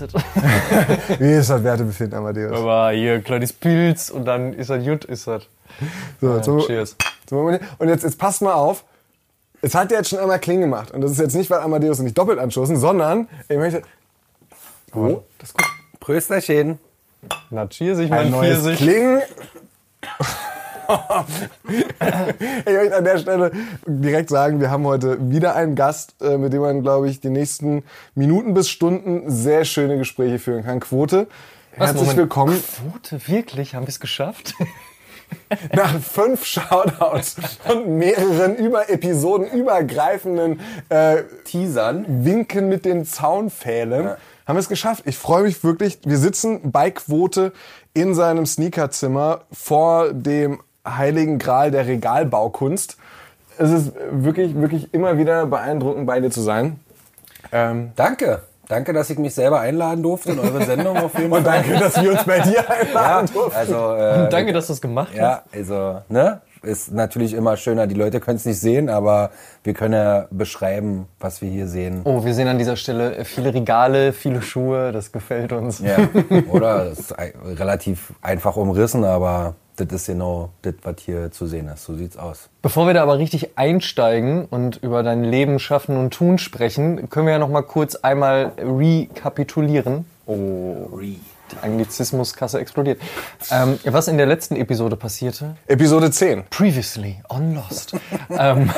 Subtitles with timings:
[0.00, 0.14] Ist es?
[1.20, 2.56] Wie ist das Wertebefinden, Amadeus?
[2.58, 5.44] Aber hier, kleines Pilz und dann ist das gut, ist das.
[6.20, 6.96] So, Ja, so, cheers.
[7.28, 7.38] so,
[7.78, 8.84] und jetzt, jetzt passt mal auf.
[9.60, 10.90] Es hat jetzt schon einmal Kling gemacht.
[10.90, 13.82] Und das ist jetzt nicht, weil Amadeus nicht doppelt anschossen, sondern ich möchte.
[14.94, 15.66] Oh, das ist gut.
[16.00, 16.78] Prösterchen.
[17.50, 18.78] Na, cheers, ich Ein mein neues Pfirsich.
[18.78, 19.22] Klingen.
[21.68, 23.52] ich möchte an der Stelle
[23.86, 27.30] direkt sagen, wir haben heute wieder einen Gast, äh, mit dem man, glaube ich, die
[27.30, 30.80] nächsten Minuten bis Stunden sehr schöne Gespräche führen kann.
[30.80, 31.26] Quote.
[31.76, 32.18] Was, Herzlich Moment.
[32.18, 33.74] willkommen Quote, wirklich?
[33.74, 34.54] Haben wir es geschafft?
[35.74, 37.36] nach fünf Shoutouts
[37.68, 42.24] und mehreren über Episoden übergreifenden äh, Teasern.
[42.24, 44.16] Winken mit den Zaunpfählen.
[44.46, 45.04] Haben wir es geschafft.
[45.06, 46.00] Ich freue mich wirklich.
[46.04, 47.52] Wir sitzen bei Quote
[47.94, 52.96] in seinem Sneakerzimmer vor dem heiligen Gral der Regalbaukunst.
[53.58, 56.80] Es ist wirklich, wirklich immer wieder beeindruckend, bei dir zu sein.
[57.52, 58.40] Ähm, Danke.
[58.68, 61.38] Danke, dass ich mich selber einladen durfte in eure Sendung auf jeden Fall.
[61.40, 63.56] und danke, dass wir uns bei dir Ja, einladen durften.
[63.58, 65.18] also, äh, Danke, dass du es gemacht hast.
[65.18, 66.40] ja, also, ne?
[66.62, 67.88] Ist natürlich immer schöner.
[67.88, 69.30] Die Leute können es nicht sehen, aber
[69.64, 72.02] wir können ja beschreiben, was wir hier sehen.
[72.04, 75.80] Oh, wir sehen an dieser Stelle viele Regale, viele Schuhe, das gefällt uns.
[75.80, 75.96] Ja,
[76.50, 76.84] oder?
[76.84, 81.84] Das ist relativ einfach umrissen, aber das ist genau das, was hier zu sehen ist.
[81.84, 82.48] So sieht's aus.
[82.62, 87.26] Bevor wir da aber richtig einsteigen und über dein Leben, Schaffen und Tun sprechen, können
[87.26, 90.06] wir ja noch mal kurz einmal rekapitulieren.
[90.26, 91.20] Oh, die
[91.60, 93.00] Anglizismuskasse explodiert.
[93.50, 95.56] Ähm, was in der letzten Episode passierte?
[95.66, 96.44] Episode 10.
[96.50, 97.94] Previously on Lost.
[98.30, 98.70] ähm,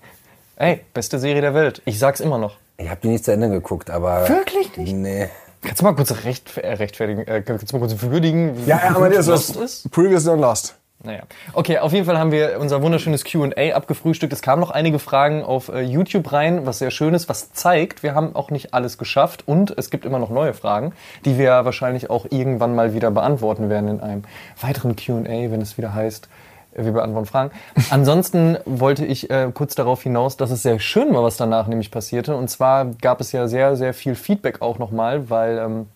[0.56, 1.82] ey, beste Serie der Welt.
[1.84, 2.56] Ich sag's immer noch.
[2.76, 4.28] Ich habe die nicht zu Ende geguckt, aber...
[4.28, 4.92] Wirklich nicht?
[4.94, 5.28] Nee.
[5.64, 8.80] Kannst du mal kurz recht, äh, rechtfertigen, äh, kannst du mal kurz würdigen, wie Ja,
[8.84, 9.90] ja, Amadeus, Lost was ist?
[9.90, 10.76] Previously on Lost.
[11.02, 11.24] Naja.
[11.52, 14.32] Okay, auf jeden Fall haben wir unser wunderschönes Q&A abgefrühstückt.
[14.32, 18.02] Es kamen noch einige Fragen auf äh, YouTube rein, was sehr schön ist, was zeigt,
[18.02, 20.94] wir haben auch nicht alles geschafft und es gibt immer noch neue Fragen,
[21.26, 24.22] die wir wahrscheinlich auch irgendwann mal wieder beantworten werden in einem
[24.58, 26.28] weiteren Q&A, wenn es wieder heißt,
[26.76, 27.50] wir beantworten Fragen.
[27.90, 31.90] Ansonsten wollte ich äh, kurz darauf hinaus, dass es sehr schön war, was danach nämlich
[31.90, 32.36] passierte.
[32.36, 35.86] Und zwar gab es ja sehr, sehr viel Feedback auch nochmal, weil ähm,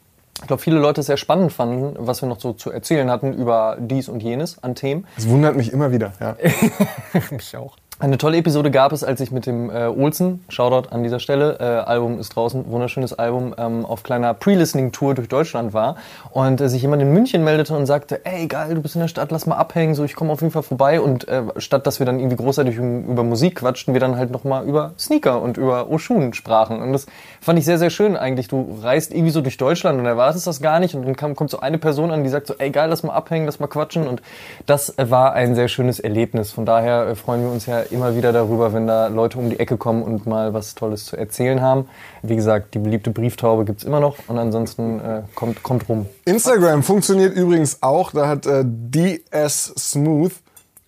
[0.40, 3.32] ich glaube, viele Leute es sehr spannend fanden, was wir noch so zu erzählen hatten
[3.32, 5.06] über dies und jenes an Themen.
[5.16, 6.12] Das wundert mich immer wieder.
[6.20, 6.36] Ja.
[7.30, 7.76] Mich auch.
[8.00, 11.56] Eine tolle Episode gab es, als ich mit dem äh, Olsen, Shoutout an dieser Stelle,
[11.58, 15.96] äh, Album ist draußen, wunderschönes Album, ähm, auf kleiner Pre-Listening-Tour durch Deutschland war
[16.30, 19.08] und äh, sich jemand in München meldete und sagte, ey geil, du bist in der
[19.08, 21.98] Stadt, lass mal abhängen, so ich komme auf jeden Fall vorbei und äh, statt dass
[21.98, 25.90] wir dann irgendwie großartig über Musik quatschten, wir dann halt nochmal über Sneaker und über
[25.90, 27.06] Oshun sprachen und das
[27.40, 28.46] fand ich sehr, sehr schön eigentlich.
[28.46, 31.50] Du reist irgendwie so durch Deutschland und erwartest das gar nicht und dann kam, kommt
[31.50, 34.06] so eine Person an, die sagt so, ey geil, lass mal abhängen, lass mal quatschen
[34.06, 34.22] und
[34.66, 36.52] das war ein sehr schönes Erlebnis.
[36.52, 39.58] Von daher äh, freuen wir uns ja immer wieder darüber, wenn da Leute um die
[39.58, 41.88] Ecke kommen und mal was Tolles zu erzählen haben.
[42.22, 46.06] Wie gesagt, die beliebte Brieftaube gibt's immer noch und ansonsten äh, kommt, kommt rum.
[46.24, 48.12] Instagram funktioniert übrigens auch.
[48.12, 50.32] Da hat äh, DS Smooth,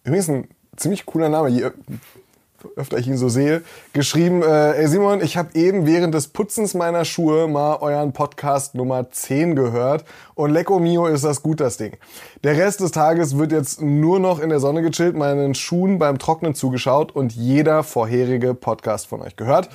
[0.04, 1.72] übrigens ein ziemlich cooler Name,
[2.76, 3.62] öfter ich ihn so sehe,
[3.92, 8.74] geschrieben, äh, ey Simon, ich habe eben während des Putzens meiner Schuhe mal euren Podcast
[8.74, 10.04] Nummer 10 gehört
[10.34, 11.96] und Lecco Mio ist das gut, das Ding.
[12.44, 16.18] Der Rest des Tages wird jetzt nur noch in der Sonne gechillt, meinen Schuhen beim
[16.18, 19.68] Trocknen zugeschaut und jeder vorherige Podcast von euch gehört.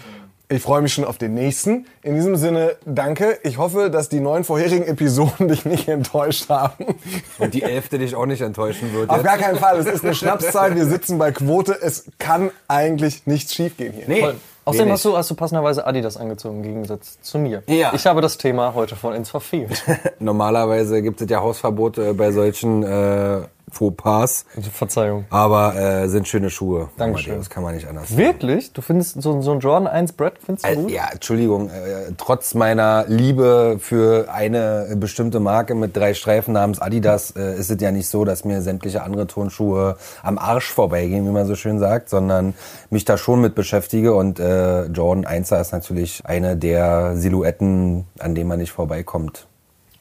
[0.48, 1.88] Ich freue mich schon auf den nächsten.
[2.04, 3.40] In diesem Sinne, danke.
[3.44, 6.96] Ich hoffe, dass die neun vorherigen Episoden dich nicht enttäuscht haben.
[7.40, 9.10] Und die Elfte dich auch nicht enttäuschen wird.
[9.10, 9.26] Auf jetzt.
[9.26, 9.80] gar keinen Fall.
[9.80, 10.76] Es ist eine Schnapszahl.
[10.76, 11.78] Wir sitzen bei Quote.
[11.82, 14.06] Es kann eigentlich nichts schiefgehen hier.
[14.08, 14.36] Nee, Voll.
[14.66, 17.62] Außerdem hast du, hast du passenderweise Adidas angezogen, im Gegensatz zu mir.
[17.68, 17.94] Ja.
[17.94, 19.84] Ich habe das Thema heute vollends verfehlt.
[20.20, 23.42] Normalerweise gibt es ja Hausverbote bei solchen äh,
[23.72, 25.26] Fauxpas, Verzeihung.
[25.30, 26.90] aber äh, sind schöne Schuhe.
[26.98, 27.38] Dankeschön.
[27.38, 28.16] Das kann man nicht anders.
[28.16, 28.72] Wirklich?
[28.74, 30.92] Du findest so, so ein Jordan 1 Brett findest du Äh, gut?
[30.92, 37.32] Ja, Entschuldigung, äh, trotz meiner Liebe für eine bestimmte Marke mit drei Streifen namens Adidas
[37.32, 41.32] äh, ist es ja nicht so, dass mir sämtliche andere Turnschuhe am Arsch vorbeigehen, wie
[41.32, 42.54] man so schön sagt, sondern
[42.90, 48.36] mich da schon mit beschäftige und äh, Jordan 1er ist natürlich eine der Silhouetten, an
[48.36, 49.48] denen man nicht vorbeikommt.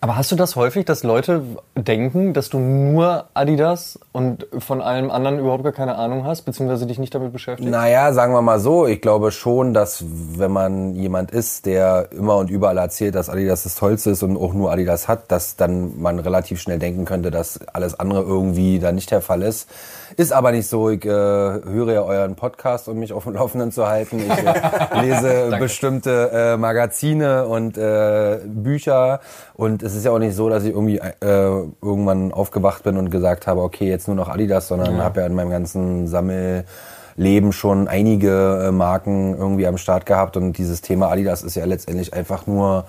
[0.04, 1.40] Aber hast du das häufig, dass Leute
[1.74, 6.84] denken, dass du nur Adidas und von allem anderen überhaupt gar keine Ahnung hast, beziehungsweise
[6.84, 7.70] dich nicht damit beschäftigst?
[7.70, 12.36] Naja, sagen wir mal so, ich glaube schon, dass wenn man jemand ist, der immer
[12.36, 15.98] und überall erzählt, dass Adidas das Tollste ist und auch nur Adidas hat, dass dann
[15.98, 19.70] man relativ schnell denken könnte, dass alles andere irgendwie da nicht der Fall ist.
[20.16, 20.90] Ist aber nicht so.
[20.90, 24.20] Ich äh, höre ja euren Podcast, um mich auf dem Laufenden zu halten.
[24.20, 29.20] Ich äh, lese bestimmte äh, Magazine und äh, Bücher.
[29.55, 33.11] Und es ist ja auch nicht so, dass ich irgendwie äh, irgendwann aufgewacht bin und
[33.11, 37.88] gesagt habe, okay, jetzt nur noch Adidas, sondern habe ja in meinem ganzen Sammelleben schon
[37.88, 40.37] einige äh, Marken irgendwie am Start gehabt.
[40.37, 42.84] Und dieses Thema Adidas ist ja letztendlich einfach nur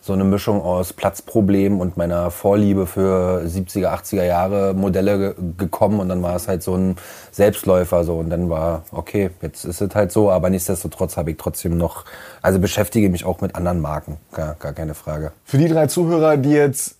[0.00, 6.00] so eine Mischung aus Platzproblemen und meiner Vorliebe für 70er, 80er Jahre Modelle ge gekommen
[6.00, 6.96] und dann war es halt so ein
[7.30, 11.36] Selbstläufer so und dann war, okay, jetzt ist es halt so, aber nichtsdestotrotz habe ich
[11.36, 12.04] trotzdem noch,
[12.40, 15.32] also beschäftige mich auch mit anderen Marken, gar, gar keine Frage.
[15.44, 16.96] Für die drei Zuhörer, die jetzt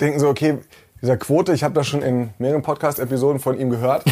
[0.00, 0.58] denken so, okay,
[1.00, 4.04] dieser Quote, ich habe das schon in mehreren Podcast-Episoden von ihm gehört.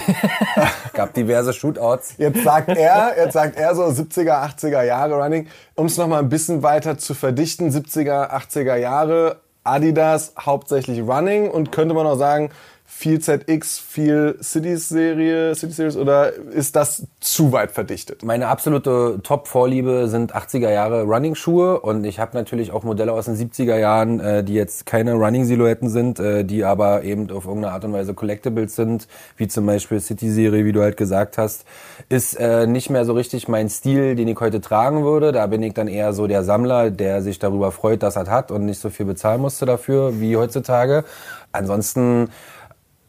[0.96, 2.14] Gab diverse Shootouts.
[2.16, 5.46] Jetzt sagt er, jetzt sagt er so 70er, 80er Jahre Running.
[5.74, 11.70] Um es nochmal ein bisschen weiter zu verdichten, 70er, 80er Jahre, Adidas, hauptsächlich Running und
[11.70, 12.50] könnte man auch sagen,
[12.88, 18.22] viel ZX, viel Cities-Serie, City-Series oder ist das zu weit verdichtet?
[18.22, 23.36] Meine absolute Top-Vorliebe sind 80er Jahre Running-Schuhe und ich habe natürlich auch Modelle aus den
[23.36, 27.84] 70er Jahren, äh, die jetzt keine Running-Silhouetten sind, äh, die aber eben auf irgendeine Art
[27.84, 31.64] und Weise Collectibles sind, wie zum Beispiel City-Serie, wie du halt gesagt hast,
[32.08, 35.32] ist äh, nicht mehr so richtig mein Stil, den ich heute tragen würde.
[35.32, 38.50] Da bin ich dann eher so der Sammler, der sich darüber freut, dass er hat
[38.50, 41.04] und nicht so viel bezahlen musste dafür wie heutzutage.
[41.52, 42.28] Ansonsten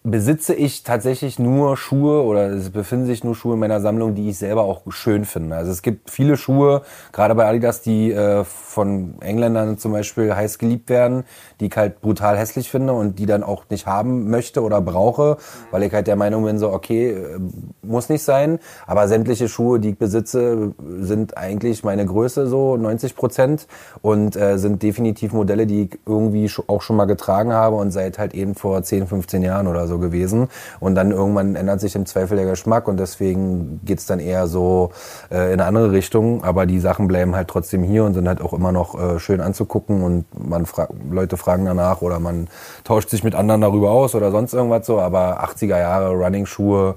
[0.09, 4.30] besitze ich tatsächlich nur Schuhe oder es befinden sich nur Schuhe in meiner Sammlung, die
[4.30, 5.56] ich selber auch schön finde.
[5.56, 10.59] Also es gibt viele Schuhe, gerade bei Adidas, die äh, von Engländern zum Beispiel heiß
[10.59, 11.25] geliebt werden,
[11.59, 15.38] die ich halt brutal hässlich finde und die dann auch nicht haben möchte oder brauche,
[15.71, 17.39] weil ich halt der Meinung bin, so okay, äh,
[17.81, 18.60] muss nicht sein.
[18.86, 23.68] Aber sämtliche Schuhe, die ich besitze, sind eigentlich meine Größe so 90 Prozent
[24.01, 28.19] und äh, sind definitiv Modelle, die ich irgendwie auch schon mal getragen habe und seit
[28.19, 30.48] halt eben vor 10, 15 Jahren oder so gewesen.
[30.80, 34.92] Und dann irgendwann ändert sich im Zweifel der Geschmack und deswegen geht's dann eher so
[35.32, 36.44] äh, in eine andere Richtung.
[36.44, 39.42] Aber die Sachen bleiben halt trotzdem hier und sind halt auch immer noch äh, schön
[39.42, 42.48] anzugucken und man fra Leute fragen danach oder man
[42.84, 45.00] tauscht sich mit anderen darüber aus oder sonst irgendwas so.
[45.00, 46.96] Aber 80er Jahre Running-Schuhe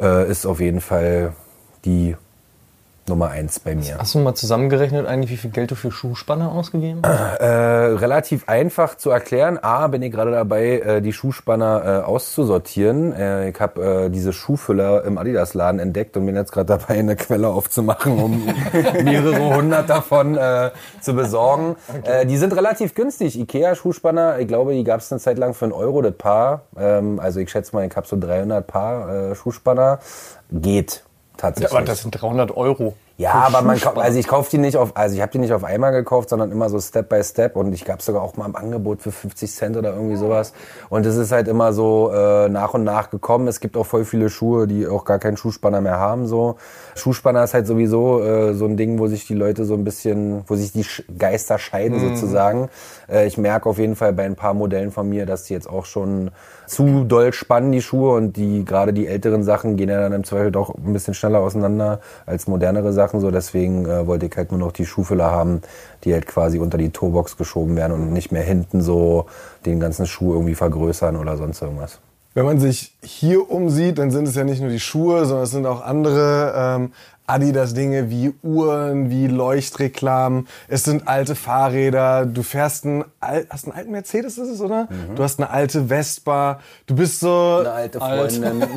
[0.00, 1.32] äh, ist auf jeden Fall
[1.84, 2.16] die
[3.10, 3.98] Nummer eins bei mir.
[3.98, 7.40] Hast du mal zusammengerechnet eigentlich, wie viel Geld du für Schuhspanner ausgegeben hast?
[7.40, 9.58] Äh, relativ einfach zu erklären.
[9.60, 13.12] A, bin ich gerade dabei, äh, die Schuhspanner äh, auszusortieren.
[13.12, 17.48] Äh, ich habe diese Schuhfüller im Adidas-Laden entdeckt und bin jetzt gerade dabei, eine Quelle
[17.48, 18.44] aufzumachen, um
[19.04, 20.38] mehrere hundert davon
[21.00, 21.76] zu besorgen.
[21.88, 22.26] Okay.
[22.26, 23.38] Die sind relativ günstig.
[23.38, 26.62] Ikea-Schuhspanner, ich glaube, die gab es eine Zeit lang für einen Euro das Paar.
[26.78, 29.98] Ähm, also ich schätze mal, ich habe so 300 Paar Schuhspanner.
[30.52, 31.04] Geht
[31.40, 31.76] tatsächlich.
[31.76, 32.94] Aber das sind 300 Euro.
[33.16, 35.62] Ja, aber man also ich kaufe die nicht auf, also ich habe die nicht auf
[35.62, 38.56] einmal gekauft, sondern immer so Step by Step und ich gab sogar auch mal im
[38.56, 40.54] Angebot für 50 Cent oder irgendwie sowas.
[40.88, 43.46] Und es ist halt immer so äh, nach und nach gekommen.
[43.46, 46.26] Es gibt auch voll viele Schuhe, die auch gar keinen Schuhspanner mehr haben.
[46.26, 46.56] So
[46.94, 50.42] Schuhspanner ist halt sowieso äh, so ein Ding, wo sich die Leute so ein bisschen,
[50.46, 50.84] wo sich die
[51.18, 52.08] Geister scheiden mhm.
[52.14, 52.68] sozusagen.
[53.08, 55.68] Äh, ich merke auf jeden Fall bei ein paar Modellen von mir, dass die jetzt
[55.68, 56.30] auch schon
[56.66, 58.14] zu doll spannen, die Schuhe.
[58.14, 61.40] Und die gerade die älteren Sachen gehen ja dann im Zweifel doch ein bisschen schneller
[61.40, 63.20] auseinander als modernere Sachen.
[63.20, 65.62] So deswegen äh, wollte ich halt nur noch die Schuhfüller haben,
[66.04, 69.26] die halt quasi unter die Toebox geschoben werden und nicht mehr hinten so
[69.66, 72.00] den ganzen Schuh irgendwie vergrößern oder sonst irgendwas.
[72.32, 75.50] Wenn man sich hier umsieht, dann sind es ja nicht nur die Schuhe, sondern es
[75.50, 76.92] sind auch andere ähm,
[77.30, 80.48] Adidas-Dinge wie Uhren, wie Leuchtreklamen.
[80.68, 82.26] Es sind alte Fahrräder.
[82.26, 84.88] Du fährst einen, hast einen alten Mercedes, ist es, oder?
[84.90, 85.14] Mhm.
[85.14, 86.60] Du hast eine alte Vespa.
[86.86, 87.58] Du bist so...
[87.60, 88.58] Eine alte Freundin.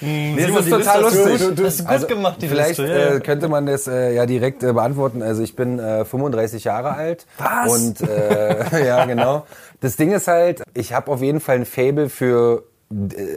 [0.00, 1.38] nee, das ist total lustig.
[1.38, 4.24] Du, du, hast gut also, gemacht, die Vielleicht Liste, äh, könnte man das äh, ja
[4.26, 5.22] direkt äh, beantworten.
[5.22, 7.26] Also ich bin äh, 35 Jahre alt.
[7.38, 7.72] Was?
[7.72, 9.46] Und äh, ja, genau.
[9.80, 12.69] Das Ding ist halt, ich habe auf jeden Fall ein Fable für äh,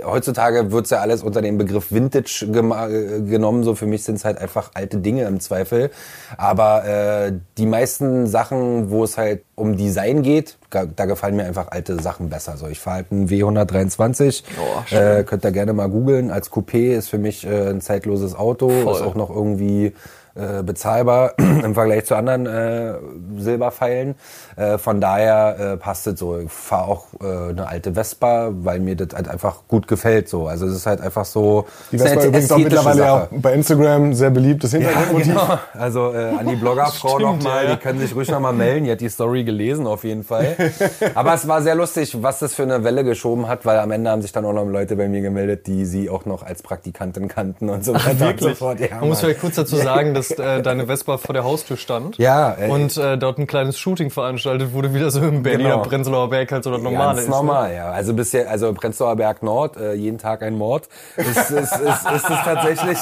[0.03, 3.63] heutzutage wird's ja alles unter dem Begriff Vintage äh, genommen.
[3.63, 5.91] So für mich sind's halt einfach alte Dinge im Zweifel.
[6.37, 11.67] Aber äh, die meisten Sachen, wo es halt um Design geht, da gefallen mir einfach
[11.69, 12.57] alte Sachen besser.
[12.57, 14.43] So ich fahre halt einen W123.
[14.59, 16.31] Oh, äh, könnt ihr gerne mal googeln.
[16.31, 18.69] Als Coupé ist für mich äh, ein zeitloses Auto.
[18.69, 18.95] Voll.
[18.95, 19.93] Ist auch noch irgendwie
[20.35, 22.93] äh, bezahlbar im Vergleich zu anderen äh,
[23.37, 24.15] Silberpfeilen.
[24.55, 26.37] Äh, von daher äh, passt es so.
[26.39, 30.29] Ich fahre auch äh, eine alte Vespa, weil mir das halt einfach gut gefällt.
[30.29, 30.47] So.
[30.47, 31.65] Also es ist halt einfach so.
[31.91, 33.23] Die es ist Vespa eine übrigens auch mittlerweile ja Sache.
[33.31, 35.27] auch bei Instagram sehr beliebtes Ja, Hintergrundmotiv.
[35.33, 35.59] genau.
[35.73, 37.75] Also äh, an die Bloggerfrau nochmal, ja, ja.
[37.75, 38.85] die können sich ruhig nochmal melden.
[38.85, 40.55] Die hat die Story gelesen auf jeden Fall.
[41.15, 44.09] Aber es war sehr lustig, was das für eine Welle geschoben hat, weil am Ende
[44.09, 47.27] haben sich dann auch noch Leute bei mir gemeldet, die sie auch noch als Praktikantin
[47.27, 48.79] kannten und so weiter und so fort.
[48.79, 52.17] Ja, Man muss vielleicht kurz dazu sagen, dass äh, deine Vespa vor der Haustür stand.
[52.17, 55.71] Ja, äh, Und äh, dort ein kleines Shooting veranstaltet wurde, wie das so im Berliner
[55.71, 55.83] Genau.
[55.83, 57.25] Prenzlauer Berg halt so das Normale Ganz ist.
[57.29, 57.31] Ne?
[57.35, 57.91] normal, ja.
[57.91, 60.87] Also bisher, also Prenzlauer Berg Nord, äh, jeden Tag ein Mord.
[61.17, 62.97] Ist, ist, ist, ist, ist das tatsächlich,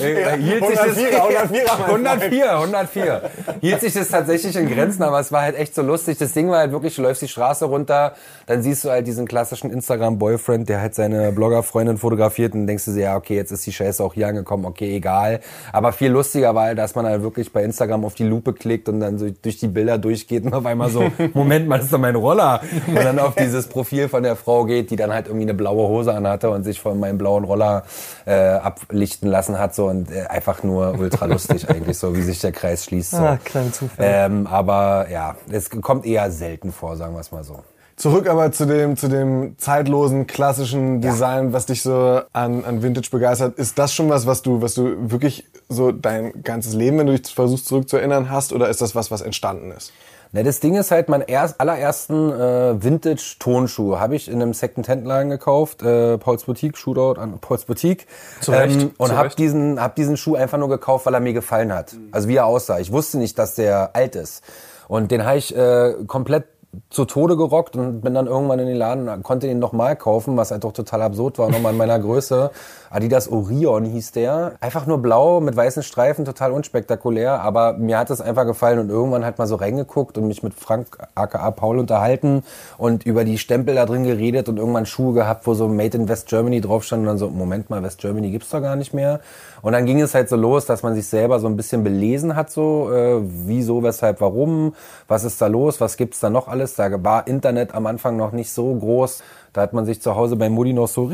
[0.00, 3.22] äh, hielt sich das, 104, 104, mein 104, 104.
[3.60, 6.18] Hielt sich das tatsächlich in Grenzen, aber es war halt echt so lustig.
[6.18, 8.14] Das Ding war halt wirklich, du läufst die Straße runter,
[8.46, 12.92] dann siehst du halt diesen klassischen Instagram-Boyfriend, der halt seine Bloggerfreundin fotografiert und denkst du
[12.92, 15.40] dir, ja, okay, jetzt ist die Scheiße auch hier angekommen, okay, egal.
[15.72, 18.88] Aber viel lustiger war halt, dass man halt wirklich bei Instagram auf die Lupe klickt
[18.88, 21.92] und dann so durch die Bilder durchgeht und auf einmal so, Moment mal, das ist
[21.92, 22.60] doch mein Roller.
[22.86, 25.88] Und dann auf dieses Profil von der Frau geht, die dann halt irgendwie eine blaue
[25.88, 27.84] Hose anhatte und sich von meinem blauen Roller
[28.26, 32.40] äh, ablichten lassen hat so und äh, einfach nur ultra lustig eigentlich so, wie sich
[32.40, 33.12] der Kreis schließt.
[33.12, 33.16] So.
[33.18, 34.26] Ah, kleine Zufälle.
[34.26, 37.60] Ähm, aber ja, es kommt eher selten vor, sagen wir es mal so.
[37.96, 43.10] Zurück aber zu dem, zu dem zeitlosen, klassischen Design, was dich so an, an Vintage
[43.10, 43.58] begeistert.
[43.58, 47.18] Ist das schon was, was du, was du wirklich so dein ganzes Leben, wenn du
[47.18, 48.52] dich versuchst zurückzuerinnern, hast?
[48.52, 49.92] Oder ist das was, was entstanden ist?
[50.34, 55.28] Ne, das Ding ist halt, mein erst, allerersten äh, Vintage-Tonschuh habe ich in einem Second-Hand-Laden
[55.28, 58.06] gekauft, äh, Pauls Boutique, Shootout an Pauls Boutique.
[58.40, 61.34] Zu Recht, Ähm, und habe diesen, hab diesen Schuh einfach nur gekauft, weil er mir
[61.34, 61.94] gefallen hat.
[62.12, 62.78] Also wie er aussah.
[62.78, 64.42] Ich wusste nicht, dass der alt ist.
[64.88, 66.44] Und den habe ich äh, komplett
[66.90, 70.50] zu Tode gerockt und bin dann irgendwann in den Laden konnte ihn nochmal kaufen, was
[70.50, 72.50] halt doch total absurd war, nochmal in meiner Größe.
[72.92, 74.52] Adidas Orion hieß der.
[74.60, 78.90] Einfach nur blau mit weißen Streifen, total unspektakulär, aber mir hat es einfach gefallen und
[78.90, 82.44] irgendwann halt mal so reingeguckt und mich mit Frank aka Paul unterhalten
[82.76, 86.08] und über die Stempel da drin geredet und irgendwann Schuhe gehabt, wo so Made in
[86.08, 88.92] West Germany drauf stand und dann so, Moment mal, West Germany gibt's doch gar nicht
[88.92, 89.20] mehr.
[89.62, 92.36] Und dann ging es halt so los, dass man sich selber so ein bisschen belesen
[92.36, 94.74] hat, so äh, wieso, weshalb, warum,
[95.08, 96.74] was ist da los, was gibt's da noch alles.
[96.74, 99.22] Da war Internet am Anfang noch nicht so groß.
[99.52, 101.10] Da hat man sich zu Hause bei Mutti noch so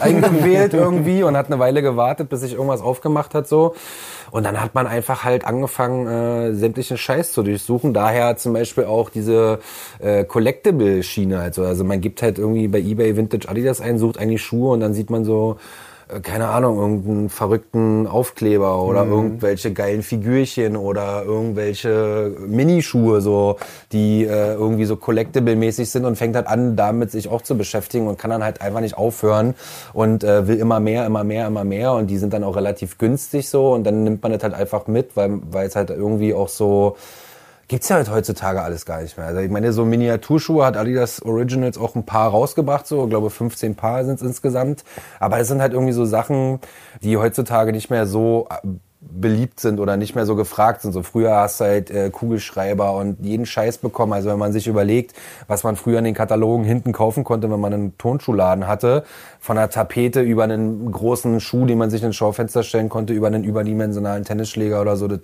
[0.00, 3.76] eingewählt irgendwie und hat eine Weile gewartet, bis sich irgendwas aufgemacht hat so.
[4.32, 7.94] Und dann hat man einfach halt angefangen, äh, sämtlichen Scheiß zu durchsuchen.
[7.94, 9.60] Daher zum Beispiel auch diese
[10.00, 11.38] äh, Collectible-Schiene.
[11.38, 14.80] Also, also man gibt halt irgendwie bei eBay Vintage Adidas ein, sucht eigentlich Schuhe und
[14.80, 15.58] dann sieht man so
[16.20, 23.56] keine Ahnung, irgendeinen verrückten Aufkleber oder irgendwelche geilen Figürchen oder irgendwelche Minischuhe, so,
[23.92, 28.08] die äh, irgendwie so collectible-mäßig sind und fängt halt an, damit sich auch zu beschäftigen
[28.08, 29.54] und kann dann halt einfach nicht aufhören
[29.92, 32.98] und äh, will immer mehr, immer mehr, immer mehr und die sind dann auch relativ
[32.98, 36.34] günstig so und dann nimmt man das halt einfach mit, weil weil es halt irgendwie
[36.34, 36.96] auch so
[37.72, 39.28] Gibt's ja halt heutzutage alles gar nicht mehr.
[39.28, 43.30] Also ich meine, so Miniaturschuhe hat Adidas Originals auch ein paar rausgebracht, so, ich glaube
[43.30, 44.84] 15 Paar sind es insgesamt.
[45.20, 46.58] Aber das sind halt irgendwie so Sachen,
[47.02, 48.68] die heutzutage nicht mehr so äh,
[49.00, 50.92] beliebt sind oder nicht mehr so gefragt sind.
[50.92, 54.12] So früher hast du halt äh, Kugelschreiber und jeden Scheiß bekommen.
[54.12, 55.14] Also wenn man sich überlegt,
[55.48, 59.04] was man früher in den Katalogen hinten kaufen konnte, wenn man einen Tonschuhladen hatte,
[59.42, 63.12] von einer Tapete über einen großen Schuh, den man sich in ein Schaufenster stellen konnte,
[63.12, 65.18] über einen überdimensionalen Tennisschläger oder so, das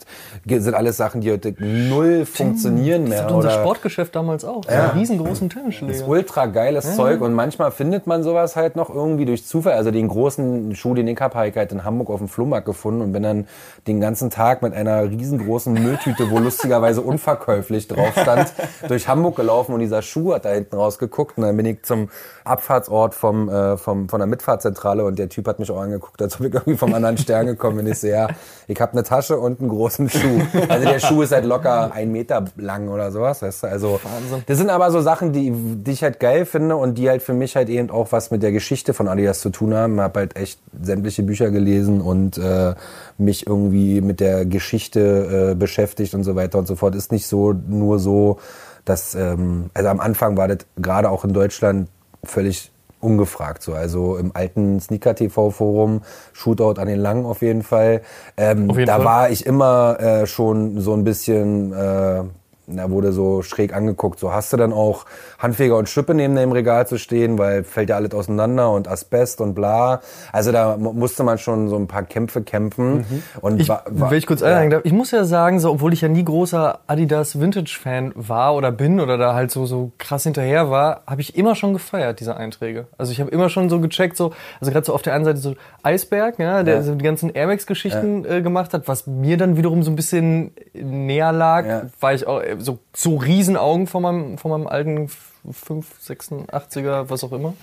[0.45, 3.25] sind alles Sachen, die heute null funktionieren Das mehr.
[3.25, 4.65] hat unser Sportgeschäft damals auch.
[4.65, 6.09] So einen riesengroßen das Tennisschläger.
[6.09, 9.75] ultra geiles Zeug und manchmal findet man sowas halt noch irgendwie durch Zufall.
[9.75, 12.67] Also den großen Schuh, den ich hab, hab ich halt in Hamburg auf dem Flohmarkt
[12.67, 13.47] gefunden und bin dann
[13.87, 18.53] den ganzen Tag mit einer riesengroßen Mülltüte, wo lustigerweise unverkäuflich drauf stand,
[18.89, 22.09] durch Hamburg gelaufen und dieser Schuh hat da hinten rausgeguckt und dann bin ich zum
[22.45, 26.41] Abfahrtsort vom, äh, vom, von der Mitfahrzentrale und der Typ hat mich auch angeguckt, als
[26.41, 27.87] ob ich irgendwie vom anderen Stern gekommen bin.
[27.87, 28.29] Ich so, ja,
[28.67, 30.41] ich habe eine Tasche und einen großen Schuh.
[30.69, 33.43] Also der Schuh ist halt locker ein Meter lang oder sowas.
[33.43, 33.67] Weißt du?
[33.69, 34.01] Also
[34.47, 37.35] das sind aber so Sachen, die, die ich halt geil finde und die halt für
[37.35, 39.95] mich halt eben auch was mit der Geschichte von Adidas zu tun haben.
[39.95, 42.75] Ich habe halt echt sämtliche Bücher gelesen und äh,
[43.19, 46.95] mich irgendwie mit der Geschichte äh, beschäftigt und so weiter und so fort.
[46.95, 48.39] Ist nicht so nur so,
[48.85, 51.89] dass ähm, also am Anfang war das gerade auch in Deutschland
[52.25, 53.75] völlig ungefragt so.
[53.75, 56.03] Also im alten Sneaker TV Forum,
[56.33, 58.03] Shootout an den Langen auf jeden Fall.
[58.37, 59.05] Ähm, Auf jeden da Fall.
[59.05, 62.23] war ich immer äh, schon so ein bisschen äh,
[62.71, 64.19] da wurde so schräg angeguckt.
[64.19, 65.05] So hast du dann auch
[65.39, 69.41] Handfeger und Schippe neben dem Regal zu stehen, weil fällt ja alles auseinander und Asbest
[69.41, 70.01] und bla.
[70.33, 73.05] Also da mu- musste man schon so ein paar Kämpfe kämpfen.
[73.41, 76.09] Und Ich, wenn ich kurz einhaken darf, ich muss ja sagen, so, obwohl ich ja
[76.09, 81.03] nie großer Adidas Vintage-Fan war oder bin oder da halt so, so krass hinterher war,
[81.07, 82.87] habe ich immer schon gefeiert, diese Einträge.
[82.99, 85.39] Also ich habe immer schon so gecheckt, so, also gerade so auf der einen Seite
[85.39, 86.83] so Eisberg, ja, der Ja.
[86.83, 90.53] so die ganzen Air Max-Geschichten äh, gemacht hat, was mir dann wiederum so ein bisschen
[90.75, 91.83] näher lag, Ja.
[92.01, 97.25] war ich auch äh, so, so Riesenaugen von meinem, von meinem alten 5, 86er, was
[97.25, 97.55] auch immer.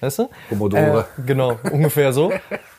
[0.00, 0.28] Weißt du?
[0.48, 1.06] Commodore.
[1.18, 2.32] Äh, genau, ungefähr so.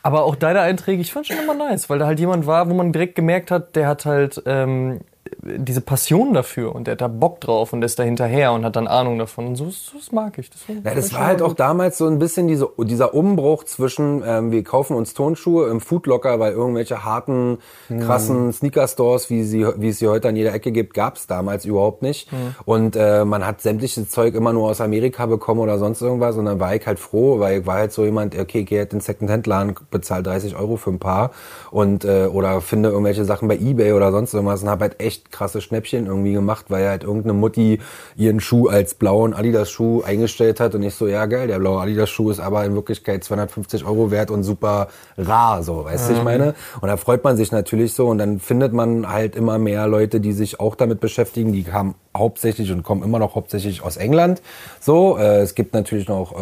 [0.04, 2.74] Aber auch deine Einträge, ich fand schon immer nice, weil da halt jemand war, wo
[2.74, 5.02] man direkt gemerkt hat, der hat halt ähm,
[5.42, 8.66] diese Passion dafür und der hat da Bock drauf und der ist da hinterher und
[8.66, 9.48] hat dann Ahnung davon.
[9.48, 10.50] Und so, so das mag ich.
[10.50, 14.52] Das, Ja, das war halt auch damals so ein bisschen diese, dieser Umbruch zwischen, ähm,
[14.52, 17.58] wir kaufen uns Tonschuhe im Foodlocker, weil irgendwelche harten,
[17.88, 21.66] krassen Sneaker-Stores, wie, sie, wie es sie heute an jeder Ecke gibt, gab es damals
[21.66, 22.30] überhaupt nicht.
[22.66, 26.38] Und äh, man hat sämtliches Zeug immer nur aus Amerika bekommen oder sonst irgendwas.
[26.38, 28.94] Und dann war ich halt froh, weil ich war halt so jemand, okay, geh halt
[28.94, 31.32] in den Second-Hand-Laden, bezahl 30 Euro für ein Paar
[31.72, 35.21] und äh, oder finde irgendwelche Sachen bei Ebay oder sonst irgendwas und habe halt echt
[35.30, 37.80] krasse Schnäppchen irgendwie gemacht, weil halt irgendeine Mutti
[38.16, 42.32] ihren Schuh als blauen Adidas-Schuh eingestellt hat und ich so, ja geil, der blaue Adidas-Schuh
[42.32, 44.88] ist aber in Wirklichkeit 250 Euro wert und super
[45.18, 46.56] rar, so, weißt du, ich meine?
[46.82, 50.20] Und da freut man sich natürlich so und dann findet man halt immer mehr Leute,
[50.20, 54.42] die sich auch damit beschäftigen, die kamen hauptsächlich und kommen immer noch hauptsächlich aus England.
[54.80, 56.34] So, äh, es gibt natürlich noch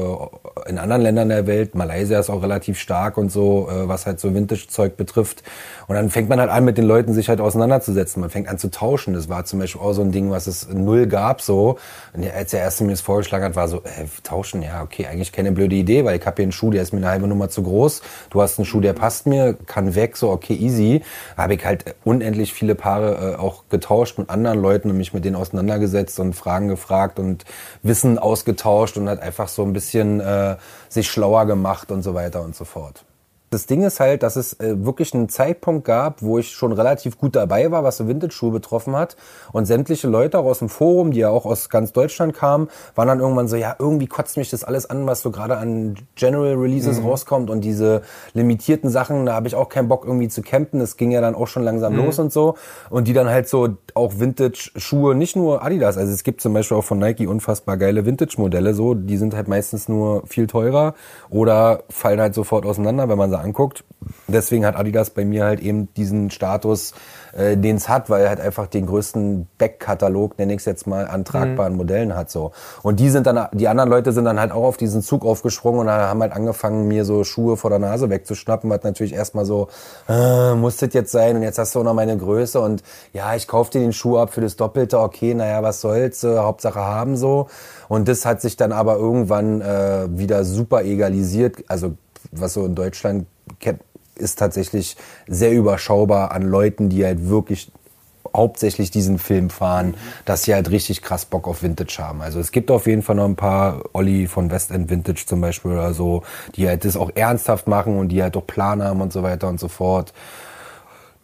[0.65, 4.05] äh, in anderen Ländern der Welt, Malaysia ist auch relativ stark und so, äh, was
[4.05, 5.43] halt so Vintage-Zeug betrifft.
[5.87, 8.21] Und dann fängt man halt an, mit den Leuten sich halt auseinanderzusetzen.
[8.21, 9.13] Man fängt an zu tauschen.
[9.13, 11.41] Das war zum Beispiel auch so ein Ding, was es null gab.
[11.41, 11.77] So,
[12.13, 15.31] und als der erste mir das vorgeschlagen hat, war so, äh, tauschen, ja, okay, eigentlich
[15.31, 17.49] keine blöde Idee, weil ich habe hier einen Schuh, der ist mir eine halbe Nummer
[17.49, 18.01] zu groß.
[18.29, 21.01] Du hast einen Schuh, der passt mir, kann weg, so okay, easy.
[21.37, 25.25] Habe ich halt unendlich viele Paare äh, auch getauscht mit anderen Leuten und mich mit
[25.25, 27.45] denen auseinandergesetzt und Fragen gefragt und
[27.83, 30.57] Wissen ausgetauscht und hat einfach so ein bisschen äh,
[30.89, 33.03] sich schlauer gemacht und so weiter und so fort.
[33.51, 37.17] Das Ding ist halt, dass es äh, wirklich einen Zeitpunkt gab, wo ich schon relativ
[37.17, 39.15] gut dabei war, was so Vintage-Schuhe betroffen hat.
[39.51, 43.07] Und sämtliche Leute auch aus dem Forum, die ja auch aus ganz Deutschland kamen, waren
[43.07, 46.53] dann irgendwann so, ja, irgendwie kotzt mich das alles an, was so gerade an General
[46.53, 47.49] Releases rauskommt.
[47.49, 48.03] Und diese
[48.33, 50.79] limitierten Sachen, da habe ich auch keinen Bock irgendwie zu campen.
[50.79, 52.55] Das ging ja dann auch schon langsam los und so.
[52.91, 55.97] Und die dann halt so auch Vintage-Schuhe, nicht nur Adidas.
[55.97, 58.75] Also es gibt zum Beispiel auch von Nike unfassbar geile Vintage-Modelle.
[58.75, 60.93] So, die sind halt meistens nur viel teurer
[61.31, 63.83] oder fallen halt sofort auseinander, wenn man sie anguckt.
[64.27, 66.93] Deswegen hat Adidas bei mir halt eben diesen Status,
[67.33, 70.87] äh, den es hat, weil er halt einfach den größten Backkatalog, nenne ich es jetzt
[70.87, 72.31] mal, an tragbaren Modellen hat.
[72.31, 72.51] so.
[72.81, 75.81] Und die sind dann, die anderen Leute sind dann halt auch auf diesen Zug aufgesprungen
[75.81, 79.67] und haben halt angefangen, mir so Schuhe vor der Nase wegzuschnappen, was natürlich erstmal so,
[80.07, 83.35] äh, muss das jetzt sein und jetzt hast du auch noch meine Größe und ja,
[83.35, 86.79] ich kauf dir den Schuh ab für das Doppelte, okay, naja, was soll's, äh, Hauptsache
[86.79, 87.47] haben so.
[87.87, 91.95] Und das hat sich dann aber irgendwann äh, wieder super egalisiert, also
[92.31, 93.25] was so in Deutschland
[93.59, 93.81] kennt,
[94.15, 97.71] ist tatsächlich sehr überschaubar an Leuten, die halt wirklich
[98.35, 102.21] hauptsächlich diesen Film fahren, dass sie halt richtig krass Bock auf Vintage haben.
[102.21, 105.41] Also es gibt auf jeden Fall noch ein paar, Olli von West End Vintage zum
[105.41, 106.23] Beispiel oder so,
[106.55, 109.47] die halt das auch ernsthaft machen und die halt auch Plan haben und so weiter
[109.47, 110.13] und so fort.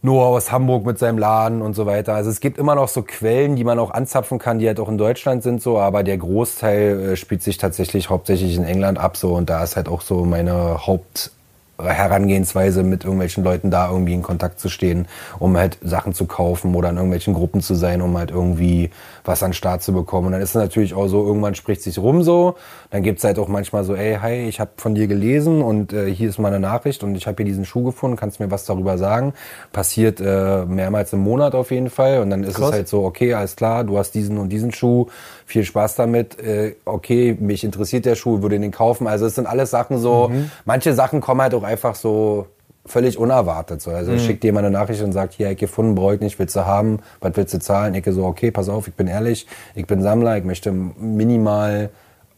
[0.05, 2.13] Noah aus Hamburg mit seinem Laden und so weiter.
[2.13, 4.87] Also es gibt immer noch so Quellen, die man auch anzapfen kann, die halt auch
[4.87, 9.17] in Deutschland sind so, aber der Großteil äh, spielt sich tatsächlich hauptsächlich in England ab
[9.17, 11.31] so und da ist halt auch so meine Haupt
[11.77, 15.07] Herangehensweise mit irgendwelchen Leuten da irgendwie in Kontakt zu stehen,
[15.39, 18.91] um halt Sachen zu kaufen oder in irgendwelchen Gruppen zu sein, um halt irgendwie
[19.27, 20.27] was an den Start zu bekommen.
[20.27, 22.55] Und dann ist es natürlich auch so, irgendwann spricht sich rum so,
[22.91, 26.13] dann gibt's halt auch manchmal so, ey, hi, ich habe von dir gelesen und äh,
[26.13, 28.97] hier ist meine Nachricht und ich habe hier diesen Schuh gefunden, kannst mir was darüber
[28.97, 29.33] sagen?
[29.71, 32.69] Passiert äh, mehrmals im Monat auf jeden Fall und dann ist Krass.
[32.69, 35.07] es halt so, okay, alles klar, du hast diesen und diesen Schuh,
[35.45, 39.07] viel Spaß damit, äh, okay, mich interessiert der Schuh, würde den kaufen.
[39.07, 40.31] Also es sind alles Sachen so,
[40.65, 42.47] manche Sachen kommen halt auch einfach so
[42.85, 43.81] völlig unerwartet.
[43.81, 43.91] So.
[43.91, 46.65] Also schickt jemand eine Nachricht und sagt, hier, ich gefunden, brauche ich nicht, willst du
[46.65, 47.93] haben, was willst du zahlen?
[47.95, 51.89] Ich so, okay, pass auf, ich bin ehrlich, ich bin Sammler, ich möchte minimal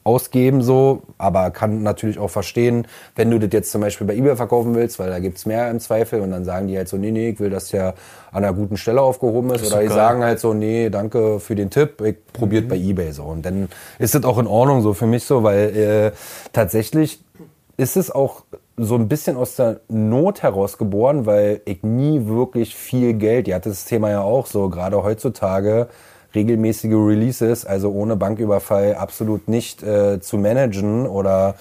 [0.07, 4.37] ausgeben so, aber kann natürlich auch verstehen, wenn du das jetzt zum Beispiel bei eBay
[4.37, 7.11] verkaufen willst, weil da gibt's mehr im Zweifel und dann sagen die halt so, nee,
[7.11, 7.93] nee, ich will, dass der
[8.31, 11.55] an einer guten Stelle aufgehoben ist, ist oder die sagen halt so, nee, danke für
[11.55, 13.67] den Tipp, ich probiert bei eBay so und dann
[13.99, 16.11] ist das auch in Ordnung so für mich so, weil äh,
[16.53, 17.19] tatsächlich
[17.75, 18.43] ist es auch
[18.77, 23.55] so ein bisschen aus der Not heraus geboren, weil ich nie wirklich viel Geld, ihr
[23.55, 25.87] hattet das Thema ja auch so, gerade heutzutage,
[26.35, 31.55] regelmäßige Releases, also ohne Banküberfall absolut nicht äh, zu managen oder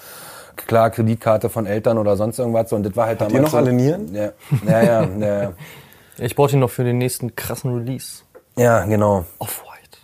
[0.55, 2.71] klar Kreditkarte von Eltern oder sonst irgendwas.
[2.71, 4.13] Und das war halt Habt ihr damals noch so, alle Nieren?
[4.13, 4.31] Ja,
[4.67, 5.53] ja, ja, ja,
[6.19, 8.23] Ich brauche den noch für den nächsten krassen Release.
[8.55, 9.25] ja, genau.
[9.39, 9.99] Off-White.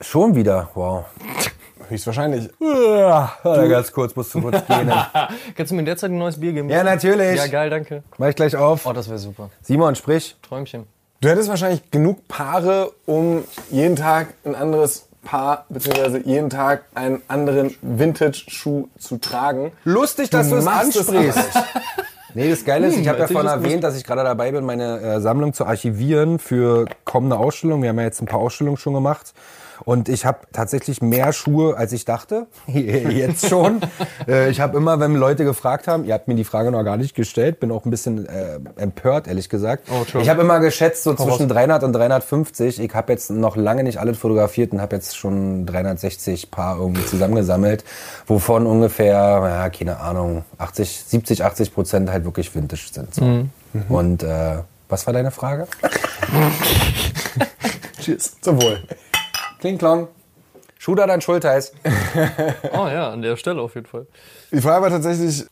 [0.00, 1.04] Schon wieder, wow.
[1.92, 2.48] Höchstwahrscheinlich.
[2.58, 4.90] Warte, ganz kurz, musst du kurz gehen.
[5.54, 6.70] Kannst du mir in der Zeit ein neues Bier geben?
[6.70, 7.36] ja, natürlich.
[7.36, 8.02] Ja, geil, danke.
[8.16, 8.86] Mach ich gleich auf.
[8.86, 9.50] Oh, das wäre super.
[9.60, 10.36] Simon, sprich.
[10.40, 10.86] Träumchen.
[11.20, 17.20] Du hättest wahrscheinlich genug Paare, um jeden Tag ein anderes Paar, beziehungsweise jeden Tag einen
[17.28, 19.72] anderen Vintage-Schuh zu tragen.
[19.84, 21.38] Lustig, dass du, es ansprichst.
[22.34, 24.98] nee, das Geile ist, ich habe ja vorhin erwähnt, dass ich gerade dabei bin, meine
[24.98, 27.82] äh, Sammlung zu archivieren für kommende Ausstellungen.
[27.82, 29.34] Wir haben ja jetzt ein paar Ausstellungen schon gemacht.
[29.84, 32.46] Und ich habe tatsächlich mehr Schuhe, als ich dachte.
[32.66, 33.80] Jetzt schon.
[34.28, 36.96] Äh, ich habe immer, wenn Leute gefragt haben, ihr habt mir die Frage noch gar
[36.96, 39.88] nicht gestellt, bin auch ein bisschen äh, empört, ehrlich gesagt.
[39.90, 42.80] Oh, ich habe immer geschätzt, so zwischen 300 und 350.
[42.80, 47.04] Ich habe jetzt noch lange nicht alles fotografiert und habe jetzt schon 360 Paar irgendwie
[47.04, 47.84] zusammengesammelt,
[48.26, 53.14] wovon ungefähr, ja, keine Ahnung, 80, 70, 80 Prozent halt wirklich Vintage sind.
[53.14, 53.46] So.
[53.88, 55.66] Und äh, was war deine Frage?
[58.00, 58.36] Cheers.
[58.40, 58.82] Zum Wohl.
[59.62, 60.08] Kling klong.
[60.76, 61.72] Schuder dann Schulteis.
[62.72, 64.08] Oh ja, an der Stelle auf jeden Fall.
[64.50, 65.46] Die Frage war tatsächlich,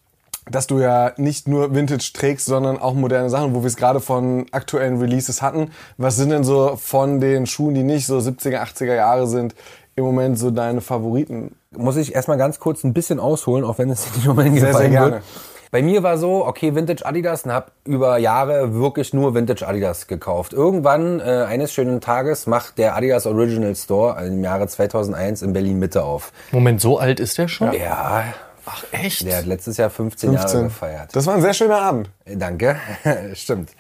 [0.51, 4.01] dass du ja nicht nur Vintage trägst, sondern auch moderne Sachen, wo wir es gerade
[4.01, 5.71] von aktuellen Releases hatten.
[5.97, 9.55] Was sind denn so von den Schuhen, die nicht so 70er, 80er Jahre sind,
[9.95, 11.55] im Moment so deine Favoriten?
[11.71, 14.89] Muss ich erstmal ganz kurz ein bisschen ausholen, auch wenn es nicht unbedingt Sehr, sehr
[14.89, 15.13] gefallen gerne.
[15.13, 15.23] wird.
[15.71, 20.09] Bei mir war so, okay, Vintage Adidas und habe über Jahre wirklich nur Vintage Adidas
[20.09, 20.53] gekauft.
[20.53, 25.79] Irgendwann, äh, eines schönen Tages, macht der Adidas Original Store im Jahre 2001 in Berlin
[25.79, 26.33] Mitte auf.
[26.51, 27.73] Moment, so alt ist der schon?
[27.73, 28.25] Ja,
[28.67, 29.25] Ach, echt?
[29.27, 30.65] der hat letztes Jahr 15, Jahre 15.
[30.65, 31.11] gefeiert.
[31.15, 32.11] Das war ein sehr schöner Abend.
[32.25, 32.77] Äh, Danke,
[33.35, 33.71] stimmt.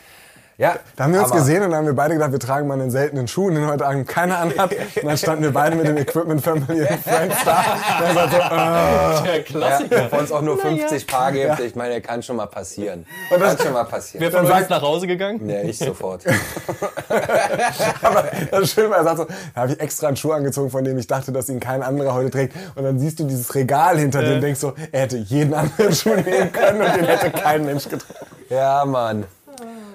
[0.61, 2.67] Ja, Da haben wir uns aber- gesehen und da haben wir beide gedacht, wir tragen
[2.69, 4.71] mal einen seltenen Schuh, den heute Abend keiner anhat.
[4.97, 7.65] Und dann standen wir beide mit dem Equipment Family and Friends da.
[7.99, 10.03] Der war so, äh, Der Ja, Klassiker.
[10.03, 13.07] bevor es auch nur 50 Paar gibt, ich meine, kann schon mal passieren.
[13.31, 14.21] kann schon mal passieren.
[14.23, 15.49] Wer von Dann euch sagt- ist nach Hause gegangen?
[15.49, 16.25] Ja, ich sofort.
[18.03, 20.85] Aber das Schöne war, er sagt so, da habe ich extra einen Schuh angezogen, von
[20.85, 22.55] dem ich dachte, dass ihn kein anderer heute trägt.
[22.75, 25.93] Und dann siehst du dieses Regal hinter dir und denkst so, er hätte jeden anderen
[25.95, 28.27] Schuh nehmen können und den hätte kein Mensch getragen.
[28.51, 29.25] Ja, Mann.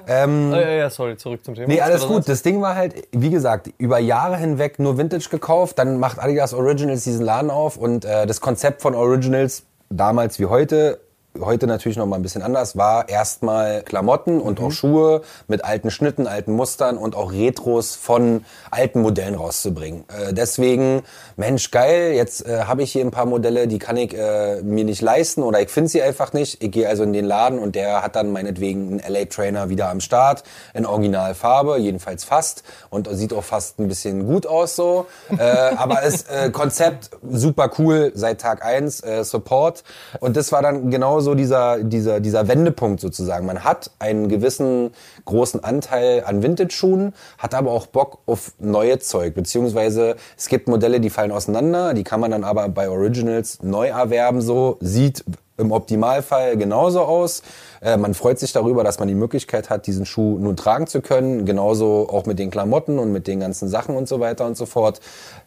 [0.07, 1.67] Ähm, Oh, ja, ja, sorry, zurück zum Thema.
[1.67, 2.19] nee, alles gut.
[2.19, 2.25] das?
[2.25, 5.79] Das Ding war halt, wie gesagt, über Jahre hinweg nur Vintage gekauft.
[5.79, 10.45] Dann macht Adidas Originals diesen Laden auf und äh, das Konzept von Originals damals wie
[10.45, 10.99] heute
[11.41, 15.91] heute natürlich noch mal ein bisschen anders, war erstmal Klamotten und auch Schuhe mit alten
[15.91, 20.05] Schnitten, alten Mustern und auch Retros von alten Modellen rauszubringen.
[20.07, 21.03] Äh, deswegen,
[21.35, 24.85] Mensch, geil, jetzt äh, habe ich hier ein paar Modelle, die kann ich äh, mir
[24.85, 26.63] nicht leisten oder ich finde sie einfach nicht.
[26.63, 29.99] Ich gehe also in den Laden und der hat dann meinetwegen einen LA-Trainer wieder am
[29.99, 30.43] Start
[30.73, 35.07] in Originalfarbe, jedenfalls fast und sieht auch fast ein bisschen gut aus so.
[35.37, 35.41] äh,
[35.77, 39.83] aber ist äh, Konzept super cool seit Tag eins äh, Support
[40.19, 43.45] und das war dann genauso dieser, dieser, dieser Wendepunkt sozusagen.
[43.45, 44.91] Man hat einen gewissen
[45.25, 50.99] großen Anteil an Vintage-Schuhen, hat aber auch Bock auf neue Zeug, beziehungsweise es gibt Modelle,
[50.99, 55.23] die fallen auseinander, die kann man dann aber bei Originals neu erwerben, so sieht
[55.57, 57.41] im Optimalfall genauso aus.
[57.81, 61.01] Äh, man freut sich darüber, dass man die Möglichkeit hat, diesen Schuh nun tragen zu
[61.01, 61.45] können.
[61.45, 64.65] Genauso auch mit den Klamotten und mit den ganzen Sachen und so weiter und so
[64.65, 64.99] fort.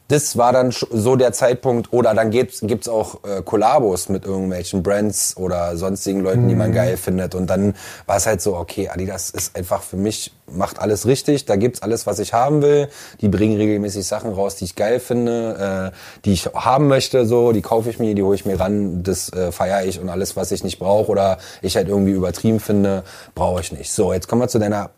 [0.09, 1.93] Das war dann so der Zeitpunkt.
[1.93, 6.73] Oder dann gibt's gibt's auch äh, Kollabos mit irgendwelchen Brands oder sonstigen Leuten, die man
[6.73, 7.35] geil findet.
[7.35, 7.75] Und dann
[8.07, 11.45] war es halt so, okay, Adidas ist einfach für mich, macht alles richtig.
[11.45, 12.89] Da gibt's alles, was ich haben will.
[13.21, 17.27] Die bringen regelmäßig Sachen raus, die ich geil finde, äh, die ich haben möchte.
[17.27, 19.03] So, die kaufe ich mir, die hole ich mir ran.
[19.03, 20.01] Das äh, feiere ich.
[20.01, 23.93] Und alles, was ich nicht brauche oder ich halt irgendwie übertrieben finde, brauche ich nicht.
[23.93, 24.89] So, jetzt kommen wir zu deiner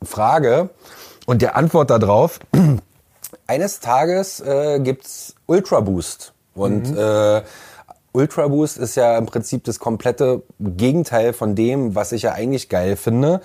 [0.00, 0.70] Frage
[1.26, 2.38] und der Antwort darauf.
[3.46, 7.42] Eines Tages äh, gibt's Ultra Boost und äh,
[8.12, 12.68] Ultra Boost ist ja im Prinzip das komplette Gegenteil von dem, was ich ja eigentlich
[12.68, 13.40] geil finde.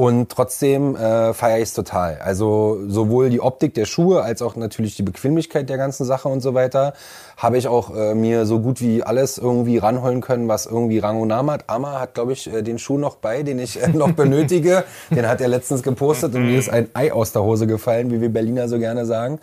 [0.00, 2.20] Und trotzdem äh, feiere ich es total.
[2.24, 6.40] Also sowohl die Optik der Schuhe als auch natürlich die Bequemlichkeit der ganzen Sache und
[6.40, 6.94] so weiter
[7.36, 11.20] habe ich auch äh, mir so gut wie alles irgendwie ranholen können, was irgendwie Rang
[11.20, 11.64] und Namen hat.
[11.66, 14.84] Amma hat, glaube ich, äh, den Schuh noch bei, den ich äh, noch benötige.
[15.10, 18.22] den hat er letztens gepostet und mir ist ein Ei aus der Hose gefallen, wie
[18.22, 19.38] wir Berliner so gerne sagen.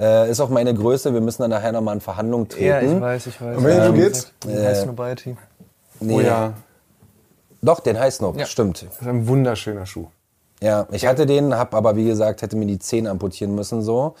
[0.00, 1.12] Äh, ist auch meine Größe.
[1.12, 2.64] Wir müssen dann nachher nochmal in Verhandlung treten.
[2.64, 3.58] Ja, ich weiß, ich weiß.
[3.58, 4.32] Und welchen Schuh geht's?
[4.42, 5.36] Den heißt Nobiety.
[6.00, 6.14] Nee.
[6.14, 6.54] Oh ja,
[7.62, 8.46] Doch, den heißt noch, Ja.
[8.46, 8.84] stimmt.
[8.88, 10.06] das ist ein wunderschöner Schuh.
[10.60, 14.14] Ja, ich hatte den, hab aber wie gesagt, hätte mir die Zehen amputieren müssen so.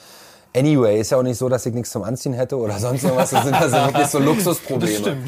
[0.56, 3.30] Anyway, ist ja auch nicht so, dass ich nichts zum Anziehen hätte oder sonst irgendwas.
[3.30, 5.18] Das sind also wirklich so Luxusprobleme.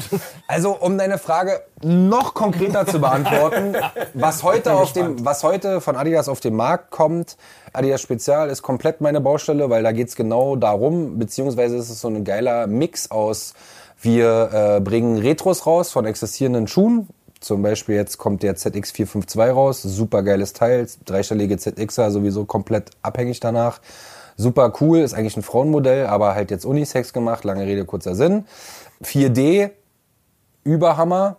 [0.47, 3.75] Also, um deine Frage noch konkreter zu beantworten,
[4.15, 7.37] was heute auf dem, was heute von Adidas auf den Markt kommt,
[7.71, 12.07] Adidas Spezial ist komplett meine Baustelle, weil da geht's genau darum, beziehungsweise ist es so
[12.07, 13.53] ein geiler Mix aus,
[14.01, 17.07] wir äh, bringen Retros raus von existierenden Schuhen,
[17.41, 23.39] zum Beispiel jetzt kommt der ZX452 raus, super geiles Teil, dreistellige ZXer, sowieso komplett abhängig
[23.39, 23.81] danach.
[24.37, 28.45] Super cool, ist eigentlich ein Frauenmodell, aber halt jetzt Unisex gemacht, lange Rede, kurzer Sinn.
[29.03, 29.71] 4D,
[30.63, 31.37] Überhammer.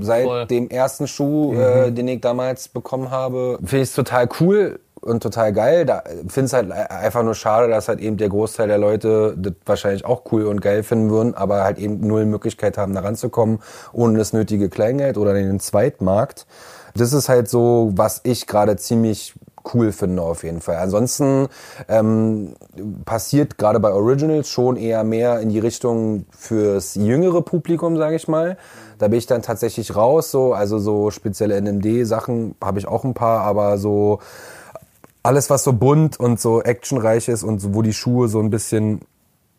[0.00, 0.46] Seit voll.
[0.46, 5.22] dem ersten Schuh, äh, den ich damals bekommen habe, finde ich es total cool und
[5.22, 5.84] total geil.
[5.84, 9.54] Da finde es halt einfach nur schade, dass halt eben der Großteil der Leute das
[9.66, 13.60] wahrscheinlich auch cool und geil finden würden, aber halt eben null Möglichkeit haben, da ranzukommen,
[13.92, 16.46] ohne das nötige Kleingeld oder den Zweitmarkt.
[16.96, 19.34] Das ist halt so, was ich gerade ziemlich
[19.72, 20.76] cool finde auf jeden Fall.
[20.76, 21.48] Ansonsten
[21.88, 22.54] ähm,
[23.04, 28.28] passiert gerade bei Originals schon eher mehr in die Richtung fürs jüngere Publikum, sage ich
[28.28, 28.58] mal.
[28.98, 33.14] Da bin ich dann tatsächlich raus, so also so spezielle NMD-Sachen habe ich auch ein
[33.14, 34.20] paar, aber so
[35.24, 38.50] alles, was so bunt und so actionreich ist und so, wo die Schuhe so ein
[38.50, 39.00] bisschen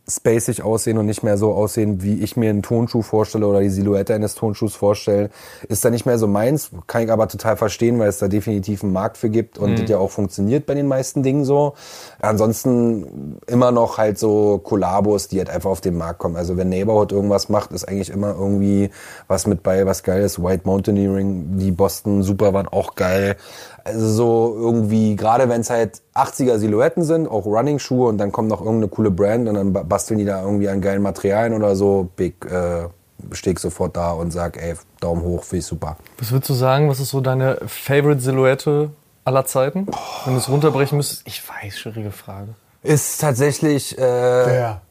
[0.08, 3.70] spacig aussehen und nicht mehr so aussehen, wie ich mir einen Tonschuh vorstelle oder die
[3.70, 5.30] Silhouette eines Tonschuhs vorstelle,
[5.68, 6.70] ist da nicht mehr so meins.
[6.88, 9.89] Kann ich aber total verstehen, weil es da definitiv einen Markt für gibt und das
[9.89, 11.74] ja auch funktioniert bei den meisten Dingen so.
[12.20, 16.36] Ansonsten immer noch halt so Kollabos, die halt einfach auf den Markt kommen.
[16.36, 18.91] Also wenn Neighborhood irgendwas macht, ist eigentlich immer irgendwie
[19.28, 20.41] was mit bei, was geil ist.
[20.41, 23.38] White Mountaineering, die Boston Super waren auch geil.
[23.84, 28.47] Also so irgendwie, gerade wenn es halt 80er Silhouetten sind, auch Running-Schuhe und dann kommt
[28.49, 31.75] noch irgendeine coole Brand und dann ba- basteln die da irgendwie an geilen Materialien oder
[31.75, 32.88] so, big, äh,
[33.34, 35.97] stehe ich sofort da und sag, ey, Daumen hoch, finde ich super.
[36.19, 38.91] Was würdest du sagen, was ist so deine Favorite-Silhouette
[39.25, 39.88] aller Zeiten?
[40.23, 41.23] Wenn du es runterbrechen müsstest.
[41.28, 42.49] Ich weiß, schwierige Frage.
[42.84, 44.82] Ist tatsächlich, äh, Ja.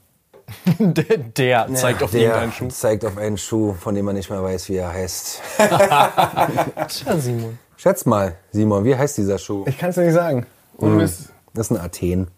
[0.79, 2.69] der, der zeigt auf der irgendeinen Schuh.
[2.69, 5.41] zeigt auf einen Schuh, von dem man nicht mehr weiß, wie er heißt.
[5.59, 7.59] Tja, Simon.
[7.77, 9.65] Schätz mal, Simon, wie heißt dieser Schuh?
[9.67, 10.45] Ich kann es dir nicht sagen.
[10.77, 11.31] Und Mist.
[11.55, 12.29] Das ist ein Athen.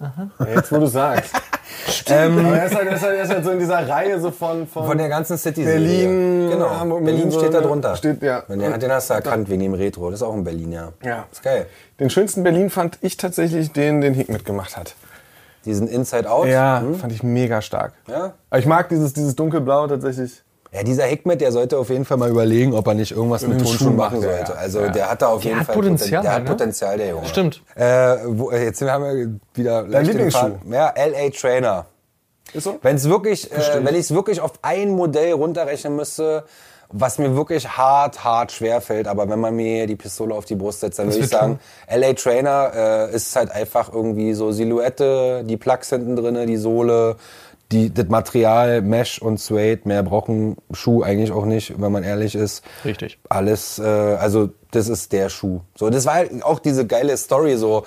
[0.00, 1.34] Ja, Jetzt, wo du sagst.
[2.06, 4.30] Ähm, er ist, halt, er, ist halt, er ist halt so in dieser Reihe so
[4.30, 6.68] von, von, Von der ganzen City Berlin, Genau.
[6.70, 7.96] Hamburg, Berlin so steht da drunter.
[7.96, 8.40] steht, ja.
[8.48, 10.10] Und den, den hast du erkannt wegen dem Retro.
[10.10, 10.92] Das ist auch ein Berlin, ja.
[11.02, 11.26] Ja.
[11.32, 11.66] Ist geil.
[11.98, 14.94] Den schönsten Berlin fand ich tatsächlich den, den Hick mitgemacht hat.
[15.64, 16.46] Diesen Inside Out.
[16.48, 16.96] Ja, Hm?
[16.96, 17.94] fand ich mega stark.
[18.08, 18.34] Ja.
[18.50, 20.42] Aber ich mag dieses, dieses dunkelblau tatsächlich.
[20.74, 23.58] Ja, dieser Hickmet, der sollte auf jeden Fall mal überlegen, ob er nicht irgendwas mit
[23.58, 24.52] Tonschuhen Schuh machen sollte.
[24.52, 24.58] ja.
[24.58, 24.88] Also Ja.
[24.88, 26.48] der hat da auf jeden hat Fall Potenzial, Der hat ne?
[26.50, 27.26] Potenzial, der Junge.
[27.26, 27.62] Stimmt.
[27.74, 30.52] Äh, wo, äh, jetzt haben wir wieder leicht Lieblingsschuh?
[30.70, 31.86] Ja, LA Trainer.
[32.54, 32.78] Ist so?
[32.82, 36.44] Wenn es wirklich, äh, wenn ich es wirklich auf ein Modell runterrechnen müsste,
[36.94, 40.54] was mir wirklich hart, hart schwer fällt, aber wenn man mir die Pistole auf die
[40.56, 41.58] Brust setzt, dann würde ich sagen,
[41.90, 42.70] LA Trainer
[43.10, 47.16] äh, ist halt einfach irgendwie so Silhouette, die Plugs hinten drinne, die Sohle,
[47.72, 52.34] die, das Material, Mesh und Suede, mehr brauchen Schuh eigentlich auch nicht, wenn man ehrlich
[52.34, 52.62] ist.
[52.84, 53.18] Richtig.
[53.28, 55.60] Alles, äh, also das ist der Schuh.
[55.76, 57.84] So, das war halt auch diese geile Story so.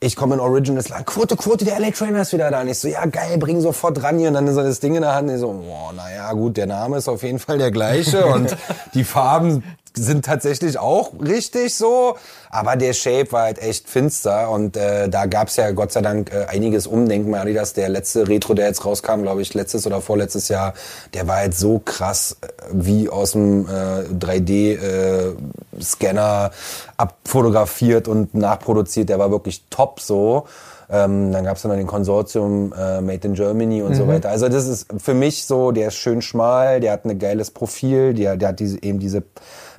[0.00, 2.60] Ich komme in Originals Land, Quote, Quote, der LA Trainer ist wieder da.
[2.60, 4.28] Und ich so, ja geil, bring sofort ran hier.
[4.28, 5.28] Und dann ist so das Ding in der Hand.
[5.28, 8.24] Und ich so, boah, naja, gut, der Name ist auf jeden Fall der gleiche.
[8.34, 8.56] Und
[8.94, 9.64] die Farben
[9.98, 12.16] sind tatsächlich auch richtig so.
[12.50, 14.50] Aber der Shape war halt echt finster.
[14.50, 17.74] Und äh, da gab's ja Gott sei Dank äh, einiges Umdenken bei Adidas.
[17.74, 20.74] Der letzte Retro, der jetzt rauskam, glaube ich, letztes oder vorletztes Jahr,
[21.14, 26.50] der war halt so krass äh, wie aus dem äh, 3D-Scanner
[26.96, 29.08] abfotografiert und nachproduziert.
[29.08, 30.46] Der war wirklich top so.
[30.90, 34.30] Ähm, dann gab's dann noch den Konsortium äh, Made in Germany und so weiter.
[34.30, 38.14] Also das ist für mich so, der ist schön schmal, der hat ein geiles Profil,
[38.14, 39.22] der, der hat diese, eben diese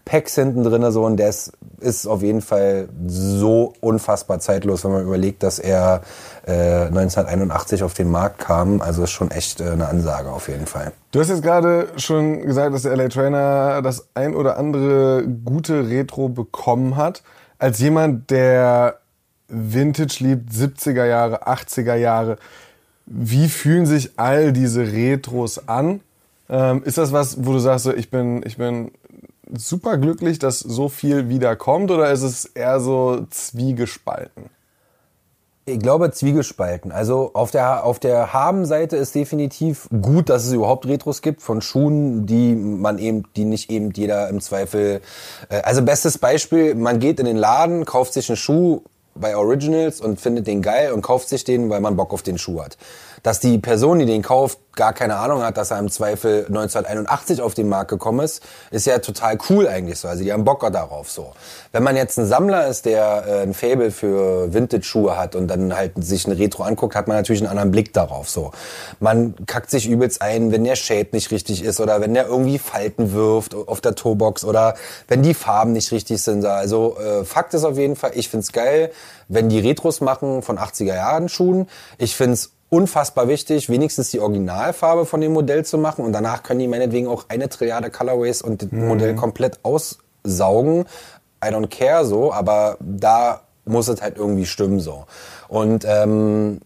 [0.06, 4.92] Packs hinten drin so und der ist, ist auf jeden Fall so unfassbar zeitlos, wenn
[4.92, 6.02] man überlegt, dass er
[6.46, 8.82] äh, 1981 auf den Markt kam.
[8.82, 10.92] Also ist schon echt äh, eine Ansage auf jeden Fall.
[11.12, 15.90] Du hast jetzt gerade schon gesagt, dass der LA Trainer das ein oder andere gute
[15.90, 17.24] Retro bekommen hat.
[17.58, 19.00] Als jemand, der
[19.48, 22.38] Vintage liebt, 70er Jahre, 80er Jahre,
[23.06, 26.02] wie fühlen sich all diese Retros an?
[26.50, 28.92] Ähm, ist das was, wo du sagst, so, ich bin, ich bin
[29.54, 34.50] super glücklich, dass so viel wieder kommt, oder ist es eher so zwiegespalten?
[35.66, 36.92] Ich glaube zwiegespalten.
[36.92, 41.62] Also auf der auf der Haben-Seite ist definitiv gut, dass es überhaupt Retros gibt von
[41.62, 45.02] Schuhen, die man eben, die nicht eben jeder im Zweifel.
[45.50, 48.82] Äh, also bestes Beispiel: Man geht in den Laden, kauft sich einen Schuh
[49.14, 52.38] bei Originals und findet den geil und kauft sich den, weil man Bock auf den
[52.38, 52.78] Schuh hat.
[53.24, 57.42] Dass die Person, die den kauft, gar keine Ahnung hat, dass er im Zweifel 1981
[57.42, 60.08] auf den Markt gekommen ist, ist ja total cool eigentlich so.
[60.08, 61.34] Also die haben Bock darauf so.
[61.74, 65.76] Wenn man jetzt ein Sammler ist, der äh, ein Faible für Vintage-Schuhe hat und dann
[65.76, 68.52] halt sich ein Retro anguckt, hat man natürlich einen anderen Blick darauf so.
[69.02, 72.58] Man kackt sich übelst ein, wenn der Shape nicht richtig ist oder wenn der irgendwie
[72.58, 74.76] Falten wirft auf der Toebox oder
[75.10, 76.46] wenn die Farben nicht richtig sind.
[76.46, 78.92] Also äh, Fakt ist auf jeden Fall, ich find's geil,
[79.28, 81.68] wenn die Retros machen von 80er Jahren Schuhen.
[81.98, 86.60] Ich find's unfassbar wichtig, wenigstens die Originalfarbe von dem Modell zu machen und danach können
[86.60, 90.86] die meinetwegen auch eine Trilliarde Colorways und das Modell komplett aussaugen.
[91.44, 95.06] I don't care so, aber da muss es halt irgendwie stimmen so.
[95.48, 96.60] Und ähm,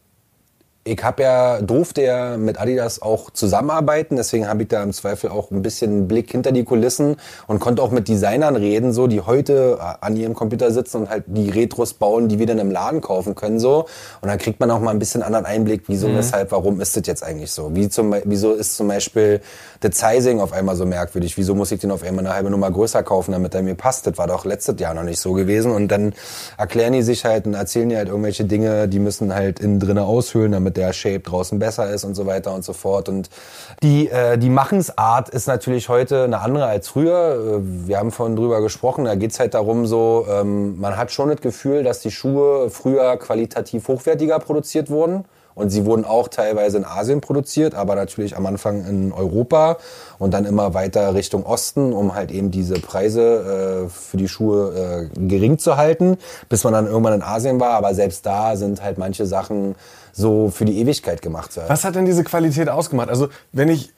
[0.85, 5.29] ich habe ja, durfte ja mit Adidas auch zusammenarbeiten, deswegen habe ich da im Zweifel
[5.29, 7.15] auch ein bisschen einen Blick hinter die Kulissen
[7.47, 11.09] und konnte auch mit Designern reden, so die heute äh, an ihrem Computer sitzen und
[11.09, 13.85] halt die Retros bauen, die wir dann im Laden kaufen können so.
[14.21, 16.17] Und dann kriegt man auch mal ein bisschen anderen Einblick, wieso, mhm.
[16.17, 17.73] weshalb, warum ist das jetzt eigentlich so?
[17.73, 19.39] Wie zum, wieso ist zum Beispiel
[19.81, 21.37] der Sizing auf einmal so merkwürdig?
[21.37, 24.05] Wieso muss ich den auf einmal eine halbe Nummer größer kaufen, damit er mir passt?
[24.05, 25.71] Das war doch letztes Jahr noch nicht so gewesen.
[25.71, 26.13] Und dann
[26.57, 30.03] erklären die sich halt und erzählen die halt irgendwelche Dinge, die müssen halt innen drinnen
[30.03, 33.09] aushöhlen, damit damit der Shape draußen besser ist und so weiter und so fort.
[33.09, 33.29] Und
[33.81, 37.61] die, äh, die Machensart ist natürlich heute eine andere als früher.
[37.61, 41.29] Äh, wir haben vorhin drüber gesprochen, da geht's halt darum so, ähm, man hat schon
[41.29, 45.25] das Gefühl, dass die Schuhe früher qualitativ hochwertiger produziert wurden.
[45.55, 49.77] Und sie wurden auch teilweise in Asien produziert, aber natürlich am Anfang in Europa
[50.19, 55.09] und dann immer weiter Richtung Osten, um halt eben diese Preise äh, für die Schuhe
[55.13, 56.17] äh, gering zu halten,
[56.49, 57.71] bis man dann irgendwann in Asien war.
[57.71, 59.75] Aber selbst da sind halt manche Sachen
[60.11, 61.59] so für die Ewigkeit gemacht.
[61.67, 63.09] Was hat denn diese Qualität ausgemacht?
[63.09, 63.91] Also wenn ich,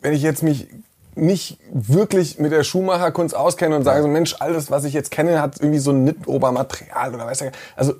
[0.00, 0.68] wenn ich jetzt mich
[1.14, 5.42] nicht wirklich mit der Schuhmacherkunst auskenne und sage so, Mensch, alles, was ich jetzt kenne,
[5.42, 7.94] hat irgendwie so ein Knit-Obermaterial oder weiß ja, also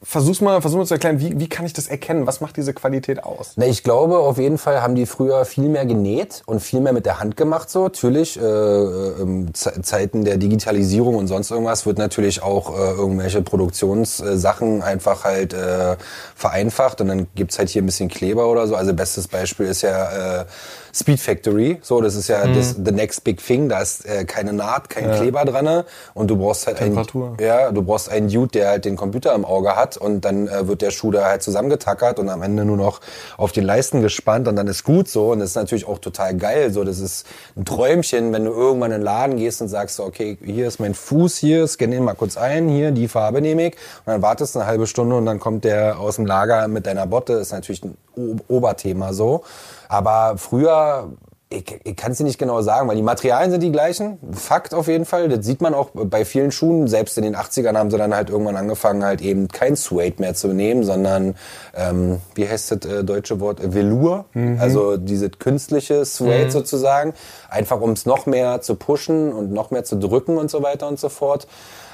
[0.00, 2.24] Versuch's mal, versuch mal zu erklären, wie, wie kann ich das erkennen?
[2.24, 3.54] Was macht diese Qualität aus?
[3.56, 6.92] Na, ich glaube, auf jeden Fall haben die früher viel mehr genäht und viel mehr
[6.92, 7.68] mit der Hand gemacht.
[7.68, 13.42] So natürlich äh, äh Zeiten der Digitalisierung und sonst irgendwas wird natürlich auch äh, irgendwelche
[13.42, 15.96] Produktionssachen einfach halt äh,
[16.36, 18.76] vereinfacht und dann gibt's halt hier ein bisschen Kleber oder so.
[18.76, 20.44] Also bestes Beispiel ist ja äh,
[20.94, 21.78] Speed Factory.
[21.82, 22.54] So, das ist ja mhm.
[22.54, 23.68] das the next big thing.
[23.68, 25.16] Da ist äh, keine Naht, kein ja.
[25.16, 27.34] Kleber dran und du brauchst halt Temperatur.
[27.38, 30.48] Einen, ja, du brauchst einen Dude, der halt den Computer im Auge hat und dann
[30.48, 33.00] äh, wird der Schuh da halt zusammengetackert und am Ende nur noch
[33.36, 36.36] auf den Leisten gespannt und dann ist gut so und das ist natürlich auch total
[36.36, 36.72] geil.
[36.72, 40.04] So, das ist ein Träumchen, wenn du irgendwann in den Laden gehst und sagst so,
[40.04, 43.68] okay, hier ist mein Fuß, hier scanne ihn mal kurz ein, hier die Farbe nehme
[43.68, 46.86] ich und dann wartest eine halbe Stunde und dann kommt der aus dem Lager mit
[46.86, 47.34] deiner Botte.
[47.34, 47.96] Das ist natürlich ein
[48.48, 49.42] Oberthema so.
[49.88, 51.10] Aber früher
[51.50, 54.18] ich, ich kann es dir nicht genau sagen, weil die Materialien sind die gleichen.
[54.32, 55.30] Fakt auf jeden Fall.
[55.30, 56.88] Das sieht man auch bei vielen Schuhen.
[56.88, 60.34] Selbst in den 80ern haben sie dann halt irgendwann angefangen, halt eben kein Suede mehr
[60.34, 61.36] zu nehmen, sondern,
[61.74, 63.60] ähm, wie heißt das äh, deutsche Wort?
[63.72, 64.26] Velour.
[64.34, 64.58] Mhm.
[64.60, 66.50] Also diese künstliche Suede mhm.
[66.50, 67.14] sozusagen.
[67.48, 70.86] Einfach um es noch mehr zu pushen und noch mehr zu drücken und so weiter
[70.86, 71.46] und so fort.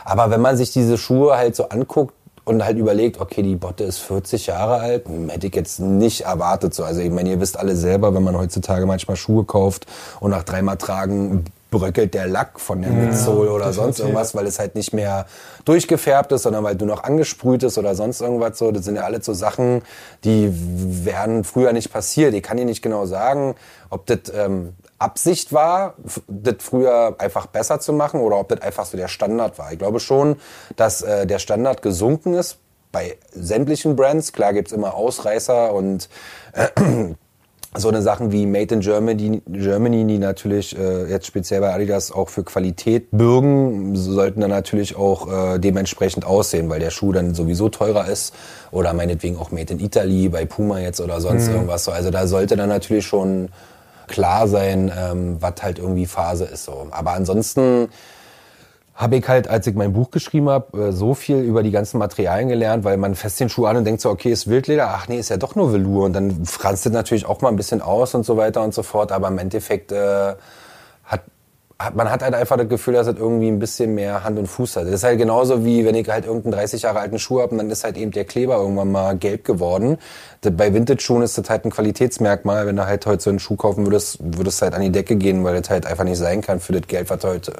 [0.04, 2.12] Aber wenn man sich diese Schuhe halt so anguckt,
[2.44, 6.22] und halt überlegt, okay, die Botte ist 40 Jahre alt, hm, hätte ich jetzt nicht
[6.22, 6.84] erwartet so.
[6.84, 9.86] Also ich meine, ihr wisst alle selber, wenn man heutzutage manchmal Schuhe kauft
[10.20, 14.60] und nach dreimal tragen bröckelt der Lack von der Midsole oder sonst irgendwas, weil es
[14.60, 15.26] halt nicht mehr
[15.64, 18.70] durchgefärbt ist, sondern weil du noch angesprüht ist oder sonst irgendwas so.
[18.70, 19.82] Das sind ja alles so Sachen,
[20.22, 22.32] die wären früher nicht passiert.
[22.32, 23.56] Ich kann dir nicht genau sagen,
[23.90, 25.94] ob das ähm, Absicht war,
[26.28, 29.72] das früher einfach besser zu machen oder ob das einfach so der Standard war.
[29.72, 30.36] Ich glaube schon,
[30.76, 32.58] dass äh, der Standard gesunken ist
[32.92, 34.32] bei sämtlichen Brands.
[34.32, 36.08] Klar gibt's immer Ausreißer und
[36.52, 36.68] äh,
[37.76, 42.12] so eine Sachen wie Made in Germany, Germany die natürlich äh, jetzt speziell bei Adidas
[42.12, 47.34] auch für Qualität bürgen, sollten dann natürlich auch äh, dementsprechend aussehen, weil der Schuh dann
[47.34, 48.32] sowieso teurer ist
[48.70, 51.54] oder meinetwegen auch Made in Italy bei Puma jetzt oder sonst mhm.
[51.54, 51.90] irgendwas so.
[51.90, 53.48] Also da sollte dann natürlich schon
[54.06, 56.64] klar sein, ähm, was halt irgendwie Phase ist.
[56.64, 56.88] So.
[56.90, 57.88] Aber ansonsten
[58.94, 61.98] habe ich halt, als ich mein Buch geschrieben habe, äh, so viel über die ganzen
[61.98, 65.08] Materialien gelernt, weil man fest den Schuh an und denkt so, okay, ist Wildleder, ach
[65.08, 66.04] nee, ist ja doch nur Velour.
[66.04, 68.82] Und dann franzt es natürlich auch mal ein bisschen aus und so weiter und so
[68.84, 69.10] fort.
[69.10, 70.34] Aber im Endeffekt äh,
[71.94, 74.76] man hat halt einfach das Gefühl, dass es irgendwie ein bisschen mehr Hand und Fuß
[74.76, 74.84] hat.
[74.84, 77.58] Das ist halt genauso wie, wenn ich halt irgendeinen 30 Jahre alten Schuh habe und
[77.58, 79.98] dann ist halt eben der Kleber irgendwann mal gelb geworden.
[80.42, 82.66] Bei Vintage-Schuhen ist das halt ein Qualitätsmerkmal.
[82.66, 85.16] Wenn du halt heute so einen Schuh kaufen würdest, würdest du halt an die Decke
[85.16, 87.52] gehen, weil das halt einfach nicht sein kann für das Geld, was du heute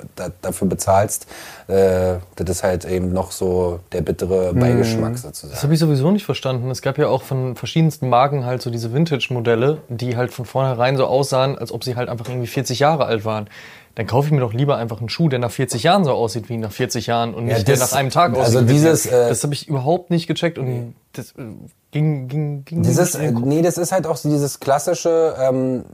[0.42, 1.26] dafür bezahlst.
[1.66, 4.60] Äh, das ist halt eben noch so der bittere hm.
[4.60, 5.52] Beigeschmack sozusagen.
[5.52, 6.70] Das habe ich sowieso nicht verstanden.
[6.70, 10.96] Es gab ja auch von verschiedensten Marken halt so diese Vintage-Modelle, die halt von vornherein
[10.96, 13.48] so aussahen, als ob sie halt einfach irgendwie 40 Jahre alt waren
[13.94, 16.48] dann kaufe ich mir doch lieber einfach einen Schuh, der nach 40 Jahren so aussieht
[16.48, 18.57] wie nach 40 Jahren und nicht ja, das, der nach einem Tag aussieht.
[18.57, 21.44] Also dieses, äh, das habe ich überhaupt nicht gecheckt und das äh,
[21.92, 23.38] ging, ging, ging dieses, nicht.
[23.44, 25.85] Nee, das ist halt auch so dieses klassische ähm,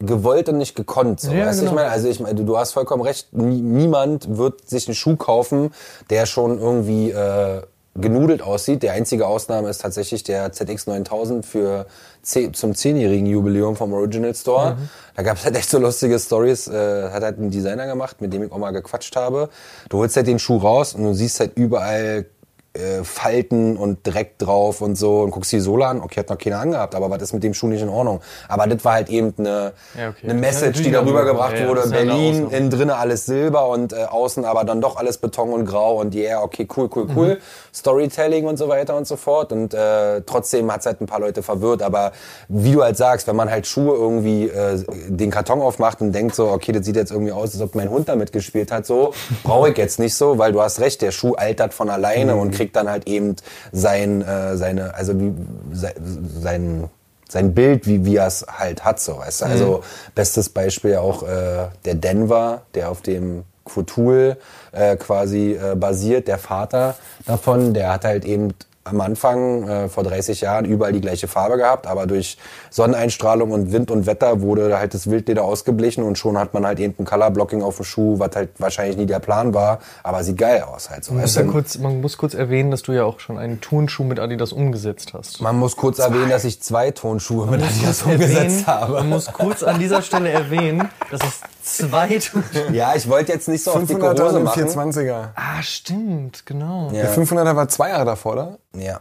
[0.00, 1.20] gewollt und nicht gekonnt.
[1.20, 1.70] So, ja, weißt genau.
[1.70, 3.32] ich meine, also ich meine, du, du hast vollkommen recht.
[3.32, 5.70] Niemand wird sich einen Schuh kaufen,
[6.10, 7.62] der schon irgendwie äh,
[7.94, 8.82] genudelt aussieht.
[8.82, 11.86] Die einzige Ausnahme ist tatsächlich der ZX 9000 für
[12.22, 14.74] zum zehnjährigen Jubiläum vom Original Store.
[14.74, 14.88] Mhm.
[15.14, 16.66] Da gab es halt echt so lustige Stories.
[16.66, 19.48] Äh, hat halt ein Designer gemacht, mit dem ich auch mal gequatscht habe.
[19.88, 22.26] Du holst halt den Schuh raus und du siehst halt überall
[22.74, 26.38] äh, Falten und Dreck drauf und so und guckst die Sohle an, okay, hat noch
[26.38, 28.20] keiner angehabt, aber was ist mit dem Schuh nicht in Ordnung?
[28.48, 30.24] Aber das war halt eben eine, Ja, okay.
[30.24, 31.82] eine Message, die darüber gebracht ja, wurde.
[31.82, 35.64] ja Berlin, innen drinnen alles Silber und äh, außen aber dann doch alles Beton und
[35.66, 37.28] Grau und yeah, okay, cool, cool, cool.
[37.34, 37.38] Mhm.
[37.74, 39.52] Storytelling und so weiter und so fort.
[39.52, 41.82] Und äh, trotzdem hat's halt ein paar Leute verwirrt.
[41.82, 42.12] Aber
[42.48, 46.34] wie du halt sagst, wenn man halt Schuhe irgendwie äh, den Karton aufmacht und denkt
[46.34, 49.12] so, okay, das sieht jetzt irgendwie aus, als ob mein Hund damit gespielt hat, so
[49.42, 52.52] brauche ich jetzt nicht so, weil du hast recht, der Schuh altert von alleine und
[52.52, 53.36] kriegt dann halt eben
[53.72, 55.32] sein, äh, seine, also wie,
[55.72, 55.94] se-
[56.40, 56.88] sein
[57.26, 59.46] sein Bild, wie, wie er es halt hat, so, weißt du?
[59.46, 59.82] Also,
[60.14, 64.36] bestes Beispiel auch äh, der Denver, der auf dem Quotul
[64.72, 66.94] äh, quasi äh, basiert, der Vater
[67.26, 68.52] davon, der hat halt eben
[68.84, 72.36] am Anfang äh, vor 30 Jahren überall die gleiche Farbe gehabt, aber durch
[72.70, 76.78] Sonneneinstrahlung und Wind und Wetter wurde halt das Wildleder ausgeblichen und schon hat man halt
[76.80, 80.36] eben ein Colorblocking auf dem Schuh, was halt wahrscheinlich nie der Plan war, aber sieht
[80.36, 81.14] geil aus halt so.
[81.14, 84.04] Man muss, ja kurz, man muss kurz erwähnen, dass du ja auch schon einen Turnschuh
[84.04, 85.40] mit Adidas umgesetzt hast.
[85.40, 88.94] Man muss kurz erwähnen, dass ich zwei Tonschuhe mit Adidas umgesetzt habe.
[88.94, 93.48] man muss kurz an dieser Stelle erwähnen, dass es zwei Turnschuhe Ja, ich wollte jetzt
[93.48, 94.64] nicht so auf 500er Hose und machen.
[94.68, 95.28] 420er.
[95.34, 96.90] Ah, stimmt, genau.
[96.90, 97.10] Der Ja.
[97.12, 98.58] 500er war zwei Jahre davor, oder?
[98.76, 99.00] ja.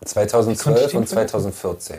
[0.00, 1.98] Konnte 2012 ich den und 2014.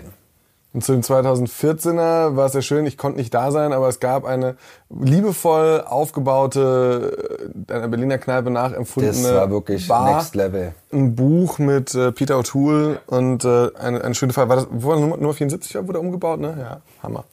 [0.73, 3.99] Und zu dem 2014er war es sehr schön, ich konnte nicht da sein, aber es
[3.99, 4.55] gab eine
[4.89, 10.73] liebevoll aufgebaute, äh, einer Berliner Kneipe nachempfundene Das war wirklich Bar, Next Level.
[10.93, 14.47] ein Buch mit äh, Peter O'Toole und äh, eine, eine schöne Fall.
[14.49, 16.55] War das, wo war Nummer, Nummer 74 wurde umgebaut, ne?
[16.59, 17.25] Ja, Hammer.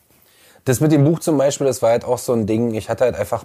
[0.68, 2.74] Das mit dem Buch zum Beispiel, das war halt auch so ein Ding.
[2.74, 3.44] Ich hatte halt einfach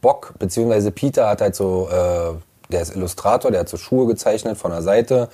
[0.00, 2.34] Bock, beziehungsweise Peter hat halt so, äh,
[2.72, 5.28] der ist Illustrator, der hat so Schuhe gezeichnet von der Seite,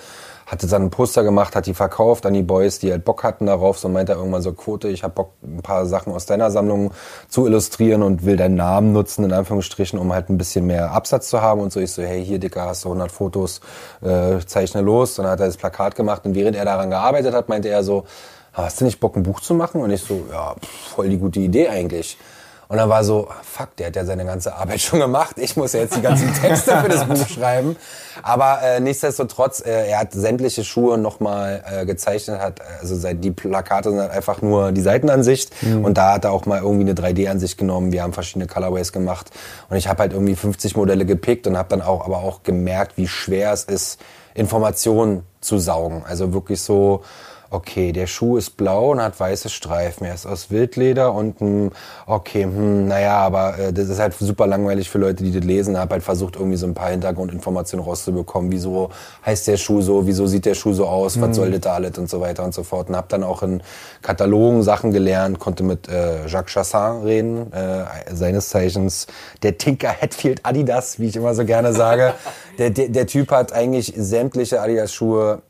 [0.44, 3.46] hatte dann ein Poster gemacht, hat die verkauft an die Boys, die halt Bock hatten
[3.46, 3.78] darauf.
[3.78, 6.92] So meinte er irgendwann so, Quote, ich hab Bock, ein paar Sachen aus deiner Sammlung
[7.30, 11.30] zu illustrieren und will deinen Namen nutzen, in Anführungsstrichen, um halt ein bisschen mehr Absatz
[11.30, 11.62] zu haben.
[11.62, 13.62] Und so ich so, hey, hier, Dicker, hast du 100 Fotos,
[14.02, 15.18] äh, zeichne los.
[15.18, 17.82] Und dann hat er das Plakat gemacht und während er daran gearbeitet hat, meinte er
[17.82, 18.04] so,
[18.52, 19.80] hast du nicht Bock, ein Buch zu machen?
[19.80, 22.16] Und ich so, ja, pff, voll die gute Idee eigentlich.
[22.70, 25.38] Und dann war so, fuck, der hat ja seine ganze Arbeit schon gemacht.
[25.38, 27.74] Ich muss ja jetzt die ganzen Texte für das Buch schreiben.
[28.22, 33.32] Aber äh, nichtsdestotrotz, äh, er hat sämtliche Schuhe nochmal äh, gezeichnet, hat, also seit die
[33.32, 35.50] Plakate sind halt einfach nur die Seitenansicht.
[35.82, 37.90] Und da hat er auch mal irgendwie eine 3D-Ansicht genommen.
[37.90, 39.32] Wir haben verschiedene Colorways gemacht.
[39.68, 42.96] Und ich habe halt irgendwie 50 Modelle gepickt und habe dann auch, aber auch gemerkt,
[42.96, 44.00] wie schwer es ist,
[44.34, 46.04] Informationen zu saugen.
[46.06, 47.02] Also wirklich so,
[47.50, 50.06] okay, der Schuh ist blau und hat weiße Streifen.
[50.06, 51.70] Er ist aus Wildleder und hm,
[52.06, 55.78] okay, hm, naja, aber äh, das ist halt super langweilig für Leute, die das lesen.
[55.78, 58.52] Hab halt versucht, irgendwie so ein paar Hintergrundinformationen rauszubekommen.
[58.52, 58.90] Wieso
[59.26, 60.06] heißt der Schuh so?
[60.06, 61.20] Wieso sieht der Schuh so aus?
[61.20, 62.88] Was soll das da alles und so weiter und so fort.
[62.88, 63.62] Und hab dann auch in
[64.02, 69.06] Katalogen Sachen gelernt, konnte mit äh, Jacques Chassin reden, äh, seines Zeichens
[69.42, 72.14] der Tinker Hatfield Adidas, wie ich immer so gerne sage.
[72.58, 75.42] der, der, der Typ hat eigentlich sämtliche Adidas-Schuhe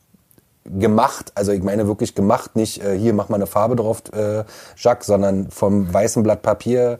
[0.65, 4.45] gemacht, also ich meine wirklich gemacht, nicht äh, hier mach mal eine Farbe drauf, äh,
[4.77, 6.99] Jacques, sondern vom weißen Blatt Papier,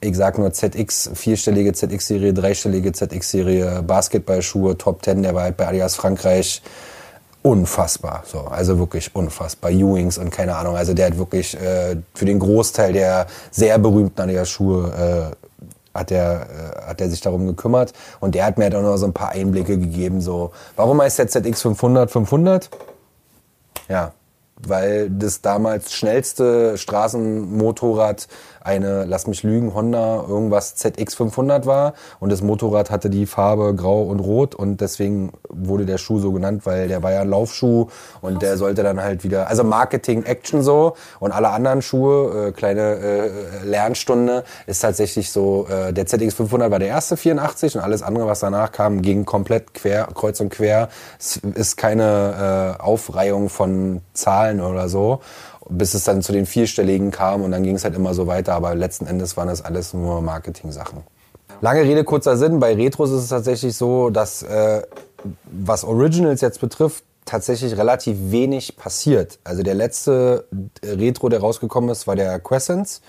[0.00, 5.66] ich sag nur ZX, vierstellige ZX-Serie, dreistellige ZX-Serie, Basketballschuhe, Top Ten, der war halt bei
[5.66, 6.62] Adidas Frankreich.
[7.42, 12.24] Unfassbar, so, also wirklich unfassbar, Ewings und keine Ahnung, also der hat wirklich äh, für
[12.24, 15.47] den Großteil der sehr berühmten Adidas-Schuhe äh,
[15.94, 18.96] hat er, äh, hat er sich darum gekümmert und der hat mir halt auch noch
[18.96, 22.70] so ein paar Einblicke gegeben, so, warum heißt der ZX 500 500?
[23.88, 24.12] Ja,
[24.66, 28.28] weil das damals schnellste Straßenmotorrad
[28.68, 33.74] eine, lass mich lügen, Honda irgendwas ZX 500 war und das Motorrad hatte die Farbe
[33.74, 37.30] grau und rot und deswegen wurde der Schuh so genannt, weil der war ja ein
[37.30, 37.88] Laufschuh
[38.20, 42.52] und der sollte dann halt wieder, also Marketing, Action so und alle anderen Schuhe, äh,
[42.52, 43.30] kleine äh,
[43.64, 48.26] Lernstunde, ist tatsächlich so, äh, der ZX 500 war der erste 84 und alles andere,
[48.26, 50.90] was danach kam, ging komplett quer, kreuz und quer.
[51.18, 55.20] Es ist keine äh, Aufreihung von Zahlen oder so,
[55.68, 58.54] bis es dann zu den vierstelligen kam und dann ging es halt immer so weiter,
[58.54, 61.02] aber letzten Endes waren das alles nur Marketing-Sachen.
[61.60, 62.60] Lange Rede, kurzer Sinn.
[62.60, 64.82] Bei Retros ist es tatsächlich so, dass äh,
[65.44, 69.38] was Originals jetzt betrifft, tatsächlich relativ wenig passiert.
[69.44, 70.46] Also der letzte
[70.82, 73.02] Retro, der rausgekommen ist, war der Crescents,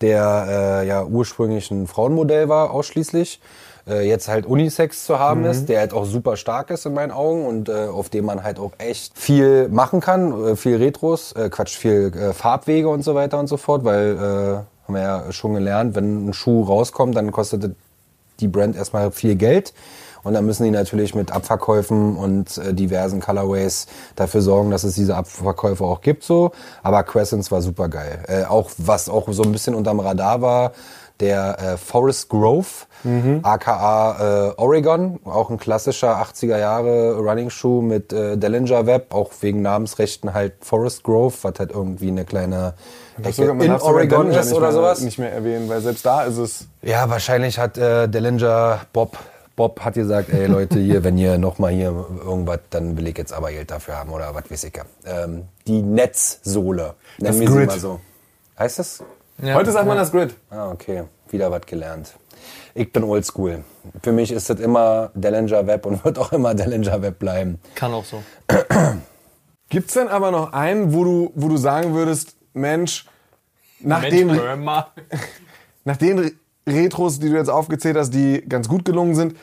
[0.00, 3.40] der äh, ja ursprünglich ein Frauenmodell war ausschließlich.
[3.86, 7.10] Äh, jetzt halt Unisex zu haben ist, der halt auch super stark ist in meinen
[7.10, 11.32] Augen und äh, auf dem man halt auch echt viel machen kann, äh, viel Retros,
[11.32, 15.02] äh, Quatsch, viel äh, Farbwege und so weiter und so fort, weil äh, haben wir
[15.02, 17.74] ja schon gelernt, wenn ein Schuh rauskommt, dann kostet
[18.40, 19.72] die Brand erstmal viel Geld.
[20.24, 24.94] Und dann müssen die natürlich mit Abverkäufen und äh, diversen Colorways dafür sorgen, dass es
[24.94, 26.52] diese Abverkäufe auch gibt so.
[26.82, 28.22] Aber Crescents war super geil.
[28.28, 30.72] Äh, auch was auch so ein bisschen unterm Radar war,
[31.20, 32.66] der äh, Forest Grove,
[33.42, 39.30] aka äh, Oregon, auch ein klassischer 80er Jahre Running Shoe mit äh, Dellinger Web, auch
[39.40, 42.74] wegen Namensrechten halt Forest Grove, was halt irgendwie eine kleine
[43.30, 45.00] Sogar- in Oregon ist oder mehr, sowas.
[45.02, 46.66] Nicht mehr erwähnen, weil selbst da ist es.
[46.82, 49.16] Ja, wahrscheinlich hat äh, Dellinger Bob
[49.54, 51.88] Bob hat gesagt, ey Leute, hier, wenn ihr noch mal hier
[52.24, 54.72] irgendwas, dann will ich jetzt aber Geld dafür haben oder was weiß ich.
[55.04, 57.66] Ähm, die Netzsohle, Das nennen wir sie Grid.
[57.68, 58.00] mal so.
[58.58, 59.04] Heißt das?
[59.40, 59.54] Ja.
[59.54, 60.34] Heute sagt man das Grid.
[60.50, 61.04] Ah, okay.
[61.30, 62.14] Wieder was gelernt.
[62.74, 63.64] Ich bin oldschool.
[64.02, 67.58] Für mich ist das immer Dellinger Web und wird auch immer Dellinger Web bleiben.
[67.74, 68.22] Kann auch so.
[69.68, 73.06] Gibt's denn aber noch einen, wo du, wo du sagen würdest, Mensch,
[73.80, 74.88] nach den, Römer.
[75.84, 76.32] nach den Re-
[76.68, 79.34] Retros, die du jetzt aufgezählt hast, die ganz gut gelungen sind,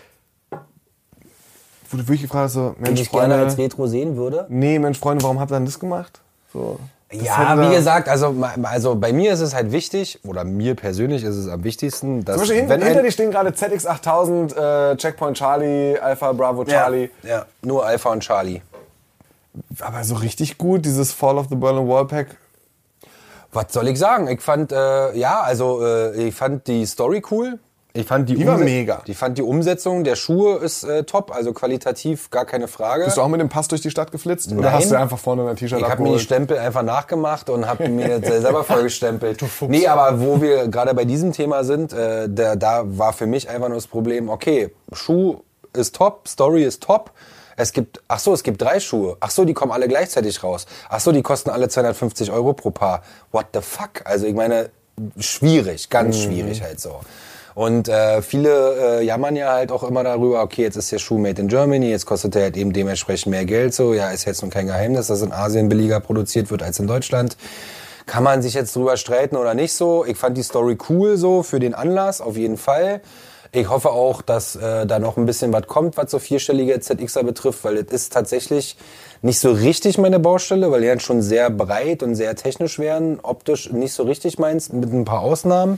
[0.51, 4.45] wo du wirklich gefragt hast, so, Den Mensch, ich gerne als Freunde, Retro sehen würde.
[4.49, 6.21] nee, Mensch, Freunde, warum habt ihr denn das gemacht?
[6.53, 6.79] So,
[7.11, 11.23] das Ja, wie gesagt, also, also bei mir ist es halt wichtig, oder mir persönlich
[11.23, 14.95] ist es am wichtigsten, dass Zum Beispiel hinten, wenn hinter dir stehen gerade ZX8000, äh,
[14.97, 17.09] Checkpoint Charlie, Alpha Bravo Charlie.
[17.23, 18.61] Ja, ja, nur Alpha und Charlie.
[19.79, 22.37] Aber so richtig gut, dieses Fall of the Berlin Wallpack.
[23.51, 24.27] Was soll ich sagen?
[24.27, 27.57] Ich fand, äh, ja, also äh, ich fand die Story cool.
[27.93, 29.01] Ich fand die, Die war Umse- mega.
[29.07, 33.05] Ich fand die Umsetzung der Schuhe ist äh, top, also qualitativ gar keine Frage.
[33.05, 34.51] Bist du auch mit dem Pass durch die Stadt geflitzt?
[34.51, 34.73] Oder Nein.
[34.73, 36.19] hast du einfach vorne ein T-Shirt Ich habe mir die?
[36.19, 39.43] Stempel einfach nachgemacht und habe mir jetzt selber vollgestempelt.
[39.61, 43.49] Nee, aber wo wir gerade bei diesem Thema sind, äh, da, da war für mich
[43.49, 45.37] einfach nur das Problem, okay, Schuh
[45.73, 47.11] ist top, Story ist top.
[47.57, 49.17] Es gibt, ach so, es gibt drei Schuhe.
[49.19, 50.65] Ach so, die kommen alle gleichzeitig raus.
[50.89, 53.01] Ach so, die kosten alle 250 Euro pro Paar.
[53.31, 54.05] What the fuck?
[54.05, 54.69] Also ich meine,
[55.17, 56.99] schwierig, ganz schwierig halt so.
[57.59, 61.17] Und äh, viele äh, jammern ja halt auch immer darüber, okay, jetzt ist der Schuh
[61.17, 63.73] made in Germany, jetzt kostet er halt eben dementsprechend mehr Geld.
[63.73, 66.87] So, ja, ist jetzt nun kein Geheimnis, dass in Asien billiger produziert wird als in
[66.87, 67.35] Deutschland.
[68.05, 70.05] Kann man sich jetzt drüber streiten oder nicht so?
[70.05, 73.01] Ich fand die Story cool so für den Anlass, auf jeden Fall.
[73.51, 77.25] Ich hoffe auch, dass äh, da noch ein bisschen was kommt, was so vierstellige ZXer
[77.25, 78.77] betrifft, weil es ist tatsächlich
[79.21, 83.19] nicht so richtig meine Baustelle, weil die dann schon sehr breit und sehr technisch wären,
[83.21, 85.77] optisch nicht so richtig meins, mit ein paar Ausnahmen.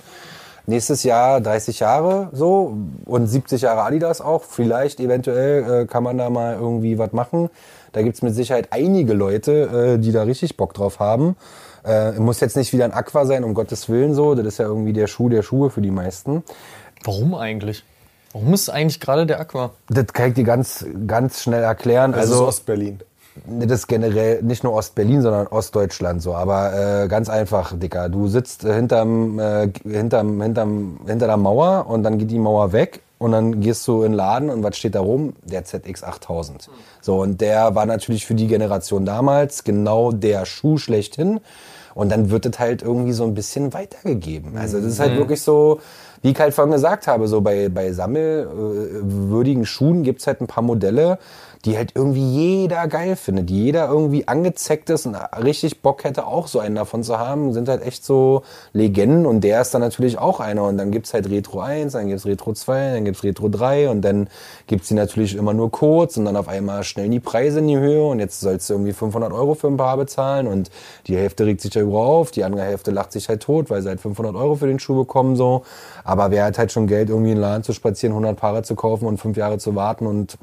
[0.68, 4.44] Nächstes Jahr 30 Jahre so und 70 Jahre Adidas auch.
[4.44, 7.50] Vielleicht eventuell äh, kann man da mal irgendwie was machen.
[7.92, 11.36] Da gibt's mit Sicherheit einige Leute, äh, die da richtig Bock drauf haben.
[11.84, 14.36] Äh, muss jetzt nicht wieder ein Aqua sein, um Gottes Willen so.
[14.36, 16.44] Das ist ja irgendwie der Schuh der Schuhe für die meisten.
[17.04, 17.84] Warum eigentlich?
[18.34, 19.72] Warum ist eigentlich gerade der Aqua?
[19.90, 22.14] Das kann ich dir ganz, ganz schnell erklären.
[22.14, 23.00] Also Also, Ostberlin.
[23.46, 26.34] Das ist generell nicht nur Ostberlin, sondern Ostdeutschland so.
[26.36, 28.10] Aber äh, ganz einfach, Dicker.
[28.10, 32.72] Du sitzt äh, hinterm, äh, hinterm, hinterm, hinter der Mauer und dann geht die Mauer
[32.72, 35.34] weg und dann gehst du in den Laden und was steht da rum?
[35.44, 36.70] Der ZX8000.
[37.02, 41.40] So, und der war natürlich für die Generation damals genau der Schuh schlechthin.
[41.94, 44.58] Und dann wird es halt irgendwie so ein bisschen weitergegeben.
[44.58, 45.82] Also das ist halt wirklich so,
[46.22, 50.64] wie ich halt vorhin gesagt habe, so bei, bei sammelwürdigen Schuhen gibt's halt ein paar
[50.64, 51.20] Modelle,
[51.66, 56.26] die halt irgendwie jeder geil findet, die jeder irgendwie angezeckt ist und richtig Bock hätte,
[56.26, 58.44] auch so einen davon zu haben, sind halt echt so
[58.74, 62.08] Legenden und der ist dann natürlich auch einer und dann gibt's halt Retro 1, dann
[62.08, 64.28] gibt's Retro 2, dann gibt's Retro 3 und dann
[64.68, 67.78] gibt's die natürlich immer nur kurz und dann auf einmal schnellen die Preise in die
[67.78, 70.72] Höhe und jetzt sollst du irgendwie 500 Euro für ein Paar bezahlen und
[71.08, 73.90] die Hälfte regt sich darüber auf, die andere Hälfte lacht sich halt tot, weil sie
[73.90, 75.64] halt 500 Euro für den Schuh bekommen so,
[76.04, 78.76] aber wer hat halt schon Geld, irgendwie in den Laden zu spazieren, 100 Paare zu
[78.76, 80.38] kaufen und fünf Jahre zu warten und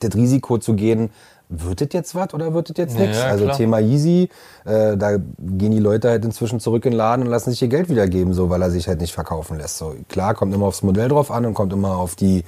[0.00, 1.10] das Risiko zu gehen,
[1.52, 3.18] wird das jetzt was oder wird das jetzt nichts?
[3.18, 3.56] ja, also klar.
[3.56, 4.28] Thema Yeezy,
[4.64, 7.68] äh, da gehen die Leute halt inzwischen zurück in den Laden und lassen sich ihr
[7.68, 9.78] Geld wiedergeben, so, weil er sich halt nicht verkaufen lässt.
[9.78, 12.44] So, klar, kommt immer aufs Modell drauf an und kommt immer auf die,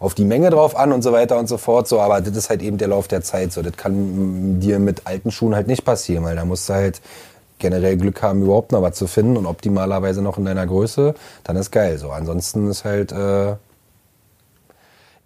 [0.00, 2.48] auf die Menge drauf an und so weiter und so fort, so, aber das ist
[2.48, 5.66] halt eben der Lauf der Zeit, so, das kann mm, dir mit alten Schuhen halt
[5.66, 7.00] nicht passieren, weil da musst du halt
[7.58, 11.56] generell Glück haben, überhaupt noch was zu finden und optimalerweise noch in deiner Größe, dann
[11.56, 12.10] ist geil, so.
[12.10, 13.54] Ansonsten ist halt, äh,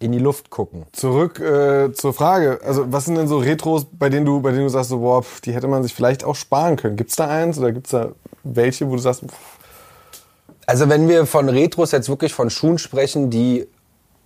[0.01, 0.85] in die Luft gucken.
[0.91, 2.59] Zurück äh, zur Frage.
[2.63, 5.23] Also, was sind denn so Retros, bei denen du, bei denen du sagst, so, boah,
[5.23, 6.95] pf, die hätte man sich vielleicht auch sparen können?
[6.95, 8.11] Gibt's da eins oder gibt's da
[8.43, 9.33] welche, wo du sagst, pf,
[10.65, 13.67] Also wenn wir von Retros jetzt wirklich von Schuhen sprechen, die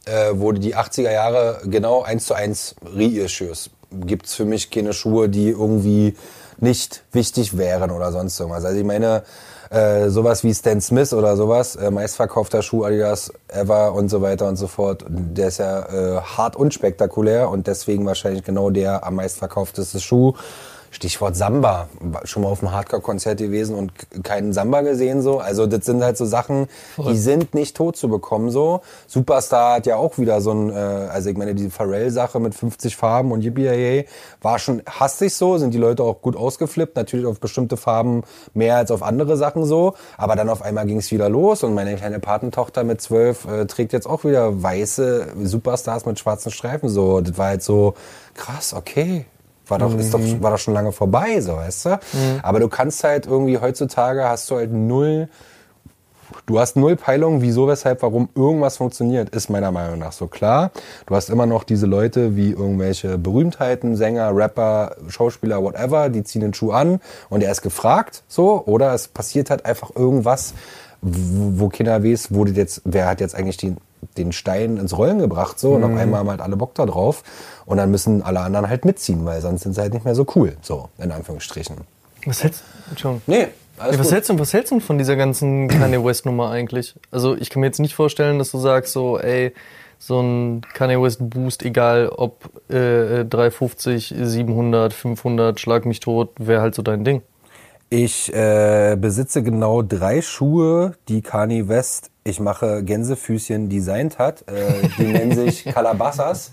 [0.05, 5.29] äh, wo die 80er Jahre genau eins zu eins Reissues, gibt's für mich keine Schuhe,
[5.29, 6.15] die irgendwie
[6.59, 8.65] nicht wichtig wären oder sonst irgendwas.
[8.65, 9.23] Also ich meine,
[9.69, 14.47] äh, sowas wie Stan Smith oder sowas, äh, meistverkaufter Schuh Adidas ever und so weiter
[14.47, 15.79] und so fort, der ist ja
[16.17, 20.33] äh, hart unspektakulär und deswegen wahrscheinlich genau der am meistverkaufteste Schuh.
[20.95, 21.89] Stichwort Samba.
[22.23, 23.91] Schon mal auf einem Hardcore-Konzert gewesen und
[24.23, 25.39] keinen Samba gesehen so.
[25.39, 26.67] Also das sind halt so Sachen,
[26.97, 28.79] die sind nicht tot zu bekommen so.
[29.05, 32.95] Superstar hat ja auch wieder so ein, äh, also ich meine, die Pharrell-Sache mit 50
[32.95, 34.05] Farben und yippie
[34.41, 38.23] war schon hastig so, sind die Leute auch gut ausgeflippt, natürlich auf bestimmte Farben
[38.53, 39.95] mehr als auf andere Sachen so.
[40.17, 43.65] Aber dann auf einmal ging es wieder los und meine kleine Patentochter mit zwölf äh,
[43.65, 47.19] trägt jetzt auch wieder weiße Superstars mit schwarzen Streifen so.
[47.19, 47.95] Das war halt so
[48.33, 49.25] krass, okay.
[49.67, 51.99] War doch, ist doch, war doch schon lange vorbei, so, weißt du?
[52.43, 55.27] Aber du kannst halt irgendwie heutzutage hast du halt null,
[56.45, 60.71] du hast null Peilung, wieso, weshalb, warum irgendwas funktioniert, ist meiner Meinung nach so klar.
[61.05, 66.41] Du hast immer noch diese Leute wie irgendwelche Berühmtheiten, Sänger, Rapper, Schauspieler, whatever, die ziehen
[66.41, 66.99] den Schuh an
[67.29, 70.53] und er ist gefragt, so, oder es passiert halt einfach irgendwas,
[71.01, 73.77] wo, wo keiner weiß, wo jetzt, wer hat jetzt eigentlich den,
[74.17, 77.23] den Stein ins Rollen gebracht, so, und auf einmal haben halt alle Bock da drauf
[77.65, 80.25] und dann müssen alle anderen halt mitziehen, weil sonst sind sie halt nicht mehr so
[80.35, 81.77] cool, so, in Anführungsstrichen.
[82.25, 83.21] Was hältst, Entschuldigung.
[83.27, 83.47] Nee,
[83.77, 84.13] alles was, gut.
[84.13, 86.95] hältst du, was hältst du denn von dieser ganzen Kanye West Nummer eigentlich?
[87.11, 89.53] Also ich kann mir jetzt nicht vorstellen, dass du sagst so, ey,
[89.99, 96.61] so ein Kanye West Boost, egal ob äh, 350, 700, 500, schlag mich tot, wäre
[96.61, 97.21] halt so dein Ding.
[97.89, 104.43] Ich äh, besitze genau drei Schuhe, die Kanye West, ich mache Gänsefüßchen, designt hat.
[104.47, 106.51] Äh, die nennen sich Calabasas.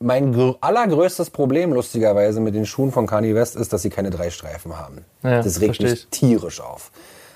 [0.00, 4.10] Mein gr allergrößtes Problem, lustigerweise, mit den Schuhen von Kanye West ist, dass sie keine
[4.10, 5.04] drei Streifen haben.
[5.22, 6.06] Ja, das regt mich ich.
[6.08, 6.92] tierisch auf.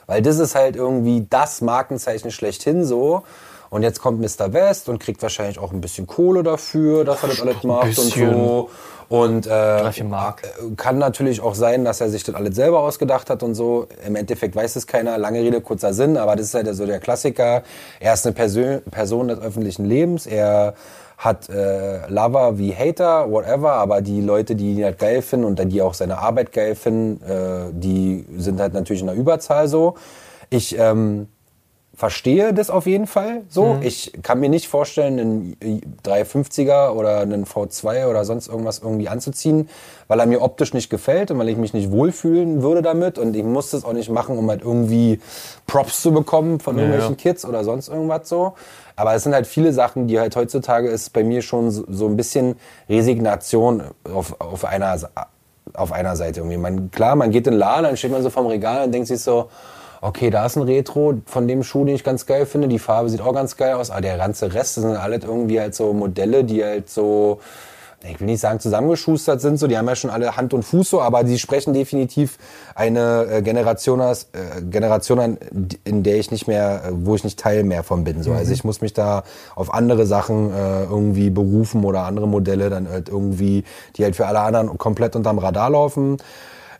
[0.06, 3.24] Weil das ist halt irgendwie das Markenzeichen schlechthin so.
[3.70, 4.52] Und jetzt kommt Mr.
[4.52, 8.12] West und kriegt wahrscheinlich auch ein bisschen Kohle dafür, dass er das alles macht und
[8.12, 8.70] so.
[9.12, 10.40] Und äh, Mark.
[10.78, 13.86] kann natürlich auch sein, dass er sich das alles selber ausgedacht hat und so.
[14.06, 15.18] Im Endeffekt weiß es keiner.
[15.18, 16.16] Lange Rede, kurzer Sinn.
[16.16, 17.62] Aber das ist halt so der Klassiker.
[18.00, 20.26] Er ist eine Persön Person des öffentlichen Lebens.
[20.26, 20.72] Er
[21.18, 23.72] hat äh, Lover wie Hater, whatever.
[23.72, 27.22] Aber die Leute, die ihn halt geil finden und die auch seine Arbeit geil finden,
[27.22, 29.94] äh, die sind halt natürlich in der Überzahl so.
[30.48, 31.28] Ich ähm,
[31.94, 33.76] verstehe das auf jeden Fall so.
[33.82, 35.56] Ich kann mir nicht vorstellen, einen
[36.04, 39.68] 350er oder einen V2 oder sonst irgendwas irgendwie anzuziehen,
[40.08, 43.18] weil er mir optisch nicht gefällt und weil ich mich nicht wohlfühlen würde damit.
[43.18, 45.20] Und ich muss das auch nicht machen, um halt irgendwie
[45.66, 47.20] Props zu bekommen von Ja, irgendwelchen ja.
[47.22, 48.54] Kids oder sonst irgendwas so.
[48.96, 52.06] Aber es sind halt viele Sachen, die halt heutzutage ist bei mir schon so, so
[52.06, 52.56] ein bisschen
[52.88, 54.98] Resignation auf, auf einer
[55.74, 56.58] auf einer Seite irgendwie.
[56.58, 59.08] Man, klar, man geht in den Laden, dann steht man so vorm Regal und denkt
[59.08, 59.48] sich so,
[60.02, 62.68] okay, da ist ein Retro von dem Schuh, den ich ganz geil finde.
[62.68, 65.74] Die Farbe sieht auch ganz geil aus, aber der ganze Rest, sind alles irgendwie halt
[65.74, 67.38] so Modelle, die halt so,
[68.02, 70.90] ich will nicht sagen zusammengeschustert sind, so, die haben ja schon alle Hand und Fuß
[70.90, 72.38] so, aber die sprechen definitiv
[72.74, 75.38] eine äh, Generation, aus, äh, Generation an,
[75.84, 78.24] in der ich nicht mehr, äh, wo ich nicht Teil mehr von bin.
[78.24, 78.32] So.
[78.32, 79.22] Also ich muss mich da
[79.54, 83.62] auf andere Sachen äh, irgendwie berufen oder andere Modelle dann halt irgendwie,
[83.94, 86.16] die halt für alle anderen komplett unterm Radar laufen.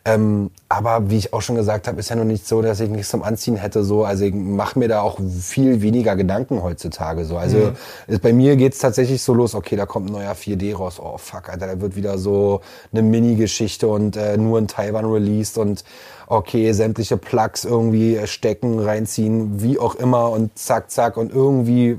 [0.05, 2.89] Ähm, aber wie ich auch schon gesagt habe, ist ja nur nicht so, dass ich
[2.89, 3.85] nichts zum Anziehen hätte.
[3.85, 4.03] So.
[4.03, 7.23] Also ich mache mir da auch viel weniger Gedanken heutzutage.
[7.23, 7.37] So.
[7.37, 7.71] Also
[8.07, 10.99] ist, bei mir geht's tatsächlich so los, okay, da kommt ein neuer 4D raus.
[10.99, 12.59] Oh fuck, Alter, da wird wieder so
[12.91, 15.85] eine Mini-Geschichte und äh, nur in Taiwan released und
[16.27, 21.97] okay, sämtliche Plugs irgendwie stecken, reinziehen, wie auch immer und zack, zack und irgendwie äh,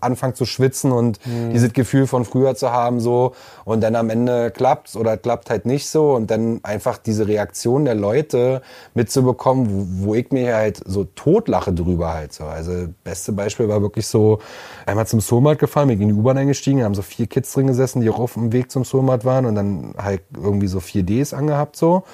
[0.00, 1.20] anfangen zu schwitzen und
[1.52, 3.32] dieses Gefühl von früher zu haben so
[3.64, 7.84] und dann am Ende klappt's oder klappt halt nicht so und dann einfach diese Reaktion
[7.84, 8.62] der Leute
[8.94, 12.44] mitzubekommen, wo, wo ich mir halt so totlache drüber halt so.
[12.44, 14.38] Also beste Beispiel war wirklich so,
[14.86, 17.66] einmal zum Soulmart gefahren, wir sind in die U-Bahn eingestiegen, haben so vier Kids drin
[17.66, 21.34] gesessen, die auch auf dem Weg zum Soulmart waren und dann halt irgendwie so 4Ds
[21.34, 22.04] angehabt so.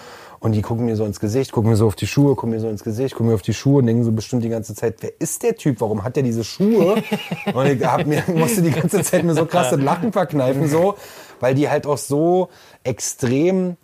[0.42, 2.58] Und die gucken mir so ins Gesicht, gucken mir so auf die Schuhe, gucken mir
[2.58, 4.96] so ins Gesicht, gucken mir auf die Schuhe und denken so bestimmt die ganze Zeit,
[5.00, 5.80] wer ist der Typ?
[5.80, 6.96] Warum hat der diese Schuhe?
[7.54, 10.96] und ich hab mir, musste die ganze Zeit mir so krasse Lachen verkneifen, so,
[11.38, 12.48] weil die halt auch so
[12.82, 13.76] extrem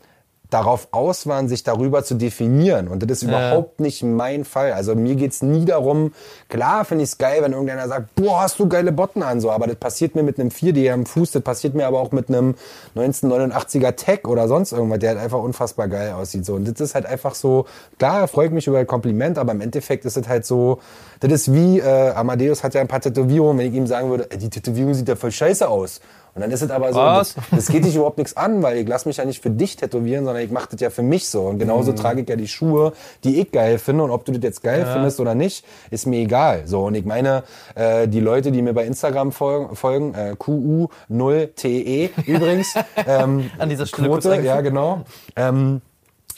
[0.51, 2.89] darauf aus waren, sich darüber zu definieren.
[2.89, 4.73] Und das ist überhaupt nicht mein Fall.
[4.73, 6.13] Also mir geht's nie darum,
[6.49, 9.51] klar finde ich es geil, wenn irgendeiner sagt, boah, hast du geile Botten an, so,
[9.51, 12.29] aber das passiert mir mit einem 4D am Fuß, das passiert mir aber auch mit
[12.29, 12.55] einem
[12.97, 16.47] 1989er Tech oder sonst irgendwas, der halt einfach unfassbar geil aussieht.
[16.47, 16.55] So.
[16.55, 17.67] Und das ist halt einfach so,
[17.99, 20.81] klar, freue ich mich über ein Kompliment, aber im Endeffekt ist es halt so,
[21.21, 24.29] das ist wie, äh, Amadeus hat ja ein paar Tätowierungen, wenn ich ihm sagen würde,
[24.37, 26.01] die Tätowierung sieht ja voll scheiße aus.
[26.39, 28.87] Und dann ist es aber so, das, das geht dich überhaupt nichts an, weil ich
[28.87, 31.43] lasse mich ja nicht für dich tätowieren, sondern ich mache das ja für mich so.
[31.43, 32.93] Und genauso trage ich ja die Schuhe,
[33.25, 34.05] die ich geil finde.
[34.05, 36.63] Und ob du das jetzt geil findest oder nicht, ist mir egal.
[36.67, 37.43] So, und ich meine,
[37.75, 42.75] äh, die Leute, die mir bei Instagram folgen, folgen äh, QU0TE übrigens,
[43.09, 45.01] ähm, An dieser Stelle Quote, ja genau.
[45.35, 45.81] Ähm,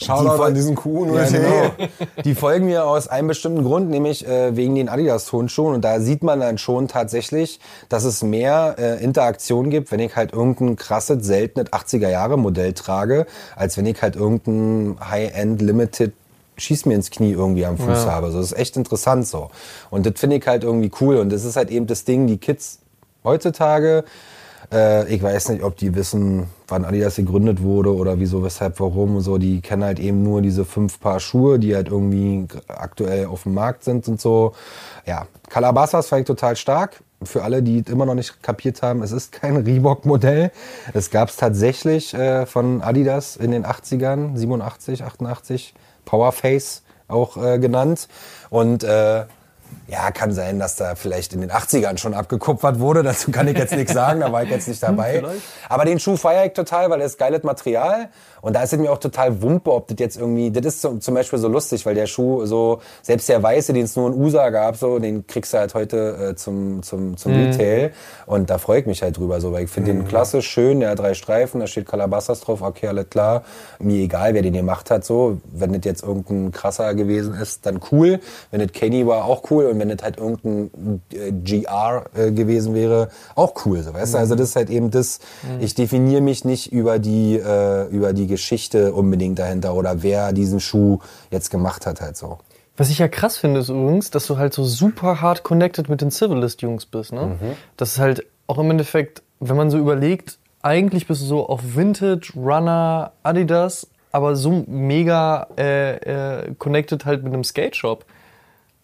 [0.02, 1.70] Shoutout voll- an diesen Kuh Ja, genau.
[2.24, 5.74] Die folgen mir aus einem bestimmten Grund, nämlich äh, wegen den Adidas-Tonschuhen.
[5.74, 10.16] Und da sieht man dann schon tatsächlich, dass es mehr äh, Interaktion gibt, wenn ich
[10.16, 13.26] halt irgendein krasses, seltenes 80er-Jahre-Modell trage,
[13.56, 16.12] als wenn ich halt irgendein High-End Limited
[16.56, 18.26] schieß mir ins Knie irgendwie am Fuß habe.
[18.26, 19.50] Also das ist echt interessant so.
[19.90, 21.16] Und das finde ich halt irgendwie cool.
[21.16, 22.80] Und das ist halt eben das Ding, die Kids
[23.24, 24.04] heutzutage,
[24.72, 29.20] äh, ich weiß nicht, ob die wissen, wann Adidas gegründet wurde oder wieso, weshalb, warum
[29.20, 29.38] so.
[29.38, 33.54] Die kennen halt eben nur diese fünf Paar Schuhe, die halt irgendwie aktuell auf dem
[33.54, 34.54] Markt sind und so.
[35.06, 37.02] Ja, Calabasas fand ich total stark.
[37.22, 40.52] Für alle, die immer noch nicht kapiert haben, es ist kein Reebok-Modell.
[40.94, 47.58] Es gab es tatsächlich äh, von Adidas in den 80ern, 87, 88, Powerface auch äh,
[47.58, 48.08] genannt.
[48.48, 49.24] Und äh,
[49.88, 53.02] ja, kann sein, dass da vielleicht in den 80ern schon abgekupfert wurde.
[53.02, 55.22] Dazu kann ich jetzt nichts sagen, da war ich jetzt nicht dabei.
[55.68, 58.08] Aber den Schuh feiere ich total, weil er ist geiles Material.
[58.42, 61.00] Und da ist es mir auch total wumpe, ob das jetzt irgendwie, das ist zum,
[61.00, 64.20] zum Beispiel so lustig, weil der Schuh so, selbst der weiße, den es nur in
[64.20, 67.92] USA gab, so, den kriegst du halt heute äh, zum, zum, zum Retail.
[68.26, 70.90] Und da freue ich mich halt drüber, so, weil ich finde den klasse, schön, der
[70.90, 73.42] hat drei Streifen, da steht Calabasas drauf, okay, alles klar.
[73.78, 75.38] Mir egal, wer den gemacht hat, so.
[75.52, 78.20] Wenn das jetzt irgendein krasser gewesen ist, dann cool.
[78.50, 79.66] Wenn das Kenny war, auch cool.
[79.66, 84.18] Und wenn das halt irgendein äh, GR äh, gewesen wäre, auch cool, so, weißt du?
[84.18, 85.20] Also das ist halt eben das,
[85.60, 90.60] ich definiere mich nicht über die, äh, über die Geschichte unbedingt dahinter oder wer diesen
[90.60, 91.00] Schuh
[91.30, 92.38] jetzt gemacht hat, halt so.
[92.76, 96.00] Was ich ja krass finde, ist übrigens, dass du halt so super hard connected mit
[96.00, 97.12] den Civilist-Jungs bist.
[97.12, 97.36] Ne?
[97.76, 101.60] Das ist halt auch im Endeffekt, wenn man so überlegt, eigentlich bist du so auf
[101.76, 108.04] Vintage, Runner, Adidas, aber so mega äh, äh, connected halt mit einem Skate-Shop.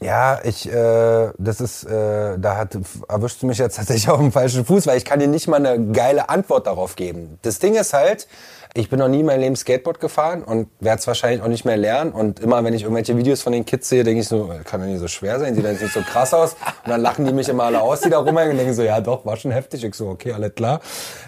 [0.03, 2.77] Ja, ich, äh, das ist, äh, da hat,
[3.09, 5.65] erwischst du mich jetzt tatsächlich auf dem falschen Fuß, weil ich kann dir nicht mal
[5.65, 7.39] eine geile Antwort darauf geben.
[7.43, 8.29] Das Ding ist halt,
[8.75, 11.65] ich bin noch nie in meinem Leben Skateboard gefahren und werde es wahrscheinlich auch nicht
[11.65, 12.13] mehr lernen.
[12.13, 14.87] Und immer, wenn ich irgendwelche Videos von den Kids sehe, denke ich so, kann doch
[14.87, 16.57] nicht so schwer sein, sieht dann nicht so krass aus.
[16.85, 19.01] Und dann lachen die mich immer alle aus, die da rumhängen und denken so, ja
[19.01, 19.83] doch, war schon heftig.
[19.83, 20.81] Ich so, okay, alles klar.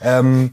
[0.05, 0.53] Ähm,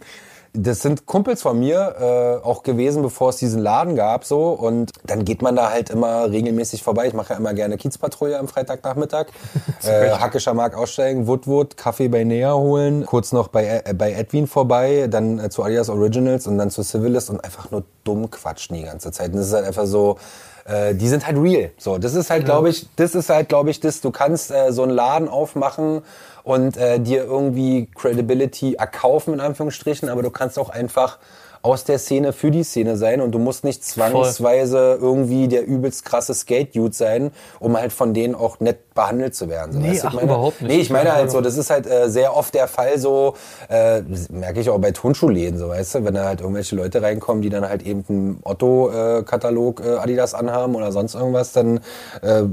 [0.58, 4.92] das sind Kumpels von mir äh, auch gewesen, bevor es diesen Laden gab so und
[5.04, 7.08] dann geht man da halt immer regelmäßig vorbei.
[7.08, 9.28] Ich mache ja immer gerne Kiezpatrouille am Freitagnachmittag.
[9.84, 14.48] äh, Hackischer Markt aussteigen, Woodwood, Kaffee bei Nea holen, kurz noch bei, äh, bei Edwin
[14.48, 18.76] vorbei, dann äh, zu Adidas Originals und dann zu Civilist und einfach nur dumm quatschen
[18.76, 19.32] die ganze Zeit.
[19.32, 20.18] Und das ist halt einfach so,
[20.66, 21.72] äh, die sind halt real.
[21.78, 24.02] So, das ist halt, glaube ich, das ist halt, glaube ich, das.
[24.02, 26.02] Du kannst äh, so einen Laden aufmachen
[26.44, 31.20] und äh, dir irgendwie Credibility erkaufen in Anführungsstrichen, aber du kannst auch einfach
[31.66, 36.06] aus der Szene für die Szene sein und du musst nicht zwangsweise irgendwie der übelst
[36.06, 39.74] krasse Skate-Dude sein, um halt von denen auch nett behandelt zu werden.
[39.74, 40.22] So, Nee, ach, ich meine?
[40.28, 40.72] überhaupt nicht.
[40.72, 43.34] Nee, ich meine halt so, das ist halt äh, sehr oft der Fall so,
[43.68, 47.42] äh, merke ich auch bei Turnschuhläden, so weißt du, wenn da halt irgendwelche Leute reinkommen,
[47.42, 51.78] die dann halt eben einen Otto-Katalog äh, Adidas anhaben oder sonst irgendwas, dann
[52.22, 52.44] äh,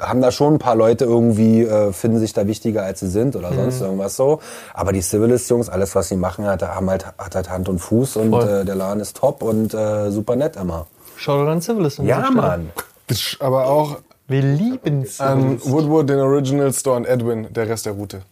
[0.00, 3.36] haben da schon ein paar Leute irgendwie, äh, finden sich da wichtiger, als sie sind
[3.36, 3.56] oder Mhm.
[3.56, 4.40] sonst irgendwas so.
[4.74, 7.97] Aber die Civilist-Jungs, alles was sie machen, hat, haben halt, hat halt Hand und Fuß
[8.16, 8.48] und Voll.
[8.48, 10.86] äh, der Laden ist top und äh, super nett immer.
[11.16, 12.30] Schau dir an Civilist an Ja.
[12.30, 12.70] Mann.
[13.06, 15.70] Das ist aber auch Wir lieben an Civilist.
[15.70, 18.22] Woodwood, den Original Store und Edwin, der Rest der Route.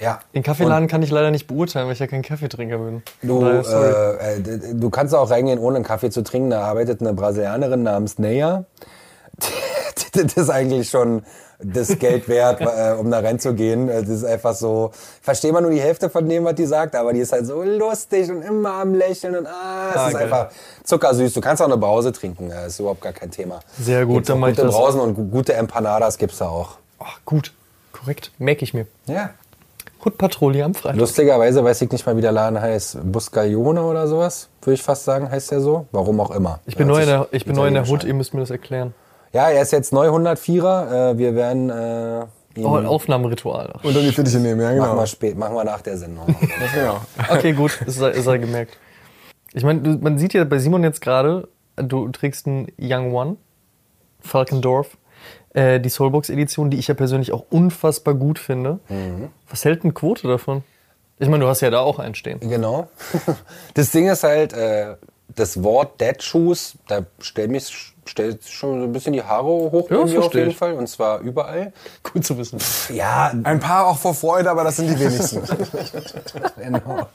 [0.00, 0.20] Ja.
[0.34, 3.02] Den Kaffeeladen kann ich leider nicht beurteilen, weil ich ja kein Kaffeetrinker bin.
[3.22, 6.48] Du, äh, äh, du kannst auch reingehen, ohne einen Kaffee zu trinken.
[6.50, 8.64] Da arbeitet eine Brasilianerin namens Neya.
[10.14, 11.22] das ist eigentlich schon
[11.62, 13.88] das Geld wert, äh, um da reinzugehen.
[13.88, 16.94] Das ist einfach so, ich verstehe mal nur die Hälfte von dem, was die sagt,
[16.94, 20.14] aber die ist halt so lustig und immer am Lächeln und ah, es Ah, ist
[20.14, 20.22] geil.
[20.24, 20.48] einfach
[20.84, 21.32] zuckersüß.
[21.34, 23.60] Du kannst auch eine Brause trinken, das ist überhaupt gar kein Thema.
[23.80, 24.74] Sehr gut, Gibt's dann auch mach ich gute das.
[24.76, 26.76] Brausen und gu- gute Empanadas gibt's da auch.
[26.98, 27.52] Ach, gut,
[27.92, 28.86] korrekt, merke ich mir.
[29.06, 29.30] Ja.
[30.02, 30.98] Hutpatrouille am Freitag.
[30.98, 32.98] Lustigerweise weiß ich nicht mal, wie der Laden heißt.
[33.12, 35.86] Buscaglione oder sowas, würde ich fast sagen, heißt der so.
[35.92, 36.60] Warum auch immer.
[36.64, 38.48] Ich bin, neu in, der, ich bin neu in der Hut, ihr müsst mir das
[38.50, 38.94] erklären.
[39.32, 41.12] Ja, er ist jetzt neu 104er.
[41.12, 42.20] Äh, wir werden äh,
[42.56, 43.74] ihn Oh, ein Aufnahmeritual.
[43.82, 44.96] Unter die Fittiche nehmen, ja machen, genau.
[44.96, 46.26] wir spät, machen wir nach der Sendung.
[46.74, 47.00] genau.
[47.28, 48.76] Okay, gut, es sei, es sei gemerkt.
[49.52, 53.36] Ich meine, man sieht ja bei Simon jetzt gerade, du trägst einen Young One,
[54.20, 54.96] Falkendorf,
[55.54, 58.78] äh, die Soulbox-Edition, die ich ja persönlich auch unfassbar gut finde.
[59.48, 60.62] Was hält eine Quote davon?
[61.18, 62.40] Ich meine, du hast ja da auch einen stehen.
[62.40, 62.88] genau.
[63.74, 64.94] Das Ding ist halt, äh,
[65.28, 69.88] das Wort Dead Shoes, da stellt mich stellt schon so ein bisschen die Haare hoch
[69.88, 70.56] bei Ja, mir auf jeden ich.
[70.56, 70.74] Fall.
[70.74, 71.72] Und zwar überall.
[72.02, 72.58] Gut zu wissen.
[72.92, 75.40] Ja, Ein paar auch vor Freude, aber das sind die wenigsten.
[76.62, 77.06] Genau.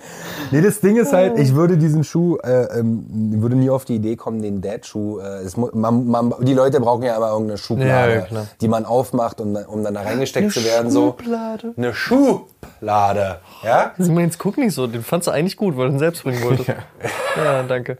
[0.51, 3.05] Nee, das Ding ist halt, ich würde diesen Schuh, äh, ähm,
[3.41, 5.19] würde nie auf die Idee kommen, den Dad-Schuh.
[5.19, 9.39] Äh, man, man, die Leute brauchen ja aber irgendeine Schublade, Ja, ja, die man aufmacht,
[9.41, 10.89] um, dann- um dann da reingesteckt zu werden.
[10.91, 11.15] So.
[11.17, 11.73] Schublade.
[11.77, 13.39] Eine Schublade.
[13.63, 13.91] Ja?
[13.97, 16.41] Simon, jetzt guck nicht so, den fandst du eigentlich gut, weil du ihn selbst bringen
[16.43, 16.69] wolltest.
[17.37, 17.63] ja.
[17.63, 17.97] danke.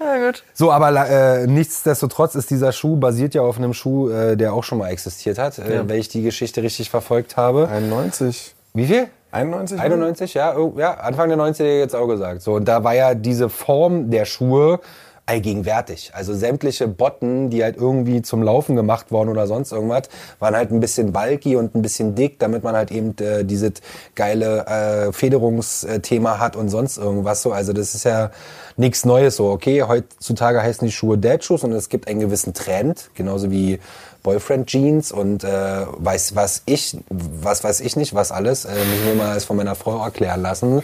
[0.00, 0.44] Ja, gut.
[0.54, 4.64] So, aber äh, nichtsdestotrotz ist dieser Schuh basiert ja auf einem Schuh, äh, der auch
[4.64, 5.88] schon mal existiert hat, äh, Ja.
[5.88, 7.68] wenn ich die Geschichte richtig verfolgt habe.
[7.68, 8.54] 91.
[8.74, 9.08] Wie viel?
[9.32, 9.78] 91?
[9.80, 12.42] 91, ja, oh, ja, Anfang der 90er jetzt auch gesagt.
[12.42, 14.80] So, und da war ja diese Form der Schuhe
[15.26, 16.12] allgegenwärtig.
[16.14, 20.04] Also sämtliche Botten, die halt irgendwie zum Laufen gemacht worden oder sonst irgendwas,
[20.38, 23.72] waren halt ein bisschen bulky und ein bisschen dick, damit man halt eben äh, dieses
[24.14, 27.52] geile äh, Federungsthema hat und sonst irgendwas so.
[27.52, 28.30] Also das ist ja
[28.78, 29.50] nichts Neues so.
[29.50, 33.80] Okay, heutzutage heißen die Schuhe Dad Shoes und es gibt einen gewissen Trend, genauso wie
[34.22, 38.98] Boyfriend Jeans und äh, weiß was ich, was weiß ich nicht, was alles, äh, muss
[39.00, 40.82] ich mir mal von meiner Frau erklären lassen.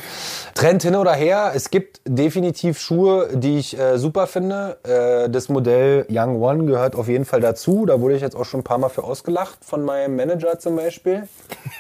[0.55, 4.79] Trend hin oder her, es gibt definitiv Schuhe, die ich äh, super finde.
[4.85, 7.87] Äh, das Modell Young One gehört auf jeden Fall dazu.
[7.87, 10.77] Da wurde ich jetzt auch schon ein paar Mal für ausgelacht von meinem Manager zum
[10.77, 11.29] Beispiel.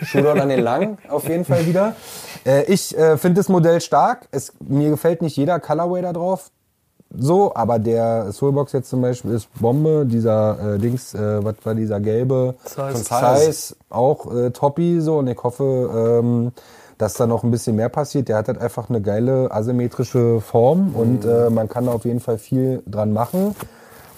[0.02, 1.94] Shootout an den Lang auf jeden Fall wieder.
[2.44, 4.28] Äh, ich äh, finde das Modell stark.
[4.30, 6.50] Es, mir gefällt nicht jeder Colorway da drauf.
[7.18, 11.74] So, aber der Soulbox jetzt zum Beispiel ist Bombe, dieser äh, Dings, äh, was war
[11.74, 13.04] dieser gelbe Size.
[13.04, 16.52] Von Size, auch äh, Toppi so und ich hoffe, ähm,
[16.98, 18.28] dass da noch ein bisschen mehr passiert.
[18.28, 22.20] Der hat halt einfach eine geile asymmetrische Form und äh, man kann da auf jeden
[22.20, 23.54] Fall viel dran machen.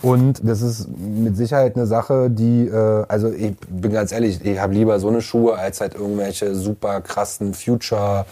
[0.03, 4.59] Und das ist mit Sicherheit eine Sache, die, äh, also ich bin ganz ehrlich, ich
[4.59, 8.27] habe lieber so eine Schuhe als halt irgendwelche super krassen Future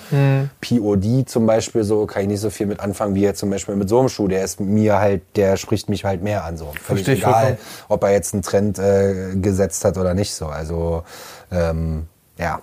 [0.60, 3.76] POD zum Beispiel so, kann ich nicht so viel mit anfangen wie jetzt zum Beispiel
[3.76, 4.28] mit so einem Schuh.
[4.28, 6.66] Der ist mir halt, der spricht mich halt mehr an so.
[6.66, 7.58] Völlig Versteh ich egal, vollkommen.
[7.88, 10.46] ob er jetzt einen Trend äh, gesetzt hat oder nicht so.
[10.46, 11.02] Also
[11.50, 12.06] ähm,
[12.38, 12.60] ja,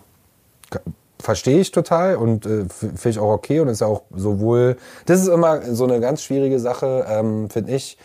[1.19, 5.27] verstehe ich total und äh, finde ich auch okay und ist auch sowohl, das ist
[5.27, 7.97] immer so eine ganz schwierige Sache, ähm, finde ich,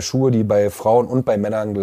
[0.00, 1.74] Schuhe, die bei Frauen und bei Männern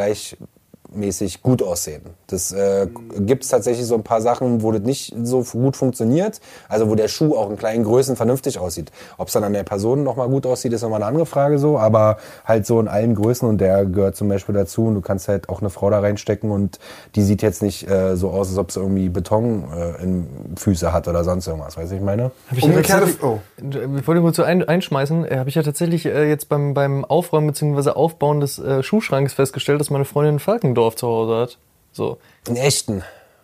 [0.91, 2.01] gleichmäßig gut aussehen.
[2.27, 2.87] Das äh,
[3.19, 6.39] gibt es tatsächlich so ein paar Sachen, wo das nicht so gut funktioniert,
[6.69, 8.91] also wo der Schuh auch in kleinen Größen vernünftig aussieht.
[9.17, 11.77] Ob es dann an der Person nochmal gut aussieht, ist nochmal eine andere Frage so,
[11.77, 15.27] aber halt so in allen Größen und der gehört zum Beispiel dazu und du kannst
[15.27, 16.79] halt auch eine Frau da reinstecken und
[17.15, 20.27] die sieht jetzt nicht äh, so aus, als ob sie irgendwie Beton äh, in
[20.57, 22.31] Füße hat oder sonst irgendwas, weißt du, ich meine?
[22.49, 23.39] Hab ich tatsächlich- oh.
[23.57, 27.05] Ich wollte kurz so ein, einschmeißen, äh, habe ich ja tatsächlich äh, jetzt beim, beim
[27.05, 27.91] Aufräumen bzw.
[27.91, 30.39] Aufbauen des äh, Schuhschranks festgestellt, dass meine Freundin ein
[30.82, 31.57] Falkendorf zu Hause hat.
[31.91, 32.17] So.
[32.47, 33.03] In echten.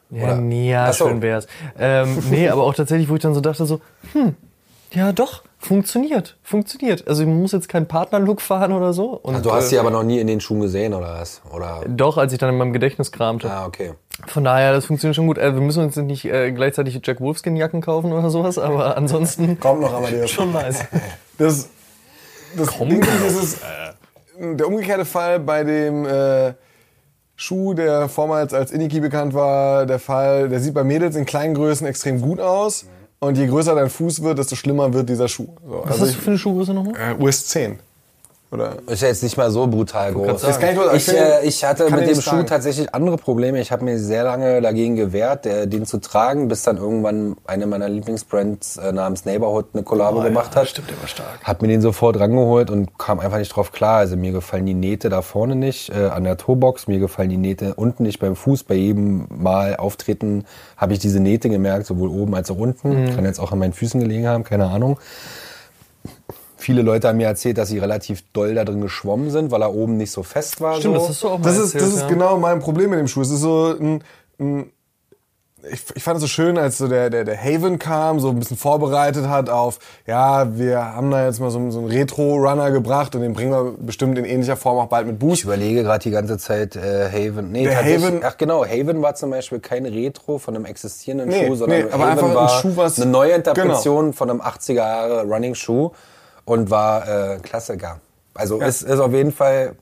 [0.10, 0.36] Ja, Oder?
[0.38, 1.08] nee, ja, so.
[1.08, 1.48] schön wär's.
[1.78, 3.82] Ähm, nee, aber auch tatsächlich, wo ich dann so dachte, so,
[4.14, 4.36] hm,
[4.94, 7.06] ja doch, funktioniert, funktioniert.
[7.10, 9.20] Also man muss jetzt keinen Partnerlook fahren oder so.
[9.22, 11.42] Und, Du hast äh, sie aber noch nie in den Schuhen gesehen, oder was?
[11.54, 11.82] Oder?
[11.88, 13.52] Doch, als ich dann in meinem Gedächtnis kramte.
[13.52, 13.94] Ah, okay.
[14.28, 15.38] Von daher, das funktioniert schon gut.
[15.38, 19.82] Äh, wir müssen uns nicht äh, gleichzeitig Jack Wolfskin-Jacken kaufen oder sowas, aber ansonsten Kommt
[19.82, 20.86] noch, aber der schon nice.
[21.38, 21.70] Das,
[22.56, 23.62] das Ding ist, ist
[24.40, 26.54] der umgekehrte Fall bei dem äh,
[27.40, 31.54] Schuh, der vormals als Iniki bekannt war, der Fall, der sieht bei Mädels in kleinen
[31.54, 32.86] Größen extrem gut aus.
[33.20, 35.48] Und je größer dein Fuß wird, desto schlimmer wird dieser Schuh.
[35.66, 36.94] So, Was also hast du für eine Schuhgröße nochmal?
[36.94, 37.80] ich, äh, US 10.
[38.50, 38.78] Oder?
[38.88, 40.42] Ist ja jetzt nicht mal so brutal groß.
[40.96, 43.60] Ich äh, ich hatte kann mit dem Schuh tatsächlich andere Probleme.
[43.60, 47.68] Ich habe mir sehr lange dagegen gewehrt, der, den zu tragen, bis dann irgendwann eine
[47.68, 50.70] meiner Lieblingsbrands äh, namens Neighborhood eine Kollabo gemacht hat.
[50.70, 51.40] Stimmt, der war stark.
[51.44, 53.98] Hab mir den sofort rangeholt und kam einfach nicht drauf klar.
[53.98, 57.38] Also mir gefallen die Nähte da vorne nicht, äh, an der Toebox, mir gefallen die
[57.38, 58.64] Nähte unten nicht beim Fuß.
[58.64, 60.46] Bei jedem Mal auftreten
[60.78, 63.14] habe ich diese Nähte gemerkt, sowohl oben als auch unten.
[63.14, 64.98] Kann jetzt auch an meinen Füßen gelegen haben, keine Ahnung.
[66.58, 69.74] Viele Leute haben mir erzählt, dass sie relativ doll da drin geschwommen sind, weil er
[69.74, 70.76] oben nicht so fest war.
[70.76, 71.00] Stimmt, so.
[71.02, 72.08] das hast du auch mal Das ist, erzählt, das ist ja.
[72.08, 73.22] genau mein Problem mit dem Schuh.
[73.22, 74.04] Es ist so ein,
[74.40, 74.72] ein
[75.70, 78.40] ich, ich fand es so schön, als so der, der, der Haven kam, so ein
[78.40, 83.16] bisschen vorbereitet hat auf, ja, wir haben da jetzt mal so, so einen Retro-Runner gebracht
[83.16, 85.44] und den bringen wir bestimmt in ähnlicher Form auch bald mit Ich Boost.
[85.44, 87.52] überlege gerade die ganze Zeit äh, Haven.
[87.52, 91.48] Nee, Der Haven- Ach genau, Haven war zum Beispiel kein Retro von einem existierenden Nee,
[91.48, 94.14] Schuh, sondern nee, aber Haven einfach ein war Schuh, was- eine neue Interpretation Genau.
[94.16, 95.92] von einem 80er Jahre Running Schuh
[96.48, 98.00] und war äh, Klassiker.
[98.34, 99.76] Also ist, ist auf jeden Fall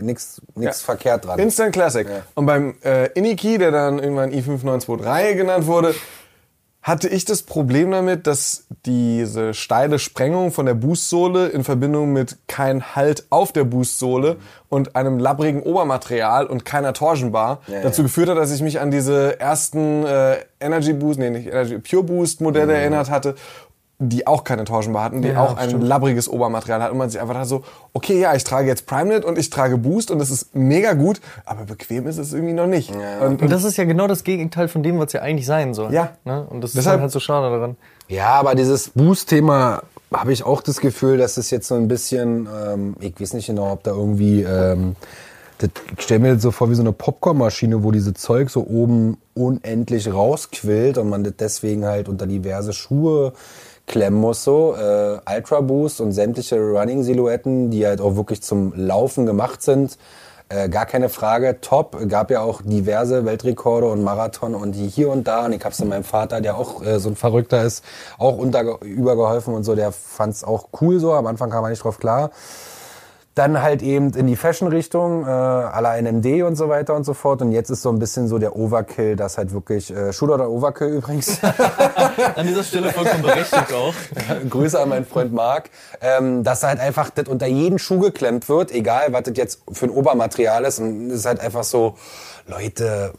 [0.00, 0.70] nichts Ja.
[0.72, 1.38] verkehrt dran.
[1.38, 2.06] Instant Classic.
[2.34, 5.94] Und beim äh, Iniki, der dann irgendwann i5923 genannt wurde,
[6.82, 12.36] hatte ich das Problem damit, dass diese steile Sprengung von der Boostsohle in Verbindung mit
[12.46, 14.36] kein Halt auf der Boostsohle
[14.68, 18.06] und einem labbrigen Obermaterial und keiner Torsionbar Ja, dazu ja.
[18.06, 22.04] geführt hat, dass ich mich an diese ersten äh, Energy Boost, nee, nicht Energy, Pure
[22.04, 23.34] Boost Modelle erinnert hatte,
[23.98, 25.84] die auch keine Torsionbar hatten, die Ja, auch ein stimmt.
[25.84, 27.62] labbriges Obermaterial hatten und man sich einfach da so,
[27.94, 31.20] okay, ja, ich trage jetzt PrimeNet und ich trage Boost und das ist mega gut,
[31.46, 32.92] aber bequem ist es irgendwie noch nicht.
[33.22, 35.94] Und, Und das ist ja genau das Gegenteil von dem, was ja eigentlich sein soll.
[35.94, 36.10] Ja.
[36.24, 36.46] Ne?
[36.50, 37.76] Und das ist Deshalb- dann halt so schade daran.
[38.08, 39.82] Ja, aber dieses Boost-Thema
[40.12, 43.46] habe ich auch das Gefühl, dass es jetzt so ein bisschen, ähm, ich weiß nicht
[43.46, 44.94] genau, ob da irgendwie, ähm,
[45.58, 48.60] das, ich stelle mir das so vor wie so eine Popcornmaschine, wo diese Zeug so
[48.66, 53.32] oben unendlich rausquillt und man das deswegen halt unter diverse Schuhe
[53.86, 54.74] klemmen muss so.
[54.74, 59.98] Äh, Ultra Boost und sämtliche Running-Silhouetten, die halt auch wirklich zum Laufen gemacht sind.
[60.48, 61.96] Äh, gar keine Frage, top.
[62.08, 65.46] Gab ja auch diverse Weltrekorde und Marathon und die hier und da.
[65.46, 67.84] Und ich hab's dann meinem Vater, der auch äh, so ein Verrückter ist,
[68.16, 69.74] auch unter, übergeholfen und so.
[69.74, 71.14] Der fand's auch cool so.
[71.14, 72.30] Am Anfang kam er nicht drauf klar.
[73.36, 77.14] Dann halt eben in die Fashion-Richtung, äh, à la NMD und so weiter und so
[77.14, 77.42] fort.
[77.42, 80.50] Und jetzt ist so ein bisschen so der Overkill, das halt wirklich, äh, Shooter oder
[80.50, 81.38] Overkill übrigens.
[82.34, 83.94] An dieser Stelle vollkommen berechtigt auch.
[84.50, 85.70] Grüße an meinen Freund Marc,
[86.00, 89.86] ähm, dass halt einfach das unter jeden Schuh geklemmt wird, egal was das jetzt für
[89.86, 90.80] ein Obermaterial ist.
[90.80, 91.94] Und es ist halt einfach so,
[92.46, 93.12] Leute,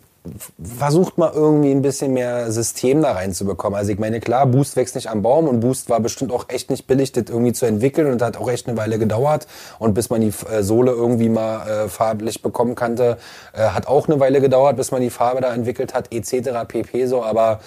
[0.61, 3.77] versucht mal irgendwie ein bisschen mehr System da reinzubekommen.
[3.77, 6.69] Also ich meine, klar, Boost wächst nicht am Baum und Boost war bestimmt auch echt
[6.69, 9.47] nicht billig, das irgendwie zu entwickeln und hat auch echt eine Weile gedauert.
[9.79, 13.17] Und bis man die äh, Sohle irgendwie mal äh, farblich bekommen konnte,
[13.53, 16.49] äh, hat auch eine Weile gedauert, bis man die Farbe da entwickelt hat, etc.
[16.67, 17.05] pp.
[17.07, 17.59] so, aber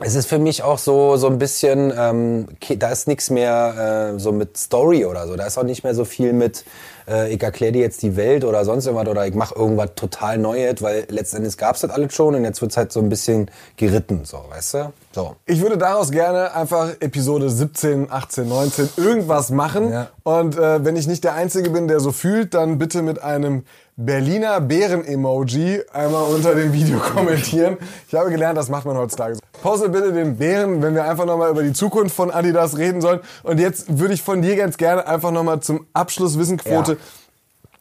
[0.00, 4.18] es ist für mich auch so so ein bisschen, ähm, da ist nichts mehr äh,
[4.18, 5.36] so mit Story oder so.
[5.36, 6.64] Da ist auch nicht mehr so viel mit,
[7.08, 10.38] äh, ich erkläre dir jetzt die Welt oder sonst irgendwas oder ich mache irgendwas total
[10.38, 14.24] Neues, weil letztendlich gab's das alles schon und jetzt wird's halt so ein bisschen geritten,
[14.24, 14.92] so, weißt du?
[15.12, 15.36] So.
[15.46, 19.90] Ich würde daraus gerne einfach Episode 17, 18, 19 irgendwas machen.
[19.90, 20.10] Ja.
[20.24, 23.64] Und äh, wenn ich nicht der Einzige bin, der so fühlt, dann bitte mit einem
[23.98, 27.78] Berliner Bären-Emoji einmal unter dem Video kommentieren.
[28.06, 29.40] Ich habe gelernt, das macht man heutzutage so.
[29.62, 33.20] Postet bitte den Bären, wenn wir einfach nochmal über die Zukunft von Adidas reden sollen.
[33.42, 36.92] Und jetzt würde ich von dir ganz gerne einfach nochmal zum Abschluss Wissenquote.
[36.92, 36.98] Ja.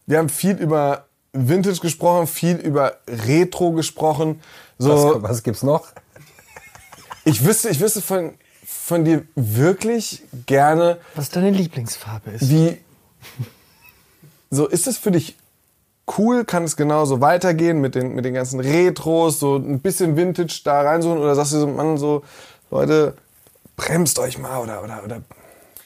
[0.07, 4.41] Wir haben viel über Vintage gesprochen, viel über Retro gesprochen.
[4.77, 5.87] So, Was, was gibt's noch?
[7.25, 8.35] ich wüsste, ich wüsste von,
[8.65, 12.49] von dir wirklich gerne, Was deine Lieblingsfarbe ist.
[12.49, 12.77] wie,
[14.49, 15.35] so ist es für dich
[16.17, 16.45] cool?
[16.45, 20.81] Kann es genauso weitergehen mit den, mit den ganzen Retros, so ein bisschen Vintage da
[20.81, 21.19] reinsuchen?
[21.19, 22.23] Oder sagst du so, Mann, so,
[22.71, 23.13] Leute,
[23.75, 25.21] bremst euch mal oder, oder, oder,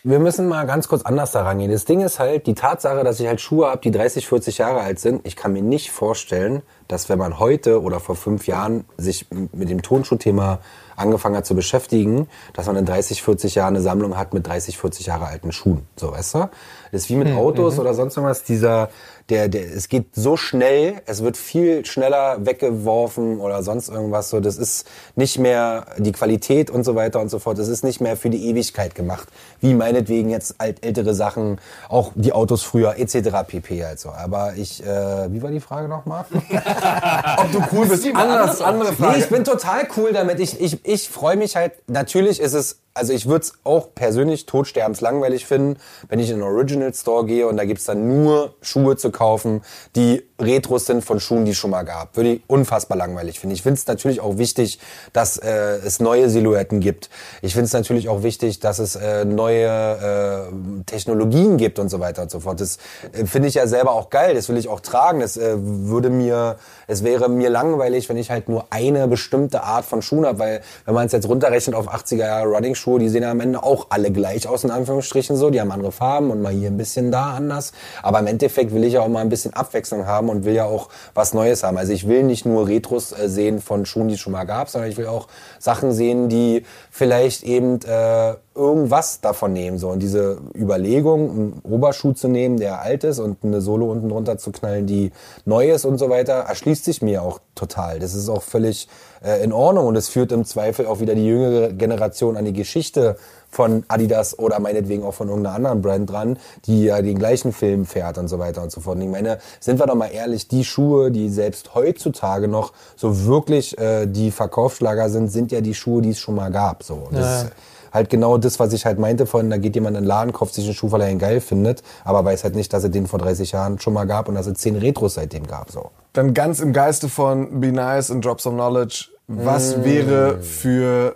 [0.03, 1.71] Wir müssen mal ganz kurz anders da rangehen.
[1.71, 4.81] Das Ding ist halt, die Tatsache, dass ich halt Schuhe habe, die 30, 40 Jahre
[4.81, 8.85] alt sind, ich kann mir nicht vorstellen, dass wenn man heute oder vor fünf Jahren
[8.97, 10.59] sich mit dem Tonschuhthema
[10.95, 14.77] angefangen hat zu beschäftigen, dass man in 30, 40 Jahren eine Sammlung hat mit 30,
[14.77, 15.87] 40 Jahre alten Schuhen.
[15.95, 16.49] So, weißt du?
[16.91, 18.43] Das ist wie mit Autos oder sonst irgendwas.
[18.43, 18.89] Dieser,
[19.29, 24.29] der, der, es geht so schnell, es wird viel schneller weggeworfen oder sonst irgendwas.
[24.29, 27.59] So, das ist nicht mehr die Qualität und so weiter und so fort.
[27.59, 29.27] Das ist nicht mehr für die Ewigkeit gemacht.
[29.61, 31.59] Wie meinetwegen jetzt alt, ältere Sachen,
[31.89, 33.29] auch die Autos früher, etc.
[33.47, 33.83] pp.
[33.83, 34.09] Also.
[34.09, 36.25] Aber ich, äh, wie war die Frage nochmal?
[37.37, 38.05] ob du cool bist?
[38.13, 39.17] Anders, andere Frage.
[39.17, 40.39] Nee, ich bin total cool damit.
[40.39, 41.73] Ich, ich, ich freue mich halt.
[41.87, 45.79] Natürlich ist es, also ich würde es auch persönlich totsterbenslangweilig finden,
[46.09, 49.61] wenn ich in einen Original Store gehe und da gibt's dann nur Schuhe zu kaufen,
[49.95, 52.15] die Retros sind von Schuhen, die es schon mal gab.
[52.15, 53.53] Würde ich unfassbar langweilig finden.
[53.53, 54.79] Ich finde es natürlich auch wichtig,
[55.13, 57.09] dass äh, es neue Silhouetten gibt.
[57.41, 61.99] Ich finde es natürlich auch wichtig, dass es äh, neue äh, Technologien gibt und so
[61.99, 62.61] weiter und so fort.
[62.61, 62.77] Das
[63.11, 64.33] äh, finde ich ja selber auch geil.
[64.35, 65.19] Das will ich auch tragen.
[65.19, 69.85] Das äh, würde mir, es wäre mir langweilig, wenn ich halt nur eine bestimmte Art
[69.85, 73.23] von Schuhen habe, weil wenn man es jetzt runterrechnet auf 80er Jahre Running-Schuhe, die sehen
[73.23, 75.49] ja am Ende auch alle gleich aus, in Anführungsstrichen so.
[75.49, 77.73] Die haben andere Farben und mal hier ein bisschen da anders.
[78.01, 80.65] Aber im Endeffekt will ich ja auch mal ein bisschen Abwechslung haben und will ja
[80.65, 81.77] auch was Neues haben.
[81.77, 84.69] Also ich will nicht nur Retros äh, sehen von Schuhen, die es schon mal gab,
[84.69, 85.27] sondern ich will auch
[85.59, 89.77] Sachen sehen, die vielleicht eben äh, irgendwas davon nehmen.
[89.77, 89.89] So.
[89.89, 94.37] Und diese Überlegung, einen Oberschuh zu nehmen, der alt ist und eine Sohle unten drunter
[94.37, 95.11] zu knallen, die
[95.45, 97.99] neu ist und so weiter, erschließt sich mir auch total.
[97.99, 98.87] Das ist auch völlig
[99.23, 102.53] äh, in Ordnung und es führt im Zweifel auch wieder die jüngere Generation an die
[102.53, 103.17] Geschichte
[103.51, 107.85] von Adidas oder meinetwegen auch von irgendeiner anderen Brand dran, die ja den gleichen Film
[107.85, 108.95] fährt und so weiter und so fort.
[108.97, 113.25] Und ich meine, sind wir doch mal ehrlich, die Schuhe, die selbst heutzutage noch so
[113.25, 116.83] wirklich äh, die Verkaufsschlager sind, sind ja die Schuhe, die es schon mal gab.
[116.83, 116.93] So.
[116.95, 117.41] Und das Ja.
[117.47, 117.53] ist
[117.91, 120.53] halt genau das, was ich halt meinte vorhin, da geht jemand in den Laden, kauft
[120.53, 123.07] sich einen Schuh, weil er ihn geil findet, aber weiß halt nicht, dass es den
[123.07, 125.71] vor 30 Jahren schon mal gab und dass es 10 Retros seitdem gab.
[125.71, 125.89] So.
[126.13, 129.05] Dann ganz im Geiste von Be Nice und Drop Some Knowledge.
[129.27, 131.15] Was wäre für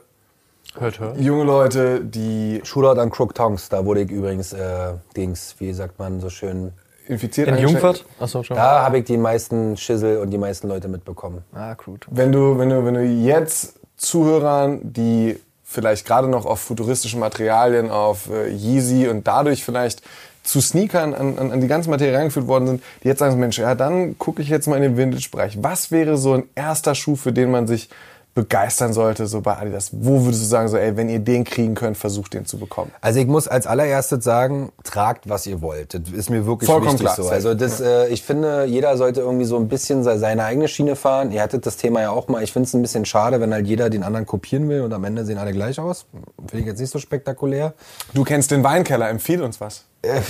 [0.77, 1.19] Hört, hört.
[1.19, 5.99] junge Leute, die Shootout an Crook Tongs, da wurde ich übrigens, äh, Dings, wie sagt
[5.99, 6.71] man so schön,
[7.07, 8.05] infiziert In Jungfurt?
[8.19, 8.55] Achso, schon.
[8.55, 11.43] da habe ich die meisten Schissel und die meisten Leute mitbekommen.
[11.53, 12.07] Ah, gut.
[12.09, 17.89] Wenn du, wenn du, wenn du jetzt Zuhörern, die vielleicht gerade noch auf futuristischen Materialien,
[17.89, 20.01] auf äh, Yeezy und dadurch vielleicht
[20.43, 23.57] zu Sneakern an, an, an die ganze Materie reingeführt worden sind, die jetzt sagen, Mensch,
[23.57, 25.63] ja, dann gucke ich jetzt mal in den Vintage-Bereich.
[25.63, 27.89] Was wäre so ein erster Schuh, für den man sich
[28.35, 29.89] begeistern sollte, so bei Adidas?
[29.93, 32.91] Wo würdest du sagen, so, ey, wenn ihr den kriegen könnt, versucht den zu bekommen?
[33.01, 35.93] Also ich muss als allererstes sagen, tragt, was ihr wollt.
[35.93, 37.29] Das ist mir wirklich Vollkommen wichtig klar, so.
[37.29, 40.95] Also das, äh, ich finde, jeder sollte irgendwie so ein bisschen se- seine eigene Schiene
[40.95, 41.31] fahren.
[41.31, 42.41] Ihr hattet das Thema ja auch mal.
[42.43, 45.03] Ich finde es ein bisschen schade, wenn halt jeder den anderen kopieren will und am
[45.03, 46.05] Ende sehen alle gleich aus.
[46.47, 47.73] Finde ich jetzt nicht so spektakulär.
[48.13, 49.85] Du kennst den Weinkeller, empfiehl uns was.
[50.01, 50.21] Äh,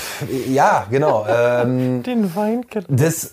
[0.52, 1.26] ja, genau.
[1.30, 2.86] ähm, Den Weinkeller.
[2.90, 3.32] Das,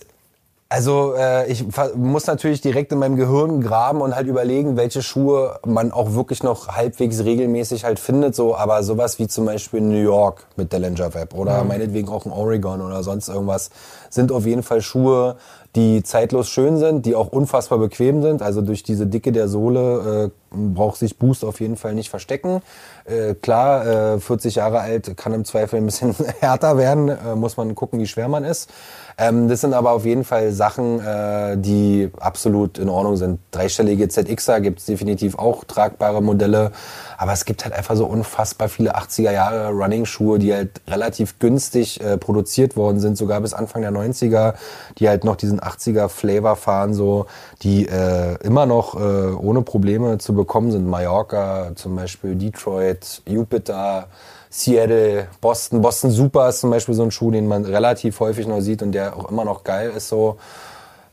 [0.73, 1.64] also äh, ich
[1.97, 6.45] muss natürlich direkt in meinem Gehirn graben und halt überlegen, welche Schuhe man auch wirklich
[6.45, 8.37] noch halbwegs regelmäßig halt findet.
[8.37, 12.31] So, aber sowas wie zum Beispiel New York mit Dillinger Web oder meinetwegen auch ein
[12.31, 13.71] Oregon oder sonst irgendwas
[14.11, 15.37] sind auf jeden Fall Schuhe,
[15.75, 18.41] die zeitlos schön sind, die auch unfassbar bequem sind.
[18.41, 22.62] Also durch diese Dicke der Sohle äh, braucht sich Boost auf jeden Fall nicht verstecken.
[23.05, 27.57] Äh, klar, äh, 40 Jahre alt kann im Zweifel ein bisschen härter werden, äh, muss
[27.57, 28.70] man gucken, wie schwer man ist.
[29.18, 33.38] Ähm, das sind aber auf jeden Fall Sachen, äh, die absolut in Ordnung sind.
[33.51, 36.72] Dreistellige ZXer gibt es definitiv auch tragbare Modelle.
[37.18, 42.01] Aber es gibt halt einfach so unfassbar viele 80er Jahre Running-Schuhe, die halt relativ günstig
[42.01, 44.55] äh, produziert worden sind, sogar bis Anfang der 90er,
[44.98, 47.26] die halt noch diesen 80er Flavor fahren, so,
[47.63, 50.87] die äh, immer noch äh, ohne Probleme zu bekommen sind.
[50.87, 54.09] Mallorca zum Beispiel, Detroit, Jupiter,
[54.49, 55.83] Seattle, Boston.
[55.83, 58.93] Boston Super ist zum Beispiel so ein Schuh, den man relativ häufig noch sieht und
[58.93, 60.09] der auch immer noch geil ist.
[60.09, 60.39] So,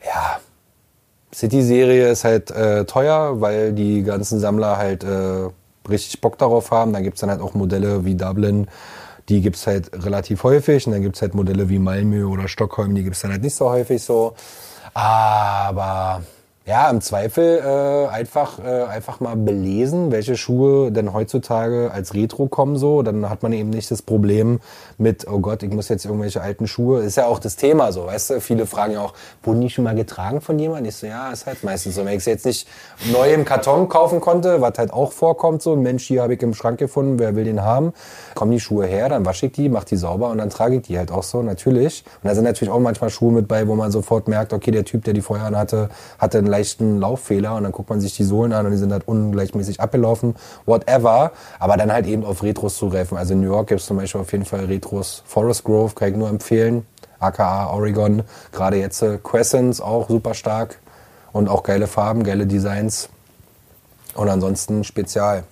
[0.05, 0.39] ja,
[1.33, 5.49] City-Serie ist halt äh, teuer, weil die ganzen Sammler halt äh,
[5.89, 6.93] richtig Bock darauf haben.
[6.93, 8.67] Dann gibt's dann halt auch Modelle wie Dublin,
[9.27, 10.87] die gibt's halt relativ häufig.
[10.87, 13.69] Und dann gibt's halt Modelle wie Malmö oder Stockholm, die gibt's dann halt nicht so
[13.69, 14.33] häufig so.
[14.93, 16.23] Aber
[16.67, 22.47] ja, im Zweifel äh, einfach, äh, einfach mal belesen, welche Schuhe denn heutzutage als Retro
[22.47, 23.03] kommen so.
[23.03, 24.59] Dann hat man eben nicht das Problem
[24.97, 27.03] mit, oh Gott, ich muss jetzt irgendwelche alten Schuhe.
[27.03, 28.41] Ist ja auch das Thema so, weißt du?
[28.41, 29.13] Viele fragen ja auch,
[29.43, 30.89] wurden die schon mal getragen von jemandem?
[30.89, 32.03] Ich so, ja, ist halt meistens so.
[32.03, 32.67] Wenn ich sie jetzt nicht
[33.13, 36.53] neu im Karton kaufen konnte, was halt auch vorkommt so, Mensch, hier habe ich im
[36.53, 37.93] Schrank gefunden, wer will den haben?
[38.35, 40.81] Kommen die Schuhe her, dann wasche ich die, mache die sauber und dann trage ich
[40.81, 42.03] die halt auch so, natürlich.
[42.21, 44.83] Und da sind natürlich auch manchmal Schuhe mit bei, wo man sofort merkt, okay, der
[44.83, 45.87] Typ, der die vorher anhatte,
[46.19, 48.91] hatte einen leichten Lauffehler und dann guckt man sich die Sohlen an und die sind
[48.91, 50.35] halt ungleichmäßig abgelaufen,
[50.65, 51.31] whatever.
[51.59, 53.17] Aber dann halt eben auf Retros zugreifen.
[53.17, 55.23] Also in New York gibt es zum Beispiel auf jeden Fall Retros.
[55.25, 56.85] Forest Grove kann ich nur empfehlen.
[57.19, 58.23] aka Oregon.
[58.51, 60.79] Gerade jetzt äh, Crescents auch super stark.
[61.31, 63.09] Und auch geile Farben, geile Designs.
[64.15, 65.43] Und ansonsten Spezial.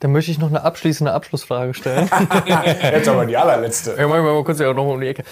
[0.00, 2.08] Dann möchte ich noch eine abschließende Abschlussfrage stellen.
[2.82, 3.96] Jetzt aber die allerletzte.
[3.98, 5.24] Ja, machen wir mal kurz ja noch mal um die Ecke.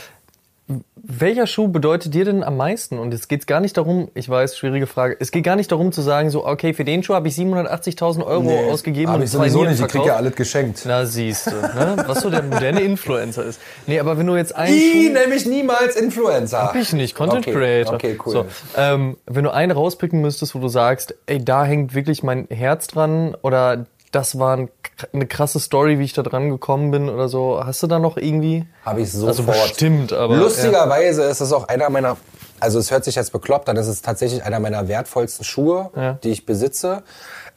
[0.68, 2.98] Welcher Schuh bedeutet dir denn am meisten?
[2.98, 5.92] Und es geht gar nicht darum, ich weiß, schwierige Frage, es geht gar nicht darum
[5.92, 9.30] zu sagen, so, okay, für den Schuh habe ich 780.000 Euro ausgegeben Hab und ich
[9.30, 9.74] sowieso nicht.
[9.74, 10.08] Ich krieg verkauft.
[10.08, 10.82] ja alles geschenkt.
[10.84, 12.04] Na, siehst du, ne?
[12.08, 13.60] was so der moderne Influencer ist.
[13.86, 15.12] Nee, aber wenn du jetzt einen I Schuh...
[15.12, 16.62] nämlich niemals Influencer.
[16.64, 17.56] Hab ich nicht, Content okay.
[17.56, 17.94] Creator.
[17.94, 18.32] Okay, cool.
[18.32, 18.46] So,
[18.76, 22.88] ähm, wenn du einen rauspicken müsstest, wo du sagst, ey, da hängt wirklich mein Herz
[22.88, 23.86] dran oder
[24.16, 24.70] das war ein,
[25.12, 28.16] eine krasse Story, wie ich da dran gekommen bin oder so, hast du da noch
[28.16, 28.66] irgendwie?
[28.84, 29.28] Habe ich sofort.
[29.38, 30.36] Also bestimmt, aber...
[30.36, 32.16] Lustigerweise ist es auch einer meiner,
[32.58, 36.14] also es hört sich jetzt bekloppt an, es ist tatsächlich einer meiner wertvollsten Schuhe, Ja.
[36.24, 37.02] die ich besitze.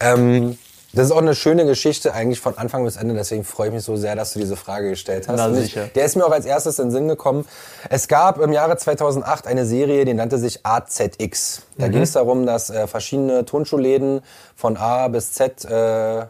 [0.01, 0.57] Ähm,
[0.91, 3.83] das ist auch eine schöne Geschichte eigentlich von Anfang bis Ende, deswegen freue ich mich
[3.83, 5.37] so sehr, dass du diese Frage gestellt hast.
[5.37, 5.87] Na, sicher.
[5.93, 7.45] der ist mir auch als erstes in den Sinn gekommen.
[7.91, 11.61] Es gab im Jahre 2008 eine Serie, die nannte sich AZX.
[11.77, 11.91] Da Mhm.
[11.91, 14.21] ging es darum, dass äh, verschiedene Turnschuhläden
[14.55, 16.25] von A bis Z äh,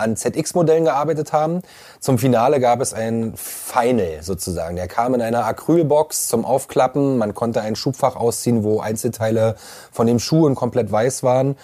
[0.00, 1.62] an ZX-Modellen gearbeitet haben.
[2.00, 4.76] Zum Finale gab es ein Final sozusagen.
[4.76, 7.18] Der kam in einer Acrylbox zum Aufklappen.
[7.18, 9.56] Man konnte ein Schubfach ausziehen, wo Einzelteile
[9.92, 11.56] von dem Schuh in komplett weiß waren.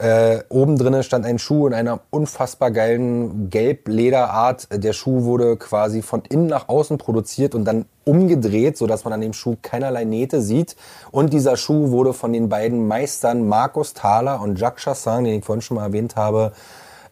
[0.00, 4.68] Äh, oben drinnen stand ein Schuh in einer unfassbar geilen Gelb-Lederart.
[4.72, 9.20] Der Schuh wurde quasi von innen nach außen produziert und dann umgedreht, sodass man an
[9.20, 10.74] dem Schuh keinerlei Nähte sieht.
[11.10, 15.44] Und dieser Schuh wurde von den beiden Meistern Markus Thaler und Jacques Chassin, den ich
[15.44, 16.52] vorhin schon mal erwähnt habe,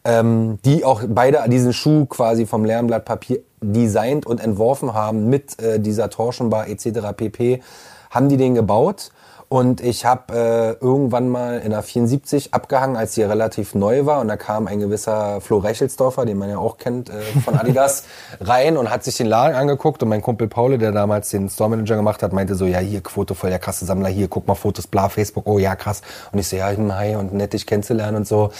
[0.03, 5.59] ähm, die auch beide diesen Schuh quasi vom Lärmblatt Papier designt und entworfen haben mit
[5.61, 7.13] äh, dieser Torschenbar etc.
[7.15, 7.61] pp.
[8.09, 9.11] haben die den gebaut.
[9.51, 14.21] Und ich habe äh, irgendwann mal in der 74 abgehangen, als die relativ neu war.
[14.21, 18.03] Und da kam ein gewisser Flo Rechelsdorfer, den man ja auch kennt äh, von Adidas,
[18.39, 20.03] rein und hat sich den Laden angeguckt.
[20.03, 23.01] Und mein Kumpel Paul, der damals den Store Manager gemacht hat, meinte so, ja, hier,
[23.01, 26.03] Quote voll der krasse Sammler, hier, guck mal Fotos, bla, Facebook, oh ja, krass.
[26.31, 28.51] Und ich so, ja, hm, hi und nett, dich kennenzulernen und so.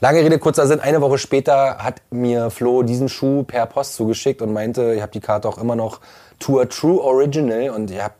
[0.00, 4.40] Lange Rede, kurzer Sinn, eine Woche später hat mir Flo diesen Schuh per Post zugeschickt
[4.40, 6.00] und meinte, ich habe die Karte auch immer noch
[6.38, 8.14] Tour True Original und ich habe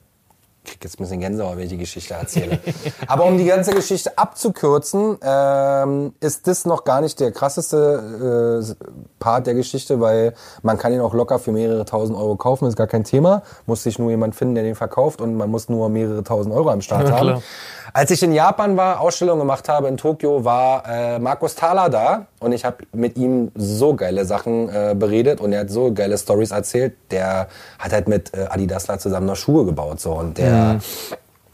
[0.69, 2.59] krieg jetzt ein bisschen Gänsehaut, wenn ich die Geschichte erzähle.
[3.07, 8.87] Aber um die ganze Geschichte abzukürzen, ähm, ist das noch gar nicht der krasseste äh,
[9.19, 12.77] Part der Geschichte, weil man kann ihn auch locker für mehrere tausend Euro kaufen, ist
[12.77, 13.43] gar kein Thema.
[13.67, 16.71] Muss sich nur jemand finden, der den verkauft und man muss nur mehrere tausend Euro
[16.71, 17.27] am Start Ja, haben.
[17.27, 17.43] klar.
[17.95, 22.27] Als ich in Japan war, Ausstellung gemacht habe in Tokio, war äh, Markus Thaler da
[22.39, 26.19] und ich habe mit ihm so geile Sachen äh, beredet und er hat so geile
[26.19, 26.93] Stories erzählt.
[27.11, 27.49] Der
[27.79, 30.51] hat halt mit äh, Adidasler zusammen noch Schuhe gebaut so und der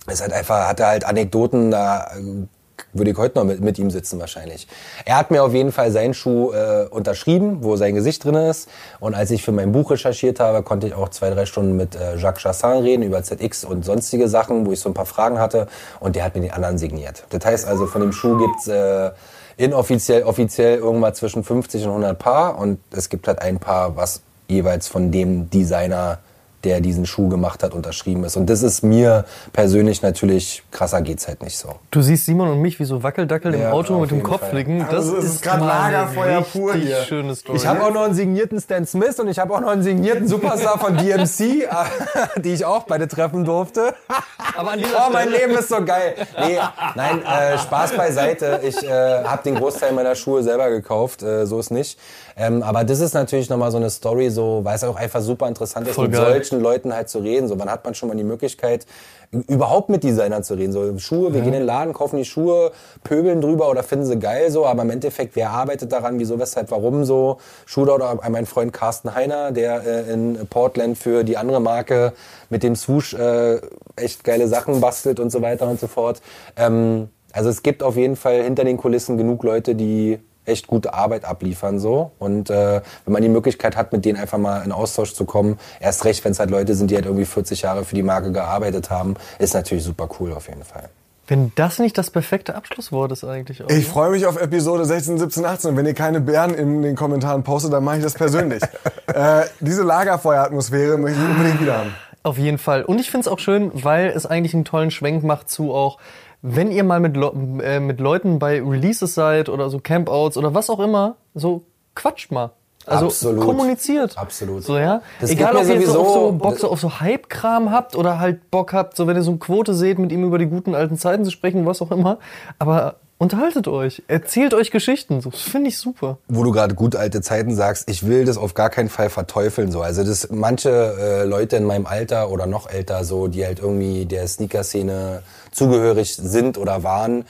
[0.07, 2.47] ist halt einfach, hatte halt Anekdoten, da äh,
[2.93, 4.67] würde ich heute noch mit, mit ihm sitzen wahrscheinlich.
[5.05, 8.69] Er hat mir auf jeden Fall seinen Schuh äh, unterschrieben, wo sein Gesicht drin ist.
[9.01, 11.97] Und als ich für mein Buch recherchiert habe, konnte ich auch zwei, drei Stunden mit
[11.97, 15.39] äh, Jacques Chassin reden über ZX und sonstige Sachen, wo ich so ein paar Fragen
[15.39, 15.67] hatte.
[16.01, 17.25] Und der hat mir den anderen signiert.
[17.31, 19.11] Das heißt also, von dem Schuh gibt's äh,
[19.57, 22.59] inoffiziell, offiziell irgendwas zwischen 50 und 100 Paar.
[22.59, 26.19] Und es gibt halt ein Paar, was jeweils von dem Designer
[26.65, 28.37] der diesen Schuh gemacht hat, unterschrieben ist.
[28.37, 31.75] Und das ist mir persönlich natürlich, krasser geht's halt nicht so.
[31.91, 34.51] Du siehst Simon und mich wie so Wackeldackel Ja, im Auto mit dem Kopf Fall.
[34.51, 34.81] fliegen.
[34.81, 36.97] Das Also ist mal eine Lagerfeuer richtig pur hier.
[37.03, 37.59] schöne Story.
[37.59, 40.27] Ich habe auch noch einen signierten Stan Smith und ich habe auch noch einen signierten
[40.27, 41.69] Superstar von DMC,
[42.37, 43.95] die ich auch beide treffen durfte.
[44.57, 46.15] aber an dieser Oh, mein Stelle- Leben ist so geil.
[46.41, 46.59] Nee,
[46.95, 48.61] nein, äh, Spaß beiseite.
[48.63, 51.99] Ich äh, habe den Großteil meiner Schuhe selber gekauft, äh, so ist nicht.
[52.37, 55.47] Ähm, aber das ist natürlich nochmal so eine Story, so, weil es auch einfach super
[55.47, 56.33] interessant ist, Voll mit geil.
[56.33, 57.49] solchen Leuten halt zu reden.
[57.49, 58.87] So, wann hat man schon mal die Möglichkeit,
[59.31, 60.73] überhaupt mit Designern zu reden?
[60.73, 62.73] So, Schuhe, wir gehen in den Laden, kaufen die Schuhe,
[63.03, 66.71] pöbeln drüber oder finden sie geil so, aber im Endeffekt, wer arbeitet daran, wieso, weshalb,
[66.71, 67.39] warum so?
[67.67, 72.13] Shootout oder mein Freund Carsten Heiner, der äh, in Portland für die andere Marke
[72.51, 73.61] mit dem Swoosh äh,
[73.97, 76.21] echt geile Sachen bastelt und so weiter und so fort.
[76.57, 80.95] Ähm, also es gibt auf jeden Fall hinter den Kulissen genug Leute, die echt gute
[80.95, 84.73] Arbeit abliefern so und äh, wenn man die Möglichkeit hat, mit denen einfach mal in
[84.73, 87.85] Austausch zu kommen, erst recht, wenn es halt Leute sind, die halt irgendwie 40 Jahre
[87.85, 90.89] für die Marke gearbeitet haben, ist natürlich super cool auf jeden Fall.
[91.27, 93.71] Wenn das nicht das perfekte Abschlusswort ist eigentlich auch.
[93.71, 95.71] Ich freue mich auf Episode 16, 17, 18.
[95.71, 98.63] Und wenn ihr keine Bären in den Kommentaren postet, dann mache ich das persönlich.
[99.07, 101.95] äh, diese Lagerfeueratmosphäre möchte ich unbedingt wieder haben.
[102.25, 102.85] Auf jeden Fall.
[102.85, 105.99] Und ich finde es auch schön, weil es eigentlich einen tollen Schwenk macht zu auch,
[106.47, 110.53] wenn ihr mal mit, Le äh, mit Leuten bei Releases seid oder so Campouts oder
[110.53, 111.63] was auch immer, so
[111.95, 112.51] quatscht mal.
[112.85, 113.43] Also Absolut.
[113.43, 114.19] kommuniziert.
[114.19, 114.63] Absolut.
[114.63, 115.01] So, ja?
[115.23, 118.19] Das Egal, ob ihr jetzt so auf so Bock so auf so Hype-Kram habt oder
[118.19, 120.75] halt Bock habt, so wenn ihr so eine Quote seht, mit ihm über die guten
[120.75, 122.19] alten Zeiten zu sprechen, was auch immer.
[122.59, 124.03] Aber unterhaltet euch.
[124.07, 125.23] Erzählt euch Geschichten.
[125.23, 126.19] So, das finde ich super.
[126.29, 129.73] wo du gerade gut alte Zeiten sagst, ich will das auf gar keinen Fall verteufeln
[129.73, 129.81] so.
[129.81, 134.05] Also das manche äh, Leute in meinem Alter oder noch älter so, die halt irgendwie
[134.05, 135.23] der Sneaker-Szene
[135.55, 137.25] zugehörig sind oder waren,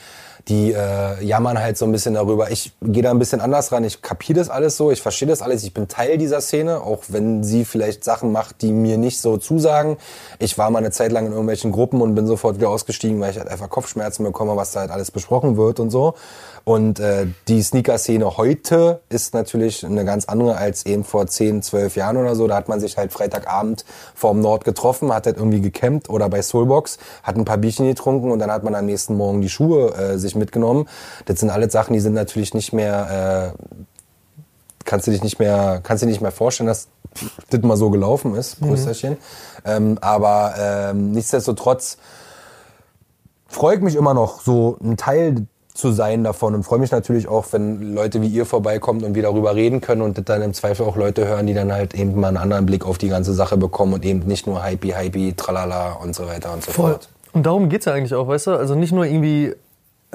[0.48, 2.50] die äh, jammern halt so ein bisschen darüber.
[2.50, 3.82] Ich gehe da ein bisschen anders ran.
[3.84, 5.64] Ich kapiere das alles so, ich verstehe das alles.
[5.64, 9.38] Ich bin Teil dieser Szene, auch wenn sie vielleicht Sachen macht, die mir nicht so
[9.38, 9.96] zusagen.
[10.38, 13.30] Ich war mal eine Zeit lang in irgendwelchen Gruppen und bin sofort wieder ausgestiegen, weil
[13.30, 16.14] ich halt einfach Kopfschmerzen bekomme, was da halt alles besprochen wird und so.
[16.64, 21.96] Und äh, die Sneaker-Szene heute ist natürlich eine ganz andere als eben vor 10, 12
[21.96, 22.48] Jahren oder so.
[22.48, 23.84] Da hat man sich halt Freitagabend
[24.14, 28.30] vorm Nord getroffen, hat halt irgendwie gecampt oder bei Soulbox, hat ein paar Bierchen getrunken
[28.30, 30.88] und dann hat man am nächsten Morgen die Schuhe äh, sich mitgenommen.
[31.26, 34.04] Das sind alles Sachen, die sind natürlich nicht mehr, äh,
[34.84, 36.88] kannst du dich nicht mehr, kannst du dir nicht mehr vorstellen, dass
[37.50, 39.16] das mal so gelaufen ist, Prösterchen.
[39.64, 41.96] Ähm, aber ähm, nichtsdestotrotz
[43.46, 47.26] freue ich mich immer noch, so ein Teil zu sein davon und freue mich natürlich
[47.26, 50.54] auch, wenn Leute wie ihr vorbeikommt und wir darüber reden können und das dann im
[50.54, 53.34] Zweifel auch Leute hören, die dann halt eben mal einen anderen Blick auf die ganze
[53.34, 57.08] Sache bekommen und eben nicht nur hypey, hypey, tralala und so weiter und so fort.
[57.32, 58.50] Und darum geht's ja eigentlich auch, weißt du?
[58.52, 59.54] Also nicht nur irgendwie,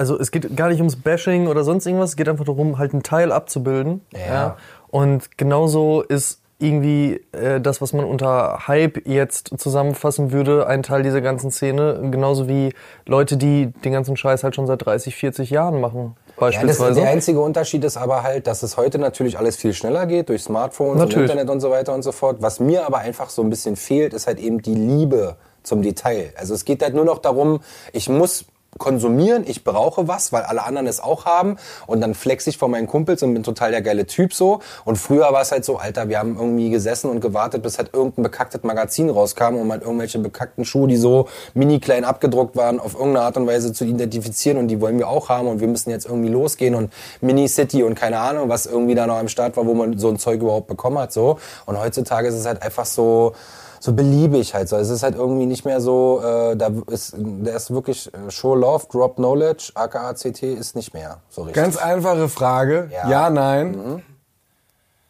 [0.00, 2.94] also es geht gar nicht ums Bashing oder sonst irgendwas, es geht einfach darum, halt
[2.94, 4.00] einen Teil abzubilden.
[4.16, 4.56] Ja.
[4.88, 11.02] Und genauso ist irgendwie äh, das, was man unter Hype jetzt zusammenfassen würde, ein Teil
[11.02, 12.72] dieser ganzen Szene, genauso wie
[13.04, 17.00] Leute, die den ganzen Scheiß halt schon seit 30, 40 Jahren machen, Ja, das, beispielsweise.
[17.00, 20.42] der einzige Unterschied ist aber halt, dass es heute natürlich alles viel schneller geht, durch
[20.42, 21.30] Smartphones Natürlich.
[21.30, 22.38] und Internet und so weiter und so fort.
[22.40, 26.32] Was mir aber einfach so ein bisschen fehlt, ist halt eben die Liebe zum Detail.
[26.36, 27.60] Also es geht halt nur noch darum,
[27.92, 28.46] ich muss
[28.80, 31.56] konsumieren, ich brauche was, weil alle anderen es auch haben.
[31.86, 34.60] Und dann flex ich vor meinen Kumpels und bin total der geile Typ so.
[34.84, 37.90] Und früher war es halt so, Alter, wir haben irgendwie gesessen und gewartet, bis halt
[37.92, 42.80] irgendein bekacktes Magazin rauskam, um halt irgendwelche bekackten Schuhe, die so mini klein abgedruckt waren,
[42.80, 44.58] auf irgendeine Art und Weise zu identifizieren.
[44.58, 45.46] Und die wollen wir auch haben.
[45.46, 49.06] Und wir müssen jetzt irgendwie losgehen und Mini City und keine Ahnung, was irgendwie da
[49.06, 51.38] noch am Start war, wo man so ein Zeug überhaupt bekommen hat so.
[51.66, 53.34] Und heutzutage ist es halt einfach so
[53.80, 54.76] so beliebig halt so.
[54.76, 58.54] Es ist halt irgendwie nicht mehr so, äh, da ist, der ist wirklich äh, Show
[58.54, 61.62] Love, Drop Knowledge, aka CT ist nicht mehr so richtig.
[61.62, 62.88] Ganz einfache Frage.
[62.92, 63.08] Ja.
[63.08, 64.02] Ja, nein.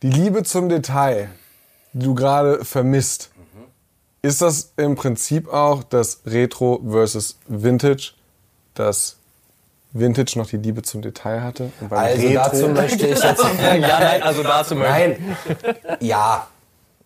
[0.02, 1.28] Die Liebe zum Detail,
[1.92, 3.30] die du gerade vermisst,
[4.22, 8.12] Ist das im Prinzip auch das Retro versus Vintage,
[8.74, 9.16] dass
[9.92, 11.72] Vintage noch die Liebe zum Detail hatte?
[11.90, 13.42] Also dazu möchte ich jetzt.
[13.42, 15.36] ja, nein, also dazu möchte Nein.
[16.00, 16.46] Ja.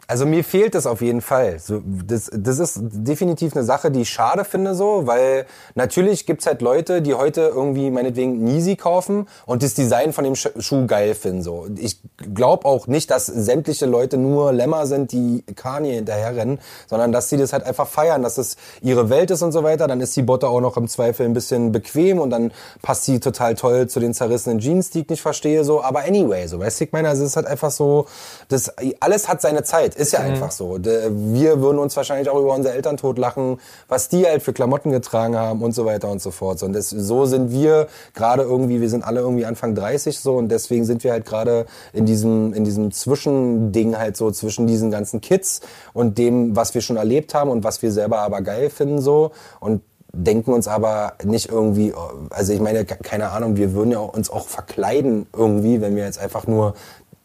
[0.06, 1.58] Also mir fehlt das auf jeden Fall.
[1.58, 6.46] So, das, das ist definitiv eine Sache, die ich schade finde, so, weil natürlich gibt's
[6.46, 10.86] halt Leute, die heute irgendwie meinetwegen Yeezy kaufen und das Design von dem Sch- Schuh
[10.86, 11.42] geil finden.
[11.42, 11.68] So.
[11.78, 12.00] Ich
[12.34, 17.38] glaube auch nicht, dass sämtliche Leute nur Lämmer sind, die Kanye hinterherrennen, sondern dass sie
[17.38, 19.86] das halt einfach feiern, dass es ihre Welt ist und so weiter.
[19.88, 22.52] Dann ist die Botte auch noch im Zweifel ein bisschen bequem und dann
[22.82, 25.64] passt sie total toll zu den zerrissenen Jeans, die ich nicht verstehe.
[25.64, 25.82] So.
[25.82, 28.06] Aber anyway, so weißt du, ich meine, also es ist halt einfach so,
[28.48, 28.70] das,
[29.00, 30.78] alles hat seine Zeit, ist ja einfach so.
[30.82, 33.58] Wir würden uns wahrscheinlich auch über unsere Eltern totlachen,
[33.88, 36.62] was die halt für Klamotten getragen haben und so weiter und so fort.
[36.62, 40.48] Und das, so sind wir gerade irgendwie, wir sind alle irgendwie Anfang 30 so und
[40.48, 45.20] deswegen sind wir halt gerade in diesem, in diesem Zwischending halt so zwischen diesen ganzen
[45.20, 45.60] Kids
[45.92, 49.30] und dem, was wir schon erlebt haben und was wir selber aber geil finden so
[49.60, 49.82] und
[50.16, 51.92] denken uns aber nicht irgendwie,
[52.30, 56.04] also ich meine, ke- keine Ahnung, wir würden ja uns auch verkleiden irgendwie, wenn wir
[56.04, 56.74] jetzt einfach nur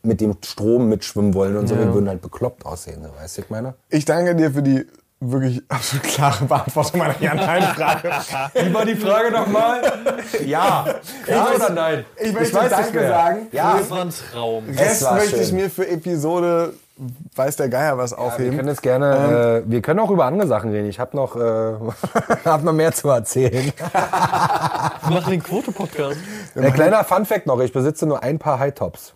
[0.03, 3.41] mit dem Strom mitschwimmen wollen und so, wir würden halt bekloppt aussehen, so, weißt du,
[3.41, 3.73] ich meine?
[3.89, 4.85] Ich danke dir für die
[5.21, 8.09] wirklich absolut klare Beantwortung meiner Ja-Nein-Frage.
[8.53, 9.81] Wie war die Frage nochmal?
[10.45, 10.85] ja.
[11.27, 12.05] Ja oder nein?
[12.21, 13.09] Ich möchte weiß nicht Danke mehr.
[13.09, 13.47] sagen.
[13.51, 13.77] Ja.
[13.77, 14.63] Das war ein Traum.
[14.69, 15.55] Rest möchte ich schön.
[15.57, 16.73] mir für Episode
[17.35, 18.55] weiß der Geier was Wir aufheben.
[18.57, 20.87] können jetzt gerne, äh, wir können auch über andere Sachen reden.
[20.89, 21.73] Ich habe noch, äh,
[22.45, 23.71] hab noch mehr zu erzählen.
[23.73, 26.17] Wir machen den Quote-Podcast.
[26.55, 29.13] Ein kleiner Funfact noch, ich besitze nur ein paar High-Tops.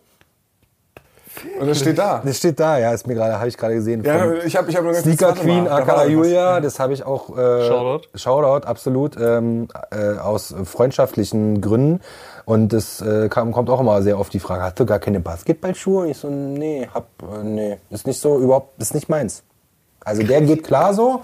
[1.59, 2.21] Und das steht da.
[2.23, 4.03] Das steht da, ja, ist mir gerade, habe ich gerade gesehen.
[4.03, 6.05] Ja, ich habe ich hab nur Sneaker Queen, aka.
[6.05, 7.29] Julia, das habe ich auch.
[7.37, 8.07] Äh, Shoutout.
[8.15, 9.17] Shoutout, absolut.
[9.19, 12.01] Ähm, äh, aus freundschaftlichen Gründen.
[12.45, 15.19] Und das äh, kam, kommt auch immer sehr oft die Frage: Hast du gar keine
[15.19, 16.03] Basketballschuhe?
[16.03, 19.43] Und ich so: Nee, hab, äh, nee, ist nicht so, überhaupt, ist nicht meins.
[20.03, 21.21] Also der geht klar so,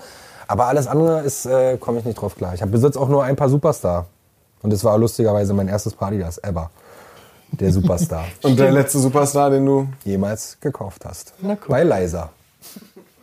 [0.48, 2.54] aber alles andere ist, äh, komme ich nicht drauf klar.
[2.54, 4.06] Ich habe besitze auch nur ein paar Superstar.
[4.62, 6.70] Und das war lustigerweise mein erstes Party-Das ever.
[7.52, 8.26] Der Superstar.
[8.44, 9.88] Und der letzte Superstar, den du.
[10.06, 11.34] jemals gekauft hast.
[11.42, 11.58] Na cool.
[11.68, 12.32] Bei Leiser.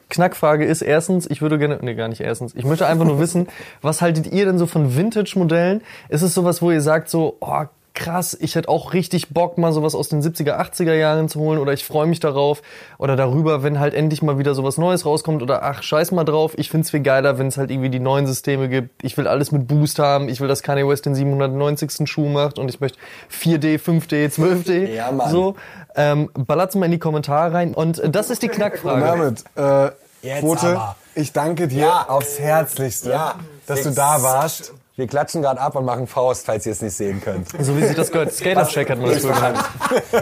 [0.09, 3.49] Knackfrage ist erstens, ich würde gerne, nee, gar nicht erstens, ich möchte einfach nur wissen,
[3.83, 5.83] was haltet ihr denn so von Vintage-Modellen?
[6.09, 7.65] Ist es sowas, wo ihr sagt so, oh
[7.97, 11.59] krass, ich hätte auch richtig Bock, mal sowas aus den 70er, 80er Jahren zu holen
[11.59, 12.63] oder ich freue mich darauf
[12.99, 16.53] oder darüber, wenn halt endlich mal wieder sowas Neues rauskommt oder ach, scheiß mal drauf,
[16.57, 19.03] ich find's viel geiler, wenn es halt irgendwie die neuen Systeme gibt.
[19.03, 22.09] Ich will alles mit Boost haben, ich will, dass Kanye West den 790.
[22.09, 22.99] Schuh macht und ich möchte
[23.31, 24.93] 4D, 5D, 12D.
[24.95, 25.31] Ja, Mann.
[25.31, 25.57] So,
[25.97, 29.01] ähm, ballert's mal in die Kommentare rein und äh, das ist die Und Knackfrage.
[29.01, 29.91] damit, äh,
[30.23, 30.97] Jetzt Quote, aber.
[31.15, 32.07] ich danke dir Ja.
[32.09, 33.35] aufs Herzlichste, Ja.
[33.67, 33.97] dass du Fix.
[33.97, 34.73] da warst.
[34.97, 37.49] Wir klatschen gerade ab und machen Faust, falls ihr es nicht sehen könnt.
[37.63, 38.33] So wie sich das gehört.
[38.33, 39.59] Skater-Check hat man das früher genannt.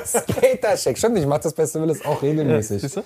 [0.05, 0.99] Skater-Check.
[0.99, 2.93] Stimmt, ich mach das Beste Willis auch regelmäßig.
[2.93, 3.05] Du?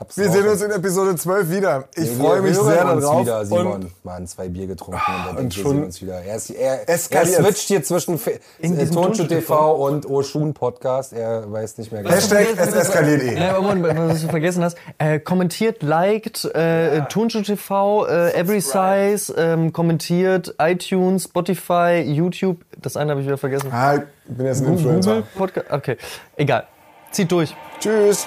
[0.00, 1.84] Hab's Wir sehen uns in Episode 12 wieder.
[1.94, 3.22] Ich Wir freue mich sehr uns darauf.
[3.22, 3.66] Wieder, Simon.
[3.66, 6.20] Und Mann, zwei Bier getrunken und dann denkt, wir schon sehen uns wieder.
[6.22, 8.18] Er, ist, er, er switcht hier zwischen
[8.60, 11.12] äh, Tonschuh TV und Oshun Podcast.
[11.12, 12.14] Er weiß nicht mehr genau.
[12.14, 13.38] Hashtag, es eskaliert eh.
[13.38, 13.56] Ja,
[14.08, 14.76] was du vergessen hast.
[14.98, 22.64] Äh, kommentiert, liked, äh, Tonschuh TV, äh, Every Size, ähm, kommentiert, iTunes, Spotify, YouTube.
[22.80, 23.70] Das eine habe ich wieder vergessen.
[23.72, 24.02] Ah, ich
[24.36, 25.22] bin jetzt ein Influencer.
[25.36, 25.70] Podcast.
[25.70, 25.96] Okay,
[26.36, 26.64] egal.
[27.12, 27.54] Zieht durch.
[27.78, 28.26] Tschüss.